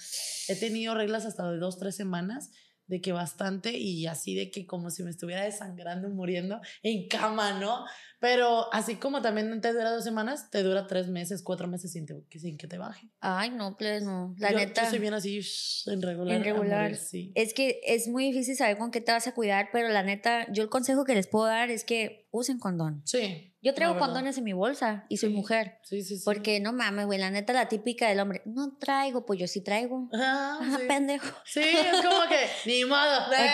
he 0.49 0.57
tenido 0.57 0.95
reglas 0.95 1.25
hasta 1.25 1.51
de 1.51 1.59
dos, 1.59 1.79
tres 1.79 1.97
semanas, 1.97 2.51
de 2.87 3.01
que 3.01 3.13
bastante 3.13 3.79
y 3.79 4.07
así 4.09 4.35
de 4.35 4.51
que 4.51 4.67
como 4.67 4.91
si 4.91 5.05
me 5.05 5.11
estuviera 5.11 5.45
desangrando, 5.45 6.09
muriendo 6.11 6.61
en 6.83 7.07
cama, 7.09 7.59
¿no? 7.59 7.85
Pero 8.21 8.73
así 8.73 8.97
como 8.97 9.23
también 9.23 9.61
te 9.63 9.73
dura 9.73 9.91
dos 9.91 10.05
semanas, 10.05 10.51
te 10.51 10.63
dura 10.63 10.87
tres 10.87 11.09
meses, 11.09 11.43
cuatro 11.43 11.67
meses 11.69 11.93
sin, 11.93 12.05
te- 12.07 12.23
sin 12.39 12.59
que 12.59 12.67
te 12.67 12.77
baje. 12.79 13.09
Ay, 13.21 13.51
no, 13.51 13.77
pues 13.79 14.03
no. 14.03 14.35
La 14.39 14.53
yo, 14.53 14.59
neta. 14.59 14.85
Yo 14.85 14.91
soy 14.91 14.99
bien 14.99 15.15
así, 15.15 15.41
shh, 15.41 15.89
en 15.89 16.03
regular. 16.03 16.37
En 16.37 16.45
regular. 16.45 16.83
morir, 16.83 16.97
sí. 16.99 17.33
Es 17.35 17.55
que 17.55 17.81
es 17.85 18.09
muy 18.09 18.27
difícil 18.31 18.57
saber 18.57 18.77
con 18.77 18.91
qué 18.91 19.01
te 19.01 19.11
vas 19.13 19.27
a 19.27 19.33
cuidar, 19.33 19.71
pero 19.73 19.89
la 19.89 20.03
neta, 20.03 20.47
yo 20.53 20.63
el 20.63 20.69
consejo 20.69 21.05
que 21.05 21.15
les 21.15 21.27
puedo 21.27 21.47
dar 21.47 21.71
es 21.71 21.85
que 21.85 22.29
usen 22.31 22.59
condón. 22.59 23.03
Sí. 23.07 23.47
Yo 23.63 23.75
traigo 23.75 23.99
condones 23.99 24.39
en 24.39 24.45
mi 24.45 24.55
bolsa 24.55 25.05
y 25.11 25.19
soy 25.19 25.31
Sí. 25.31 25.35
mujer. 25.35 25.79
Sí, 25.83 26.03
sí, 26.03 26.17
sí. 26.17 26.23
Porque 26.25 26.61
no 26.61 26.73
mames, 26.73 27.05
güey, 27.05 27.19
la 27.19 27.31
neta, 27.31 27.53
la 27.53 27.69
típica 27.69 28.09
del 28.09 28.21
hombre, 28.21 28.41
no 28.47 28.77
traigo, 28.79 29.27
pues 29.27 29.39
yo 29.39 29.47
sí 29.47 29.61
traigo. 29.63 30.09
Ah, 30.15 30.59
Ajá, 30.63 30.79
sí. 30.79 30.85
pendejo. 30.89 31.27
Sí, 31.45 31.61
es 31.61 32.01
como 32.01 32.27
que, 32.29 32.39
ni 32.67 32.85
modo. 32.87 33.33
eh, 33.33 33.51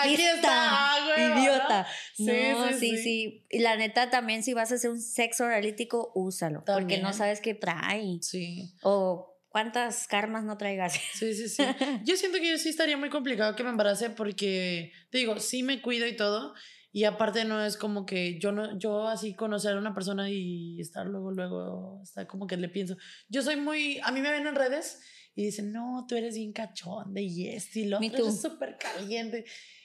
Aquí, 0.00 0.14
está, 0.14 0.94
güey, 1.04 1.28
¿no? 1.28 1.40
idiota. 1.42 1.86
Sí, 2.14 2.24
no, 2.52 2.68
sí, 2.68 2.74
sí. 2.78 2.96
sí, 3.02 3.46
Y 3.50 3.58
la 3.58 3.76
neta 3.76 4.08
también, 4.10 4.42
si 4.42 4.52
vas 4.54 4.72
a 4.72 4.74
hacer 4.74 4.90
un 4.90 5.00
sexo 5.00 5.44
oralítico, 5.44 6.12
úsalo. 6.14 6.60
Porque 6.64 6.80
También. 6.80 7.02
no 7.02 7.12
sabes 7.12 7.40
qué 7.40 7.54
trae. 7.54 8.18
Sí, 8.20 8.74
O 8.82 9.38
cuántas 9.48 10.06
karmas 10.06 10.44
no 10.44 10.56
traigas. 10.58 10.94
sí, 11.14 11.34
sí, 11.34 11.48
sí. 11.48 11.62
Yo 12.04 12.16
siento 12.16 12.38
que 12.38 12.50
yo 12.50 12.58
sí 12.58 12.68
estaría 12.68 12.96
muy 12.96 13.10
complicado 13.10 13.56
que 13.56 13.64
me 13.64 13.70
embarace 13.70 14.10
porque, 14.10 14.92
te 15.10 15.18
digo, 15.18 15.38
sí 15.40 15.62
me 15.62 15.80
cuido 15.82 16.06
y 16.06 16.16
todo. 16.16 16.54
Y 16.92 17.04
aparte 17.04 17.44
no 17.44 17.64
es 17.64 17.76
como 17.76 18.04
que 18.04 18.40
yo 18.40 18.50
no, 18.50 18.76
yo 18.76 19.06
así 19.06 19.34
conocer 19.34 19.76
a 19.76 19.78
una 19.78 19.94
persona 19.94 20.28
y 20.28 20.80
estar 20.80 21.06
luego, 21.06 21.30
luego, 21.30 22.00
está 22.02 22.26
como 22.26 22.48
que 22.48 22.56
le 22.56 22.68
pienso. 22.68 22.96
Yo 23.28 23.42
soy 23.42 23.54
muy, 23.54 24.00
a 24.02 24.10
mí 24.10 24.20
me 24.20 24.30
ven 24.30 24.48
en 24.48 24.56
redes 24.56 25.00
y 25.36 25.44
dicen, 25.44 25.70
no, 25.72 26.04
tú 26.08 26.16
eres 26.16 26.34
bien 26.34 26.52
cachonde 26.52 27.22
y 27.22 27.48
esto 27.48 27.78
y 27.78 27.84
lo 27.84 27.98
otro, 27.98 28.32
súper 28.32 28.76
caliente. 28.76 29.44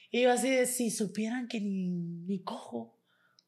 Y 0.09 0.21
yo 0.23 0.31
así 0.31 0.49
de, 0.49 0.65
si 0.65 0.89
supieran 0.89 1.47
que 1.47 1.59
ni, 1.59 1.89
ni 1.89 2.41
cojo. 2.41 2.94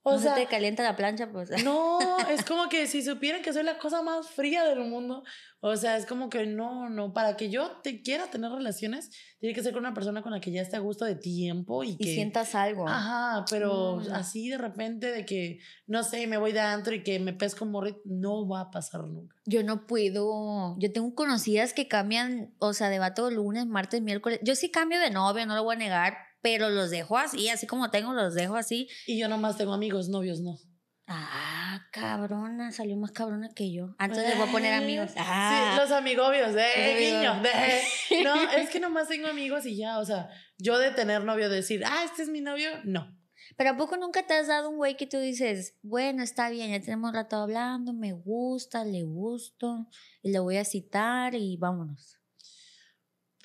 O 0.10 0.14
no 0.14 0.20
sea, 0.20 0.36
se 0.36 0.42
te 0.42 0.48
calienta 0.48 0.84
la 0.84 0.96
plancha, 0.96 1.30
pues. 1.32 1.50
No, 1.64 2.00
es 2.30 2.44
como 2.46 2.70
que 2.70 2.88
si 2.88 3.02
supieran 3.04 3.42
que 3.42 3.54
soy 3.54 3.64
la 3.64 3.78
cosa 3.78 4.02
más 4.02 4.30
fría 4.30 4.64
del 4.64 4.80
mundo, 4.80 5.24
o 5.60 5.76
sea, 5.76 5.98
es 5.98 6.06
como 6.06 6.30
que 6.30 6.46
no, 6.46 6.88
no, 6.90 7.14
para 7.14 7.36
que 7.36 7.50
yo 7.50 7.72
te 7.84 8.02
quiera 8.04 8.28
tener 8.28 8.52
relaciones, 8.52 9.10
tiene 9.40 9.56
que 9.56 9.64
ser 9.64 9.74
con 9.74 9.80
una 9.80 9.94
persona 9.94 10.22
con 10.22 10.32
la 10.32 10.40
que 10.40 10.52
ya 10.52 10.62
esté 10.62 10.76
a 10.78 10.80
gusto 10.80 11.04
de 11.06 11.16
tiempo 11.16 11.84
y 11.84 11.92
Y 11.92 11.98
que... 11.98 12.14
sientas 12.14 12.54
algo. 12.56 12.88
Ajá, 12.88 13.44
pero 13.50 13.98
Mm. 13.98 14.12
así 14.14 14.50
de 14.50 14.58
repente 14.58 15.12
de 15.12 15.26
que, 15.26 15.60
no 15.88 16.04
sé, 16.04 16.28
me 16.28 16.38
voy 16.38 16.52
de 16.52 16.60
antro 16.60 16.94
y 16.94 17.04
que 17.04 17.20
me 17.20 17.34
pesco 17.34 17.66
un 17.66 17.72
morrito, 17.72 18.00
no 18.06 18.48
va 18.48 18.62
a 18.62 18.72
pasar 18.72 19.04
nunca. 19.06 19.36
Yo 19.46 19.64
no 19.64 19.88
puedo. 19.88 20.76
Yo 20.78 20.92
tengo 20.92 21.14
conocidas 21.16 21.74
que 21.74 21.88
cambian, 21.88 22.54
o 22.60 22.74
sea, 22.74 22.90
de 22.90 23.00
vato 23.00 23.30
lunes, 23.32 23.66
martes, 23.66 24.02
miércoles. 24.02 24.40
Yo 24.44 24.56
sí 24.56 24.70
cambio 24.70 25.00
de 25.00 25.10
novio, 25.10 25.46
no 25.46 25.56
lo 25.56 25.64
voy 25.64 25.76
a 25.76 25.80
negar, 25.80 26.18
pero 26.50 26.70
los 26.70 26.90
dejo 26.90 27.18
así, 27.18 27.50
así 27.50 27.68
como 27.68 27.92
tengo, 27.92 28.14
los 28.14 28.34
dejo 28.34 28.56
así. 28.56 28.88
Y 29.06 29.20
yo 29.20 29.28
nomás 29.28 29.58
tengo 29.58 29.74
amigos, 29.74 30.08
novios 30.08 30.40
no. 30.40 30.58
Ah, 31.06 31.86
cabrona, 31.92 32.72
salió 32.72 32.96
más 32.98 33.12
cabrona 33.12 33.50
que 33.54 33.72
yo. 33.74 33.96
Antes 33.98 34.20
les 34.20 34.38
voy 34.38 34.48
a 34.48 34.52
poner 34.52 34.74
amigos. 34.74 35.12
Sí, 35.12 35.18
Ah, 35.20 35.78
los 35.82 35.92
amigobios, 35.92 36.54
de 36.54 36.64
amigos. 36.64 37.00
guiño, 37.00 37.42
de. 37.44 38.24
No, 38.24 38.52
es 38.52 38.70
que 38.70 38.80
nomás 38.80 39.08
tengo 39.10 39.28
amigos 39.28 39.66
y 39.66 39.76
ya, 39.78 40.00
o 40.00 40.06
sea, 40.06 40.30
yo 40.58 40.78
de 40.78 40.92
tener 40.92 41.24
novio, 41.26 41.50
decir, 41.50 41.84
ah, 41.86 42.04
este 42.06 42.24
es 42.24 42.30
mi 42.30 42.40
novio, 42.42 42.70
no. 42.86 43.14
pero 43.58 43.72
¿a 43.72 43.78
poco 43.78 43.98
nunca 43.98 44.26
te 44.26 44.34
has 44.34 44.48
dado 44.48 44.70
un 44.70 44.78
güey 44.78 44.96
que 44.98 45.08
tú 45.08 45.18
dices, 45.20 45.76
bueno, 45.82 46.24
está 46.24 46.50
bien, 46.50 46.72
ya 46.72 46.80
tenemos 46.80 47.14
rato 47.14 47.36
hablando, 47.38 47.92
me 47.94 48.14
gusta, 48.14 48.84
le 48.86 49.04
gusto, 49.04 49.88
y 50.24 50.32
le 50.32 50.40
voy 50.40 50.58
a 50.58 50.64
citar 50.66 51.36
y 51.36 51.58
vámonos? 51.58 52.18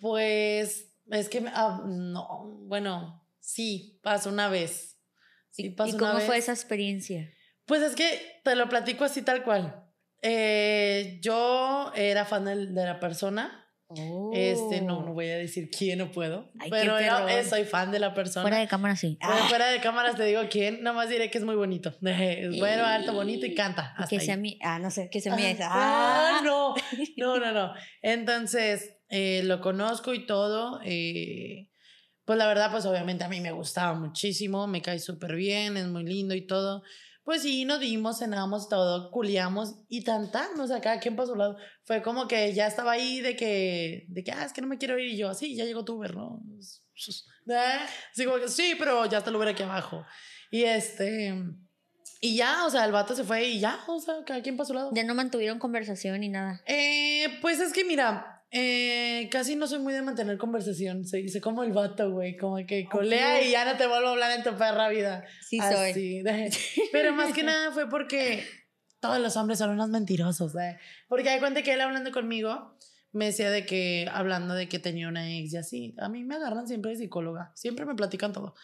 Pues 0.01 0.92
es 1.13 1.29
que, 1.29 1.41
me- 1.41 1.51
ah, 1.55 1.83
no, 1.87 2.59
bueno, 2.67 3.27
sí, 3.41 4.01
pasó 4.03 4.31
una 4.31 4.49
vez. 4.49 4.99
Sí, 5.51 5.67
¿Y, 5.67 5.71
pasó 5.71 5.91
y 5.91 5.95
una 5.95 6.09
cómo 6.09 6.21
fue 6.21 6.37
vez. 6.37 6.45
esa 6.45 6.53
experiencia? 6.53 7.31
Pues 7.67 7.83
es 7.83 7.95
que 7.95 8.41
te 8.45 8.55
lo 8.57 8.69
platico 8.69 9.05
así 9.05 9.23
tal 9.23 9.45
cual. 9.45 9.87
Eh, 10.23 11.19
yo 11.23 11.93
era 11.95 12.25
fan 12.25 12.45
de, 12.45 12.55
la 12.57 13.01
persona. 13.01 13.62
Este, 14.33 14.81
no, 14.81 15.03
no 15.03 15.13
voy 15.13 15.29
a 15.29 15.37
decir 15.37 15.69
quién, 15.71 15.99
no 15.99 16.11
puedo. 16.11 16.51
Ay, 16.59 16.71
pero 16.71 16.99
eh, 16.99 17.45
soy 17.45 17.65
fan 17.65 17.91
de 17.91 17.99
la 17.99 18.15
persona. 18.15 18.43
Fuera 18.43 18.59
de 18.59 18.67
cámara, 18.69 18.97
sí. 18.97 19.19
Pero 19.21 19.33
Ah, 19.35 19.47
fuera 19.49 19.67
de 19.71 19.81
cámaras 19.81 20.17
te 20.17 20.25
digo 20.25 20.41
quién, 20.51 20.83
nomás 20.83 21.09
diré 21.09 21.31
que 21.31 21.39
es 21.39 21.45
muy 21.45 21.55
bonito. 21.55 21.95
Es 22.03 22.59
bueno, 22.59 22.85
alto, 22.85 23.13
bonito 23.13 23.45
y 23.47 23.55
canta. 23.55 23.95
que 24.09 24.21
sea 24.21 24.37
mi. 24.37 24.59
Ah, 24.63 24.79
no 24.79 24.91
sé, 24.91 25.11
que 25.11 25.21
sea 25.21 25.37
mi. 25.37 25.45
Ah, 25.45 25.57
Ah, 25.63 26.39
ah, 26.39 26.43
no, 26.45 26.75
no, 27.17 27.39
no, 27.39 27.53
no. 27.53 27.75
Entonces, 28.01 28.97
eh, 29.09 29.43
lo 29.45 29.61
conozco 29.61 30.15
y 30.15 30.27
todo. 30.27 30.81
eh, 30.85 31.69
pues 32.25 32.39
la 32.39 32.47
verdad, 32.47 32.71
pues 32.71 32.87
obviamente 32.87 33.25
a 33.25 33.29
mí 33.29 33.41
me 33.41 33.51
gustaba 33.51 33.95
muchísimo, 33.99 34.69
me 34.69 34.81
cae 34.81 35.01
súper 35.01 35.35
bien, 35.35 35.77
es 35.77 35.89
muy 35.89 36.05
lindo 36.05 36.35
y 36.37 36.47
todo. 36.47 36.83
Pues 37.25 37.43
sí, 37.43 37.65
nos 37.65 37.79
dimos, 37.81 38.19
cenamos 38.19 38.69
todo, 38.69 39.11
culiamos 39.11 39.77
y 39.89 40.03
tan 40.03 40.33
tan, 40.33 40.59
o 40.59 40.67
sea, 40.67 40.81
cada 40.81 40.99
quien 40.99 41.15
para 41.15 41.29
su 41.29 41.37
lado. 41.37 41.57
Fue 41.85 42.03
como 42.03 42.27
que 42.27 42.53
ya 42.53 42.67
estaba 42.67 42.93
ahí 42.93 43.21
de 43.21 43.37
que, 43.37 44.07
de 44.09 44.25
que, 44.25 44.33
ah, 44.33 44.45
es 44.45 44.53
que 44.53 44.61
no 44.61 44.67
me 44.67 44.79
quiero 44.79 44.99
ir 44.99 45.11
y 45.13 45.17
yo, 45.17 45.29
así, 45.29 45.55
ya 45.55 45.65
llegó 45.65 45.85
tu 45.85 45.95
Uber, 45.95 46.17
¿no? 46.17 46.43
¿Eh? 47.49 47.79
Así 48.13 48.25
como 48.25 48.39
que, 48.39 48.49
sí, 48.49 48.75
pero 48.79 49.07
ya 49.07 49.19
está 49.19 49.31
el 49.31 49.37
Uber 49.37 49.49
aquí 49.49 49.63
abajo. 49.63 50.05
Y 50.51 50.65
este, 50.65 51.35
y 52.21 52.37
ya, 52.37 52.67
o 52.67 52.71
sea, 52.71 52.85
el 52.85 52.93
vato 52.93 53.17
se 53.17 53.25
fue 53.25 53.45
y 53.49 53.59
ya, 53.59 53.81
o 53.89 54.01
sea, 54.01 54.17
cada 54.25 54.43
quien 54.43 54.57
para 54.57 54.67
su 54.67 54.75
lado. 54.75 54.91
Ya 54.95 55.03
no 55.03 55.15
mantuvieron 55.15 55.59
conversación 55.59 56.21
ni 56.21 56.29
nada. 56.29 56.63
Eh, 56.67 57.39
pues 57.41 57.59
es 57.59 57.73
que 57.73 57.85
mira, 57.85 58.42
eh, 58.55 59.29
casi 59.31 59.57
no 59.57 59.67
soy 59.67 59.79
muy 59.79 59.95
de 59.95 60.03
mantener 60.03 60.37
conversación. 60.39 61.05
Se 61.07 61.17
dice 61.17 61.41
como 61.41 61.65
el 61.65 61.73
vato, 61.73 62.11
güey, 62.13 62.37
como 62.37 62.57
que 62.67 62.85
colea 62.85 63.43
y 63.43 63.51
ya 63.51 63.65
no 63.65 63.79
te 63.79 63.87
vuelvo 63.87 64.09
a 64.09 64.11
hablar 64.13 64.33
en 64.39 64.45
tu 64.45 64.57
perra 64.57 64.89
vida. 64.91 65.25
Sí 65.41 65.59
soy. 65.59 65.91
Así, 65.91 66.23
de- 66.23 66.53
Pero 66.93 67.13
más 67.15 67.33
que 67.33 67.43
nada 67.43 67.73
fue 67.73 67.89
porque 67.89 68.45
todos 69.01 69.19
los 69.19 69.37
hombres 69.37 69.59
son 69.59 69.71
unos 69.71 69.89
mentirosos, 69.89 70.55
¿eh? 70.57 70.79
Porque 71.09 71.31
hay 71.31 71.41
cuenta 71.41 71.63
que 71.63 71.73
él 71.73 71.81
hablando 71.81 72.13
conmigo 72.13 72.77
me 73.11 73.27
decía 73.27 73.51
de 73.51 73.67
que, 73.67 74.07
hablando 74.13 74.55
de 74.55 74.69
que 74.69 74.79
tenía 74.79 75.09
una 75.09 75.31
ex 75.31 75.53
y 75.53 75.57
así. 75.57 75.95
A 75.99 76.09
mí 76.09 76.23
me 76.25 76.37
agarran 76.37 76.69
siempre 76.69 76.93
de 76.93 76.99
psicóloga, 76.99 77.53
siempre 77.55 77.85
me 77.87 77.95
platican 77.95 78.33
todo. 78.33 78.55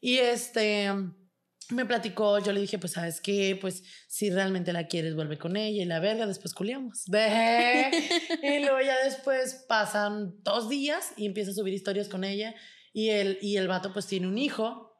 Y 0.00 0.16
este 0.18 0.90
me 1.70 1.84
platicó, 1.84 2.38
yo 2.38 2.52
le 2.52 2.60
dije, 2.60 2.78
pues, 2.78 2.92
¿sabes 2.92 3.20
qué? 3.20 3.58
Pues, 3.60 3.82
si 4.08 4.30
realmente 4.30 4.72
la 4.72 4.86
quieres, 4.86 5.14
vuelve 5.14 5.38
con 5.38 5.56
ella 5.56 5.82
y 5.82 5.86
la 5.86 6.00
verga, 6.00 6.26
después 6.26 6.54
culiamos. 6.54 7.04
Y 8.42 8.60
luego 8.60 8.80
ya 8.80 8.96
después 9.04 9.64
pasan 9.68 10.42
dos 10.42 10.68
días 10.68 11.12
y 11.16 11.26
empieza 11.26 11.50
a 11.50 11.54
subir 11.54 11.74
historias 11.74 12.08
con 12.08 12.24
ella 12.24 12.54
y 12.92 13.10
el, 13.10 13.38
y 13.42 13.56
el 13.56 13.68
vato 13.68 13.92
pues 13.92 14.06
tiene 14.06 14.26
un 14.26 14.38
hijo. 14.38 14.92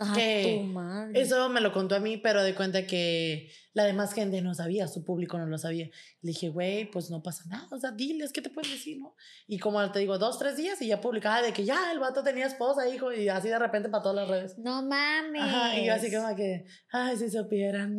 Ah, 0.00 0.12
que 0.16 0.60
tu 0.60 0.66
madre. 0.72 1.20
Eso 1.20 1.48
me 1.48 1.60
lo 1.60 1.72
contó 1.72 1.94
a 1.94 2.00
mí, 2.00 2.16
pero 2.16 2.42
de 2.42 2.54
cuenta 2.54 2.86
que 2.86 3.50
la 3.74 3.84
demás 3.84 4.14
gente 4.14 4.40
no 4.40 4.54
sabía, 4.54 4.88
su 4.88 5.04
público 5.04 5.36
no 5.36 5.46
lo 5.46 5.58
sabía. 5.58 5.86
Le 6.22 6.28
dije, 6.28 6.48
güey, 6.48 6.90
pues 6.90 7.10
no 7.10 7.22
pasa 7.22 7.44
nada, 7.48 7.68
o 7.72 7.78
sea, 7.78 7.90
diles, 7.90 8.32
¿qué 8.32 8.40
te 8.40 8.48
puedes 8.48 8.70
decir, 8.70 8.98
no? 8.98 9.14
Y 9.46 9.58
como 9.58 9.90
te 9.90 9.98
digo, 9.98 10.16
dos, 10.16 10.38
tres 10.38 10.56
días 10.56 10.80
y 10.80 10.86
ya 10.86 11.00
publicaba 11.00 11.42
de 11.42 11.52
que 11.52 11.64
ya 11.64 11.90
el 11.92 11.98
vato 11.98 12.22
tenía 12.22 12.46
esposa, 12.46 12.88
hijo, 12.88 13.12
y 13.12 13.28
así 13.28 13.48
de 13.48 13.58
repente 13.58 13.88
para 13.88 14.02
todas 14.02 14.16
las 14.16 14.28
redes. 14.28 14.58
No 14.58 14.82
mames. 14.82 15.42
Ajá, 15.42 15.76
y 15.76 15.86
yo 15.86 15.94
así 15.94 16.10
como 16.10 16.34
que, 16.36 16.64
ay, 16.92 17.16
si 17.16 17.28
supieran. 17.28 17.98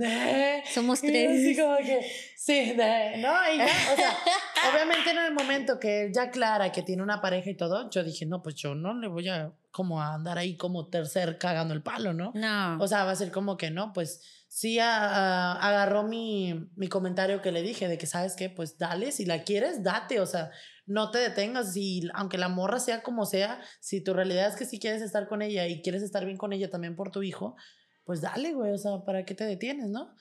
Somos 0.74 1.04
Y 1.04 1.08
yo 1.08 1.12
tres. 1.12 1.40
Así 1.42 1.56
como 1.58 1.78
que, 1.78 2.12
sí, 2.38 2.74
de, 2.74 3.18
no, 3.18 3.34
y 3.54 3.58
ya, 3.58 3.66
o 3.66 3.96
sea, 3.96 4.18
obviamente 4.74 5.12
en 5.12 5.18
el 5.18 5.34
momento 5.34 5.80
que 5.80 6.10
ya 6.14 6.24
aclara 6.24 6.72
que 6.72 6.84
tiene 6.84 7.04
una 7.04 7.22
pareja 7.22 7.50
y 7.50 7.58
todo, 7.58 7.90
yo 7.90 8.02
dije, 8.02 8.26
no, 8.26 8.42
pues 8.42 8.56
yo 8.56 8.76
no 8.76 8.94
le 8.94 9.08
voy 9.08 9.28
a 9.28 9.54
como 9.72 10.02
a 10.02 10.14
andar 10.14 10.38
ahí 10.38 10.56
como 10.56 10.88
tercer 10.88 11.38
cagando 11.38 11.74
el 11.74 11.84
palo, 11.84 12.14
¿no? 12.14 12.32
No. 12.34 12.78
O 12.80 12.88
sea, 12.88 13.04
va 13.04 13.12
a 13.12 13.16
ser 13.18 13.30
como 13.30 13.58
que 13.58 13.72
no, 13.72 13.92
pues 13.92 14.22
sí 14.56 14.80
a- 14.80 15.52
agarró 15.52 16.04
mi, 16.04 16.54
mi 16.78 16.88
comentario 16.88 17.42
que 17.42 17.52
le 17.52 17.62
dije 17.62 17.90
de 17.90 17.98
que, 17.98 18.08
¿sabes 18.08 18.38
qué? 18.38 18.50
Pues 18.50 18.78
dale, 18.78 19.12
si 19.12 19.26
la 19.26 19.44
quieres, 19.44 19.84
date, 19.84 20.22
o 20.22 20.26
sea, 20.26 20.50
no 20.86 21.12
te 21.12 21.18
detengas, 21.18 21.76
y 21.76 22.08
aunque 22.14 22.38
la 22.38 22.48
morra 22.48 22.80
sea 22.80 23.04
como 23.04 23.26
sea, 23.26 23.60
si 23.82 24.02
tu 24.02 24.14
realidad 24.14 24.48
es 24.48 24.56
que 24.56 24.64
sí 24.64 24.80
quieres 24.80 25.02
estar 25.02 25.28
con 25.28 25.42
ella 25.42 25.68
y 25.68 25.82
quieres 25.82 26.04
estar 26.04 26.24
bien 26.24 26.38
con 26.38 26.54
ella 26.54 26.70
también 26.70 26.96
por 26.96 27.12
tu 27.12 27.22
hijo, 27.22 27.58
pues 28.06 28.22
dale, 28.22 28.54
güey, 28.54 28.72
o 28.72 28.78
sea, 28.78 29.04
¿para 29.06 29.26
qué 29.26 29.36
te 29.36 29.44
detienes, 29.44 29.90
no? 29.90 30.16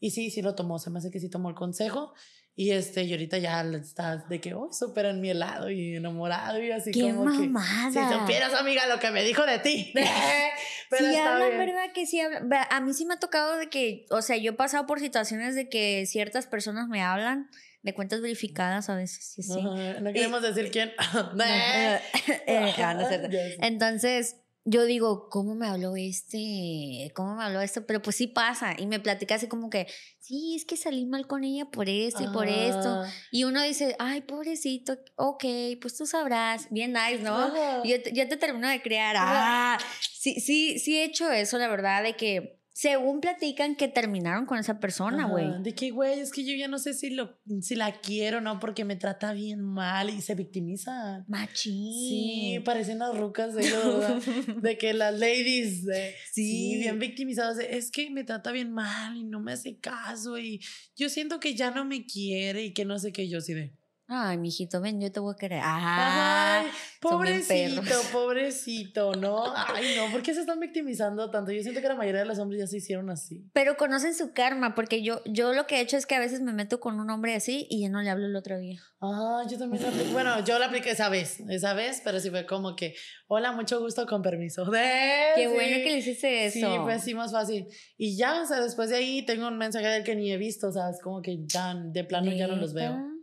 Y 0.00 0.12
sí, 0.12 0.30
sí 0.30 0.40
lo 0.40 0.54
tomó, 0.54 0.78
se 0.78 0.88
me 0.88 0.98
hace 1.00 1.10
que 1.10 1.20
sí 1.20 1.28
tomó 1.28 1.50
el 1.50 1.54
consejo 1.54 2.14
Y 2.56 2.70
este, 2.70 3.02
y 3.02 3.10
ahorita 3.12 3.38
ya 3.38 3.62
estás 3.62 4.28
de 4.28 4.40
que, 4.40 4.54
oh, 4.54 4.72
súper 4.72 5.06
en 5.06 5.20
mi 5.20 5.30
helado 5.30 5.70
y 5.70 5.96
enamorado 5.96 6.62
y 6.62 6.70
así 6.70 6.92
¡Qué 6.92 7.02
como 7.02 7.24
mamada! 7.24 7.90
que. 7.92 8.14
Si 8.14 8.20
supieras, 8.20 8.54
amiga, 8.54 8.86
lo 8.86 9.00
que 9.00 9.10
me 9.10 9.24
dijo 9.24 9.44
de 9.44 9.58
ti. 9.58 9.92
Pero 10.90 11.04
sí, 11.04 11.10
bien. 11.10 11.58
¿verdad? 11.58 11.92
Que 11.92 12.06
sí 12.06 12.20
hablan. 12.20 12.48
Ve, 12.48 12.58
A 12.70 12.80
mí 12.80 12.94
sí 12.94 13.06
me 13.06 13.14
ha 13.14 13.18
tocado 13.18 13.56
de 13.56 13.68
que, 13.68 14.06
o 14.10 14.22
sea, 14.22 14.36
yo 14.36 14.52
he 14.52 14.54
pasado 14.54 14.86
por 14.86 15.00
situaciones 15.00 15.56
de 15.56 15.68
que 15.68 16.06
ciertas 16.06 16.46
personas 16.46 16.86
me 16.88 17.02
hablan 17.02 17.50
de 17.82 17.92
cuentas 17.92 18.20
verificadas 18.20 18.88
a 18.88 18.94
veces. 18.94 19.36
así. 19.38 19.58
Ajá, 19.58 20.00
No 20.00 20.12
queremos 20.12 20.40
decir 20.42 20.70
quién. 20.70 20.92
Eh, 21.44 22.00
eh, 22.46 22.72
no. 22.78 23.66
Entonces, 23.66 24.36
yo 24.66 24.84
digo, 24.84 25.28
¿cómo 25.28 25.54
me 25.54 25.66
habló 25.66 25.94
este? 25.96 27.12
¿Cómo 27.14 27.36
me 27.36 27.44
habló 27.44 27.60
esto? 27.60 27.84
Pero 27.86 28.00
pues 28.00 28.16
sí 28.16 28.26
pasa. 28.26 28.74
Y 28.78 28.86
me 28.86 28.98
platica 29.00 29.34
así 29.34 29.46
como 29.46 29.68
que, 29.68 29.86
sí, 30.20 30.54
es 30.56 30.64
que 30.64 30.76
salí 30.76 31.04
mal 31.04 31.26
con 31.26 31.44
ella 31.44 31.66
por 31.66 31.88
esto 31.88 32.22
y 32.22 32.28
por 32.28 32.48
esto. 32.48 33.02
Y 33.30 33.44
uno 33.44 33.62
dice, 33.62 33.94
ay, 33.98 34.22
pobrecito, 34.22 34.96
ok, 35.16 35.44
pues 35.80 35.96
tú 35.96 36.06
sabrás, 36.06 36.68
bien 36.70 36.92
nice, 36.94 37.18
¿no? 37.22 37.52
Yo, 37.84 38.02
te- 38.02 38.12
yo 38.12 38.26
te 38.28 38.36
termino 38.38 38.68
de 38.68 38.80
crear. 38.80 39.16
Ah, 39.18 39.78
sí, 40.18 40.40
sí, 40.40 40.78
sí 40.78 40.96
he 40.98 41.04
hecho 41.04 41.30
eso, 41.30 41.58
la 41.58 41.68
verdad, 41.68 42.02
de 42.02 42.16
que 42.16 42.58
según 42.74 43.20
platican 43.20 43.76
que 43.76 43.86
terminaron 43.86 44.46
con 44.46 44.58
esa 44.58 44.80
persona, 44.80 45.28
güey. 45.28 45.62
De 45.62 45.76
que, 45.76 45.92
güey, 45.92 46.18
es 46.18 46.32
que 46.32 46.44
yo 46.44 46.56
ya 46.56 46.66
no 46.66 46.80
sé 46.80 46.92
si, 46.92 47.10
lo, 47.10 47.38
si 47.60 47.76
la 47.76 48.00
quiero 48.00 48.38
o 48.38 48.40
no 48.40 48.58
porque 48.58 48.84
me 48.84 48.96
trata 48.96 49.32
bien 49.32 49.62
mal 49.62 50.10
y 50.10 50.20
se 50.20 50.34
victimizan. 50.34 51.24
Machín. 51.28 51.92
Sí, 51.92 52.60
parecen 52.64 52.98
las 52.98 53.16
rucas 53.16 53.54
de, 53.54 53.62
que 54.78 54.92
las 54.92 55.16
ladies, 55.16 55.84
sí. 56.32 56.72
Sí. 56.72 56.78
bien 56.80 56.98
victimizadas, 56.98 57.58
es 57.60 57.92
que 57.92 58.10
me 58.10 58.24
trata 58.24 58.50
bien 58.50 58.72
mal 58.72 59.16
y 59.16 59.22
no 59.22 59.38
me 59.38 59.52
hace 59.52 59.78
caso 59.78 60.36
y 60.36 60.60
yo 60.96 61.08
siento 61.08 61.38
que 61.38 61.54
ya 61.54 61.70
no 61.70 61.84
me 61.84 62.04
quiere 62.04 62.64
y 62.64 62.74
que 62.74 62.84
no 62.84 62.98
sé 62.98 63.12
qué, 63.12 63.28
yo 63.28 63.40
sí 63.40 63.54
de, 63.54 63.72
Ay, 64.16 64.38
mijito, 64.38 64.80
ven, 64.80 65.00
yo 65.00 65.10
te 65.10 65.18
voy 65.18 65.34
a 65.34 65.36
querer. 65.36 65.60
Ah, 65.62 66.60
ay, 66.60 66.70
pobrecito, 67.00 67.82
pobrecito, 68.12 69.12
¿no? 69.16 69.52
Ay, 69.56 69.96
no, 69.96 70.10
¿por 70.12 70.22
qué 70.22 70.32
se 70.34 70.40
están 70.40 70.60
victimizando 70.60 71.30
tanto? 71.30 71.50
Yo 71.50 71.62
siento 71.62 71.80
que 71.80 71.88
la 71.88 71.96
mayoría 71.96 72.20
de 72.20 72.26
los 72.26 72.38
hombres 72.38 72.60
ya 72.60 72.66
se 72.68 72.76
hicieron 72.76 73.10
así. 73.10 73.44
Pero 73.52 73.76
conocen 73.76 74.14
su 74.14 74.32
karma, 74.32 74.74
porque 74.76 75.02
yo, 75.02 75.20
yo 75.26 75.52
lo 75.52 75.66
que 75.66 75.76
he 75.76 75.80
hecho 75.80 75.96
es 75.96 76.06
que 76.06 76.14
a 76.14 76.20
veces 76.20 76.40
me 76.42 76.52
meto 76.52 76.78
con 76.78 77.00
un 77.00 77.10
hombre 77.10 77.34
así 77.34 77.66
y 77.68 77.82
ya 77.82 77.88
no 77.88 78.02
le 78.02 78.10
hablo 78.10 78.26
el 78.26 78.36
otro 78.36 78.58
día. 78.58 78.80
Ah, 79.00 79.42
yo 79.50 79.58
también 79.58 79.82
la 79.82 79.88
apliqué. 79.88 80.12
Bueno, 80.12 80.44
yo 80.44 80.58
la 80.58 80.66
apliqué 80.66 80.90
esa 80.90 81.08
vez, 81.08 81.40
esa 81.48 81.74
vez, 81.74 82.00
pero 82.04 82.20
sí 82.20 82.30
fue 82.30 82.46
como 82.46 82.76
que, 82.76 82.94
hola, 83.26 83.52
mucho 83.52 83.80
gusto, 83.80 84.06
con 84.06 84.22
permiso. 84.22 84.64
De, 84.70 85.32
Qué 85.34 85.46
sí. 85.48 85.52
bueno 85.52 85.76
que 85.78 85.90
le 85.90 85.98
hiciste 85.98 86.46
eso. 86.46 86.58
Sí, 86.58 86.78
fue 86.82 86.92
así 86.94 87.14
más 87.14 87.32
fácil. 87.32 87.66
Y 87.96 88.16
ya, 88.16 88.42
o 88.42 88.46
sea, 88.46 88.60
después 88.60 88.90
de 88.90 88.96
ahí 88.96 89.26
tengo 89.26 89.48
un 89.48 89.58
mensaje 89.58 89.86
del 89.88 90.04
que 90.04 90.14
ni 90.14 90.32
he 90.32 90.36
visto, 90.36 90.68
o 90.68 90.72
sea, 90.72 90.90
es 90.90 91.00
como 91.02 91.20
que 91.20 91.38
ya, 91.46 91.74
de 91.74 92.04
plano 92.04 92.32
ya 92.32 92.46
no 92.46 92.56
los 92.56 92.72
veo. 92.74 93.13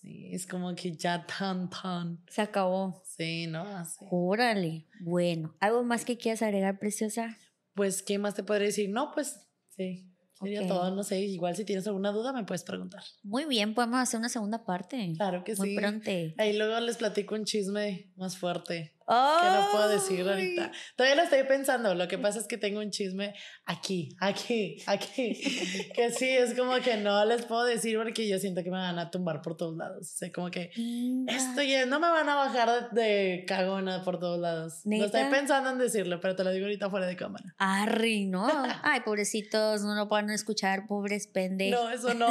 Sí, 0.00 0.28
es 0.32 0.46
como 0.46 0.74
que 0.74 0.92
ya 0.96 1.26
tan, 1.26 1.68
tan. 1.70 2.20
Se 2.28 2.40
acabó. 2.42 3.02
Sí, 3.04 3.46
¿no? 3.48 3.62
Así. 3.62 4.04
Órale. 4.10 4.86
Bueno, 5.00 5.56
¿algo 5.60 5.82
más 5.82 6.04
que 6.04 6.16
quieras 6.16 6.42
agregar, 6.42 6.78
preciosa? 6.78 7.36
Pues, 7.74 8.02
¿qué 8.02 8.18
más 8.18 8.34
te 8.34 8.42
podría 8.44 8.66
decir? 8.68 8.90
No, 8.90 9.10
pues, 9.12 9.40
sí. 9.70 10.04
Sería 10.40 10.62
Ok. 10.62 10.68
todo, 10.68 10.94
no 10.94 11.02
sé. 11.02 11.20
Igual 11.20 11.56
si 11.56 11.64
tienes 11.64 11.86
alguna 11.88 12.12
duda, 12.12 12.32
me 12.32 12.44
puedes 12.44 12.62
preguntar. 12.62 13.02
Muy 13.24 13.44
bien, 13.46 13.74
podemos 13.74 13.98
hacer 13.98 14.20
una 14.20 14.28
segunda 14.28 14.64
parte. 14.64 15.12
Claro 15.16 15.42
que 15.42 15.56
Muy 15.56 15.70
sí. 15.70 15.76
pronto. 15.76 16.10
Ahí 16.36 16.56
luego 16.56 16.78
les 16.78 16.96
platico 16.96 17.34
un 17.34 17.44
chisme 17.44 18.12
más 18.14 18.36
fuerte. 18.38 18.94
Que 19.08 19.50
no 19.50 19.68
puedo 19.72 19.88
decir 19.88 20.28
ahorita. 20.28 20.70
Todavía 20.96 21.16
lo 21.16 21.22
estoy 21.22 21.44
pensando. 21.44 21.94
Lo 21.94 22.08
que 22.08 22.18
pasa 22.18 22.38
es 22.38 22.46
que 22.46 22.58
tengo 22.58 22.80
un 22.80 22.90
chisme 22.90 23.34
aquí, 23.64 24.10
aquí, 24.20 24.76
aquí. 24.86 25.34
que 25.94 26.10
sí, 26.10 26.28
es 26.28 26.54
como 26.54 26.74
que 26.80 26.98
no 26.98 27.24
les 27.24 27.46
puedo 27.46 27.64
decir 27.64 27.96
porque 27.96 28.28
yo 28.28 28.38
siento 28.38 28.62
que 28.62 28.70
me 28.70 28.76
van 28.76 28.98
a 28.98 29.10
tumbar 29.10 29.40
por 29.40 29.56
todos 29.56 29.76
lados. 29.76 30.12
O 30.14 30.16
sea, 30.16 30.30
como 30.30 30.50
que 30.50 30.70
esto 31.26 31.62
ya 31.62 31.86
no 31.86 32.00
me 32.00 32.08
van 32.08 32.28
a 32.28 32.34
bajar 32.34 32.90
de, 32.90 33.02
de 33.02 33.44
cagona 33.46 34.02
por 34.04 34.18
todos 34.18 34.38
lados. 34.38 34.80
No 34.84 35.04
estoy 35.04 35.24
pensando 35.30 35.70
en 35.70 35.78
decirlo, 35.78 36.20
pero 36.20 36.36
te 36.36 36.44
lo 36.44 36.50
digo 36.50 36.66
ahorita 36.66 36.90
fuera 36.90 37.06
de 37.06 37.16
cámara. 37.16 37.54
Arri, 37.58 38.26
¿no? 38.26 38.46
Ay, 38.82 39.00
pobrecitos, 39.00 39.82
no 39.82 39.94
lo 39.94 40.08
pueden 40.08 40.30
escuchar, 40.30 40.86
pobres 40.86 41.26
pendejos. 41.26 41.80
No, 41.80 41.90
eso 41.90 42.14
no. 42.14 42.28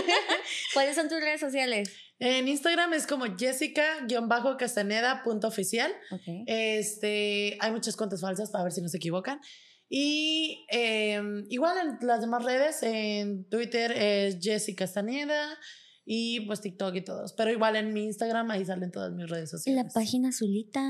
¿Cuáles 0.74 0.96
son 0.96 1.08
tus 1.08 1.20
redes 1.20 1.40
sociales? 1.40 1.92
En 2.20 2.46
Instagram 2.48 2.92
es 2.92 3.06
como 3.06 3.24
jessica-castaneda.oficial. 3.36 5.90
Ok. 6.10 6.20
Este, 6.46 7.56
hay 7.60 7.70
muchas 7.72 7.96
cuentas 7.96 8.20
falsas 8.20 8.50
para 8.50 8.64
ver 8.64 8.72
si 8.72 8.82
no 8.82 8.88
se 8.88 8.98
equivocan. 8.98 9.40
Y 9.88 10.66
eh, 10.70 11.20
igual 11.48 11.76
en 12.00 12.06
las 12.06 12.20
demás 12.20 12.44
redes, 12.44 12.82
en 12.82 13.48
Twitter 13.48 13.90
es 13.92 14.38
Jessica 14.40 14.84
Castaneda 14.84 15.58
y 16.04 16.40
pues 16.46 16.60
TikTok 16.60 16.94
y 16.94 17.00
todos. 17.02 17.32
Pero 17.32 17.50
igual 17.50 17.74
en 17.76 17.92
mi 17.92 18.04
Instagram 18.04 18.50
ahí 18.52 18.64
salen 18.64 18.92
todas 18.92 19.12
mis 19.12 19.28
redes 19.28 19.52
La 19.52 19.58
sociales. 19.58 19.92
página 19.92 20.28
azulita. 20.28 20.80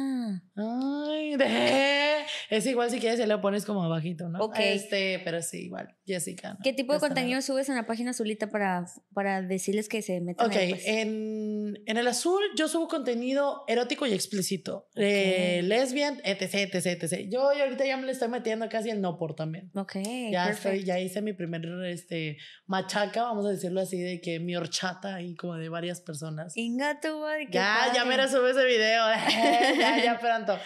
Ay, 0.55 1.37
de... 1.37 2.17
Es 2.51 2.67
igual 2.67 2.91
si 2.91 2.99
quieres, 2.99 3.19
se 3.19 3.27
lo 3.27 3.41
pones 3.41 3.65
como 3.65 3.83
abajito, 3.83 4.29
¿no? 4.29 4.41
Ok. 4.41 4.57
Este, 4.59 5.21
pero 5.25 5.41
sí, 5.41 5.65
igual, 5.67 5.97
Jessica. 6.11 6.55
¿no? 6.55 6.59
¿Qué 6.63 6.73
tipo 6.73 6.93
de 6.93 7.01
contenido 7.01 7.41
subes 7.43 7.69
en 7.69 7.77
la 7.77 7.87
página 7.87 8.11
azulita 8.11 8.51
para, 8.51 8.87
para 9.15 9.43
decirles 9.43 9.89
que 9.89 10.03
se 10.03 10.21
metan 10.21 10.47
Ok, 10.47 10.57
ahí, 10.57 10.71
pues? 10.71 10.87
en, 10.87 11.79
en 11.87 11.97
el 11.97 12.07
azul 12.07 12.41
yo 12.57 12.69
subo 12.69 12.89
contenido 12.89 13.65
erótico 13.69 14.07
y 14.07 14.13
explícito. 14.13 14.89
Eh, 14.97 15.63
lesbian, 15.65 16.21
etc, 16.25 16.73
etc, 16.73 16.87
etc. 17.03 17.29
Yo, 17.31 17.53
yo 17.53 17.65
ahorita 17.65 17.85
ya 17.87 17.97
me 17.97 18.07
le 18.07 18.13
estoy 18.13 18.29
metiendo 18.29 18.69
casi 18.69 18.91
el 18.91 19.01
no 19.01 19.17
por 19.17 19.35
también. 19.35 19.71
Ok, 19.75 19.97
Ya, 20.31 20.51
estoy, 20.51 20.85
ya 20.85 20.99
hice 20.99 21.23
mi 21.23 21.33
primer 21.33 21.65
este, 21.87 22.39
machaca, 22.67 23.23
vamos 23.23 23.47
a 23.47 23.51
decirlo 23.51 23.81
así, 23.81 23.99
de 24.01 24.21
que 24.21 24.41
mi 24.41 24.57
horchata 24.57 25.23
y 25.23 25.35
como 25.35 25.57
de 25.57 25.69
varias 25.69 26.01
personas. 26.01 26.57
Inga 26.57 27.01
tu 27.01 27.09
Ya, 27.51 27.93
ya 27.95 28.05
me 28.05 28.17
sube 28.29 28.51
ese 28.51 28.65
video. 28.65 29.05
ya, 29.79 30.05
ya 30.05 30.19
pronto. 30.19 30.59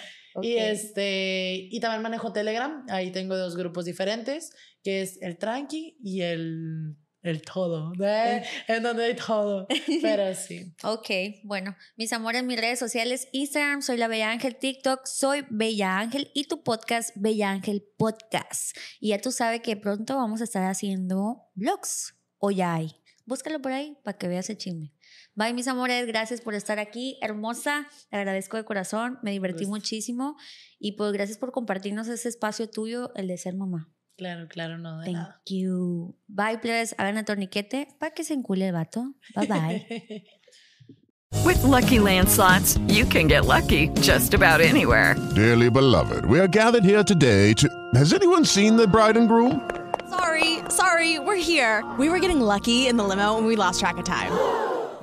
Y 0.42 0.56
este, 0.56 1.68
y 1.70 1.80
también 1.80 2.02
manejo 2.02 2.32
Telegram. 2.32 2.84
Ahí 2.88 3.12
tengo 3.12 3.36
dos 3.36 3.56
grupos 3.56 3.84
diferentes, 3.84 4.52
que 4.82 5.02
es 5.02 5.20
el 5.22 5.38
tranqui 5.38 5.96
y 6.02 6.22
el, 6.22 6.96
el 7.22 7.42
todo. 7.42 7.92
¿ve? 7.96 8.42
En 8.68 8.82
donde 8.82 9.04
hay 9.04 9.16
todo. 9.16 9.66
Pero 10.02 10.34
sí. 10.34 10.74
Ok, 10.84 11.08
bueno, 11.44 11.76
mis 11.96 12.12
amores, 12.12 12.44
mis 12.44 12.60
redes 12.60 12.78
sociales, 12.78 13.28
Instagram, 13.32 13.82
soy 13.82 13.96
la 13.96 14.08
Bella 14.08 14.30
Ángel, 14.30 14.56
TikTok, 14.56 15.06
soy 15.06 15.44
Bella 15.50 15.98
Ángel 15.98 16.30
y 16.34 16.44
tu 16.44 16.62
podcast, 16.62 17.10
Bella 17.16 17.50
Ángel 17.50 17.84
Podcast. 17.96 18.76
Y 19.00 19.08
ya 19.08 19.20
tú 19.20 19.32
sabes 19.32 19.60
que 19.60 19.76
pronto 19.76 20.16
vamos 20.16 20.40
a 20.40 20.44
estar 20.44 20.64
haciendo 20.64 21.50
vlogs, 21.54 22.14
o 22.38 22.50
ya 22.50 22.74
hay. 22.74 22.96
Búscalo 23.26 23.60
por 23.62 23.72
ahí 23.72 23.96
para 24.04 24.18
que 24.18 24.28
veas 24.28 24.50
el 24.50 24.58
chisme. 24.58 24.92
Bye, 25.36 25.52
mis 25.52 25.66
amores, 25.66 26.06
gracias 26.06 26.40
por 26.40 26.54
estar 26.54 26.78
aquí, 26.78 27.18
hermosa, 27.20 27.88
te 28.08 28.16
agradezco 28.16 28.56
de 28.56 28.64
corazón, 28.64 29.18
me 29.22 29.32
divertí 29.32 29.64
Gusto. 29.64 29.70
muchísimo 29.70 30.36
y 30.78 30.92
pues 30.92 31.12
gracias 31.12 31.38
por 31.38 31.50
compartirnos 31.50 32.06
ese 32.06 32.28
espacio 32.28 32.70
tuyo, 32.70 33.10
el 33.16 33.26
de 33.26 33.36
ser 33.36 33.54
mamá. 33.56 33.90
Claro, 34.16 34.46
claro, 34.46 34.78
no 34.78 34.98
de 35.00 35.06
Thank 35.06 35.16
nada. 35.16 35.42
you. 35.46 36.16
Bye, 36.28 36.58
plebes, 36.58 36.94
hagan 36.98 37.18
el 37.18 37.24
torniquete 37.24 37.88
para 37.98 38.14
que 38.14 38.22
se 38.22 38.34
encule 38.34 38.68
el 38.68 38.72
vato. 38.74 39.14
Bye, 39.34 39.46
bye. 39.48 40.24
With 41.44 41.60
Lucky 41.64 41.98
Land 41.98 42.28
slots, 42.28 42.78
you 42.86 43.04
can 43.04 43.26
get 43.26 43.44
lucky 43.44 43.88
just 44.00 44.34
about 44.34 44.60
anywhere. 44.60 45.16
Dearly 45.34 45.68
beloved, 45.68 46.24
we 46.26 46.38
are 46.38 46.46
gathered 46.46 46.84
here 46.84 47.02
today 47.02 47.52
to. 47.54 47.68
Has 47.96 48.12
anyone 48.12 48.44
seen 48.44 48.76
the 48.76 48.86
bride 48.86 49.16
and 49.16 49.28
groom? 49.28 49.68
Sorry, 50.08 50.60
sorry, 50.68 51.18
we're 51.18 51.34
here. 51.34 51.82
We 51.98 52.08
were 52.08 52.20
getting 52.20 52.40
lucky 52.40 52.86
in 52.86 52.96
the 52.96 53.02
limo 53.02 53.36
and 53.36 53.46
we 53.48 53.56
lost 53.56 53.80
track 53.80 53.98
of 53.98 54.04
time. 54.04 54.30